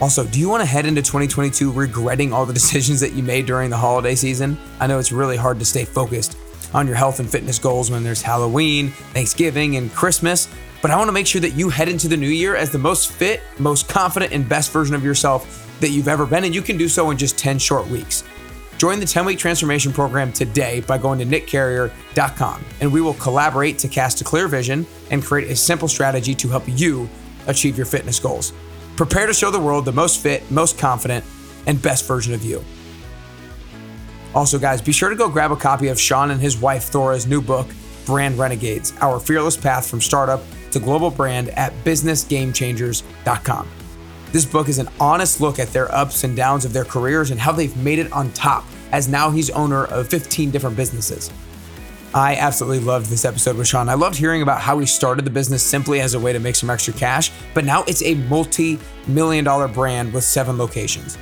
Also, 0.00 0.24
do 0.24 0.40
you 0.40 0.48
want 0.48 0.62
to 0.62 0.66
head 0.66 0.86
into 0.86 1.02
2022 1.02 1.70
regretting 1.72 2.32
all 2.32 2.46
the 2.46 2.52
decisions 2.60 3.00
that 3.00 3.12
you 3.12 3.22
made 3.22 3.46
during 3.46 3.70
the 3.70 3.76
holiday 3.76 4.14
season? 4.14 4.56
I 4.78 4.86
know 4.86 4.98
it's 4.98 5.12
really 5.12 5.36
hard 5.36 5.58
to 5.58 5.64
stay 5.64 5.84
focused 5.84 6.36
on 6.72 6.86
your 6.86 6.96
health 6.96 7.20
and 7.20 7.28
fitness 7.28 7.58
goals 7.58 7.90
when 7.90 8.02
there's 8.04 8.22
Halloween, 8.22 8.90
Thanksgiving, 9.12 9.76
and 9.76 9.92
Christmas, 9.92 10.48
but 10.82 10.90
I 10.90 10.96
want 10.96 11.08
to 11.08 11.12
make 11.12 11.26
sure 11.26 11.40
that 11.40 11.50
you 11.50 11.68
head 11.68 11.88
into 11.88 12.08
the 12.08 12.16
new 12.16 12.28
year 12.28 12.56
as 12.56 12.70
the 12.70 12.78
most 12.78 13.10
fit, 13.10 13.42
most 13.58 13.88
confident, 13.88 14.32
and 14.32 14.48
best 14.48 14.70
version 14.70 14.94
of 14.94 15.04
yourself 15.04 15.66
that 15.80 15.90
you've 15.90 16.08
ever 16.08 16.26
been, 16.26 16.44
and 16.44 16.54
you 16.54 16.62
can 16.62 16.76
do 16.76 16.88
so 16.88 17.10
in 17.10 17.18
just 17.18 17.36
10 17.38 17.58
short 17.58 17.86
weeks. 17.88 18.24
Join 18.78 18.98
the 18.98 19.04
10 19.04 19.26
week 19.26 19.38
transformation 19.38 19.92
program 19.92 20.32
today 20.32 20.80
by 20.80 20.96
going 20.96 21.18
to 21.18 21.26
nickcarrier.com, 21.26 22.64
and 22.80 22.90
we 22.90 23.00
will 23.02 23.14
collaborate 23.14 23.78
to 23.78 23.88
cast 23.88 24.20
a 24.20 24.24
clear 24.24 24.48
vision 24.48 24.86
and 25.10 25.22
create 25.22 25.50
a 25.50 25.56
simple 25.56 25.88
strategy 25.88 26.34
to 26.36 26.48
help 26.48 26.64
you 26.66 27.08
achieve 27.46 27.76
your 27.76 27.86
fitness 27.86 28.18
goals. 28.18 28.52
Prepare 29.00 29.28
to 29.28 29.32
show 29.32 29.50
the 29.50 29.58
world 29.58 29.86
the 29.86 29.92
most 29.92 30.20
fit, 30.20 30.50
most 30.50 30.76
confident, 30.76 31.24
and 31.66 31.80
best 31.80 32.06
version 32.06 32.34
of 32.34 32.44
you. 32.44 32.62
Also, 34.34 34.58
guys, 34.58 34.82
be 34.82 34.92
sure 34.92 35.08
to 35.08 35.16
go 35.16 35.26
grab 35.26 35.52
a 35.52 35.56
copy 35.56 35.88
of 35.88 35.98
Sean 35.98 36.30
and 36.30 36.38
his 36.38 36.58
wife 36.58 36.84
Thora's 36.84 37.26
new 37.26 37.40
book, 37.40 37.66
Brand 38.04 38.38
Renegades 38.38 38.92
Our 39.00 39.18
Fearless 39.18 39.56
Path 39.56 39.86
from 39.88 40.02
Startup 40.02 40.42
to 40.72 40.78
Global 40.78 41.10
Brand 41.10 41.48
at 41.48 41.72
BusinessGameChangers.com. 41.82 43.68
This 44.32 44.44
book 44.44 44.68
is 44.68 44.76
an 44.76 44.90
honest 45.00 45.40
look 45.40 45.58
at 45.58 45.68
their 45.68 45.90
ups 45.94 46.22
and 46.24 46.36
downs 46.36 46.66
of 46.66 46.74
their 46.74 46.84
careers 46.84 47.30
and 47.30 47.40
how 47.40 47.52
they've 47.52 47.74
made 47.78 48.00
it 48.00 48.12
on 48.12 48.30
top, 48.32 48.66
as 48.92 49.08
now 49.08 49.30
he's 49.30 49.48
owner 49.48 49.86
of 49.86 50.08
15 50.08 50.50
different 50.50 50.76
businesses. 50.76 51.30
I 52.12 52.34
absolutely 52.34 52.80
loved 52.80 53.06
this 53.06 53.24
episode 53.24 53.56
with 53.56 53.68
Sean. 53.68 53.88
I 53.88 53.94
loved 53.94 54.16
hearing 54.16 54.42
about 54.42 54.60
how 54.60 54.80
he 54.80 54.86
started 54.86 55.24
the 55.24 55.30
business 55.30 55.62
simply 55.62 56.00
as 56.00 56.14
a 56.14 56.18
way 56.18 56.32
to 56.32 56.40
make 56.40 56.56
some 56.56 56.68
extra 56.68 56.92
cash, 56.92 57.30
but 57.54 57.64
now 57.64 57.84
it's 57.84 58.02
a 58.02 58.14
multi 58.14 58.80
million 59.06 59.44
dollar 59.44 59.68
brand 59.68 60.12
with 60.12 60.24
seven 60.24 60.58
locations. 60.58 61.16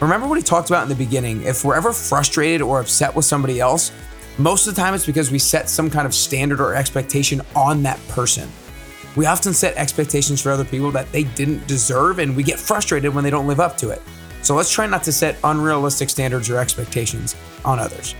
Remember 0.00 0.26
what 0.26 0.36
he 0.36 0.42
talked 0.42 0.68
about 0.68 0.82
in 0.82 0.88
the 0.88 0.96
beginning? 0.96 1.42
If 1.42 1.64
we're 1.64 1.76
ever 1.76 1.92
frustrated 1.92 2.60
or 2.60 2.80
upset 2.80 3.14
with 3.14 3.24
somebody 3.24 3.60
else, 3.60 3.92
most 4.36 4.66
of 4.66 4.74
the 4.74 4.80
time 4.80 4.94
it's 4.94 5.06
because 5.06 5.30
we 5.30 5.38
set 5.38 5.68
some 5.68 5.88
kind 5.88 6.06
of 6.06 6.14
standard 6.14 6.60
or 6.60 6.74
expectation 6.74 7.40
on 7.54 7.84
that 7.84 8.00
person. 8.08 8.50
We 9.14 9.26
often 9.26 9.54
set 9.54 9.76
expectations 9.76 10.42
for 10.42 10.50
other 10.50 10.64
people 10.64 10.90
that 10.90 11.10
they 11.12 11.22
didn't 11.22 11.66
deserve, 11.68 12.18
and 12.18 12.36
we 12.36 12.42
get 12.42 12.58
frustrated 12.58 13.14
when 13.14 13.22
they 13.22 13.30
don't 13.30 13.46
live 13.46 13.60
up 13.60 13.78
to 13.78 13.90
it. 13.90 14.02
So 14.42 14.56
let's 14.56 14.72
try 14.72 14.86
not 14.86 15.04
to 15.04 15.12
set 15.12 15.38
unrealistic 15.44 16.10
standards 16.10 16.50
or 16.50 16.58
expectations 16.58 17.36
on 17.64 17.78
others. 17.78 18.14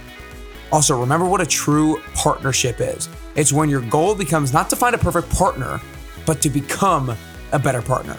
Also, 0.72 0.98
remember 0.98 1.26
what 1.26 1.40
a 1.40 1.46
true 1.46 2.02
partnership 2.14 2.80
is 2.80 3.08
it's 3.36 3.52
when 3.52 3.68
your 3.68 3.82
goal 3.82 4.14
becomes 4.14 4.52
not 4.52 4.70
to 4.70 4.76
find 4.76 4.94
a 4.94 4.98
perfect 4.98 5.30
partner, 5.30 5.80
but 6.24 6.40
to 6.42 6.50
become 6.50 7.16
a 7.52 7.58
better 7.58 7.82
partner. 7.82 8.16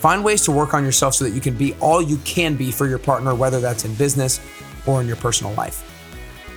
Find 0.00 0.24
ways 0.24 0.42
to 0.42 0.52
work 0.52 0.74
on 0.74 0.84
yourself 0.84 1.14
so 1.14 1.24
that 1.24 1.30
you 1.30 1.40
can 1.40 1.54
be 1.54 1.74
all 1.74 2.02
you 2.02 2.16
can 2.18 2.56
be 2.56 2.70
for 2.70 2.86
your 2.86 2.98
partner, 2.98 3.34
whether 3.34 3.60
that's 3.60 3.84
in 3.84 3.94
business 3.94 4.40
or 4.86 5.00
in 5.00 5.06
your 5.06 5.16
personal 5.16 5.52
life. 5.54 5.90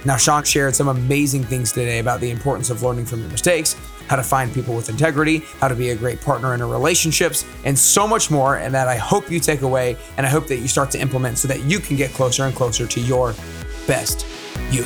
Now, 0.06 0.16
Sean 0.16 0.44
shared 0.44 0.76
some 0.76 0.88
amazing 0.88 1.44
things 1.44 1.72
today 1.72 2.00
about 2.00 2.22
the 2.22 2.32
importance 2.32 2.70
of 2.70 2.82
learning 2.82 3.06
from 3.06 3.22
your 3.22 3.30
mistakes, 3.30 3.76
how 4.08 4.16
to 4.16 4.24
find 4.24 4.54
people 4.54 4.76
with 4.76 4.90
integrity, 4.90 5.40
how 5.60 5.68
to 5.68 5.76
be 5.76 5.90
a 5.90 5.96
great 5.96 6.22
partner 6.22 6.54
in 6.54 6.64
relationships, 6.64 7.46
and 7.66 7.78
so 7.78 8.08
much 8.08 8.32
more. 8.32 8.58
And 8.58 8.74
that 8.74 8.88
I 8.88 8.96
hope 8.96 9.30
you 9.30 9.40
take 9.40 9.64
away 9.64 9.98
and 10.16 10.26
I 10.26 10.30
hope 10.30 10.48
that 10.48 10.58
you 10.58 10.68
start 10.68 10.92
to 10.92 11.00
implement 11.00 11.38
so 11.38 11.48
that 11.50 11.62
you 11.64 11.80
can 11.80 11.98
get 11.98 12.12
closer 12.12 12.44
and 12.46 12.56
closer 12.56 12.88
to 12.88 13.02
your 13.02 13.34
best 13.86 14.26
you. 14.72 14.86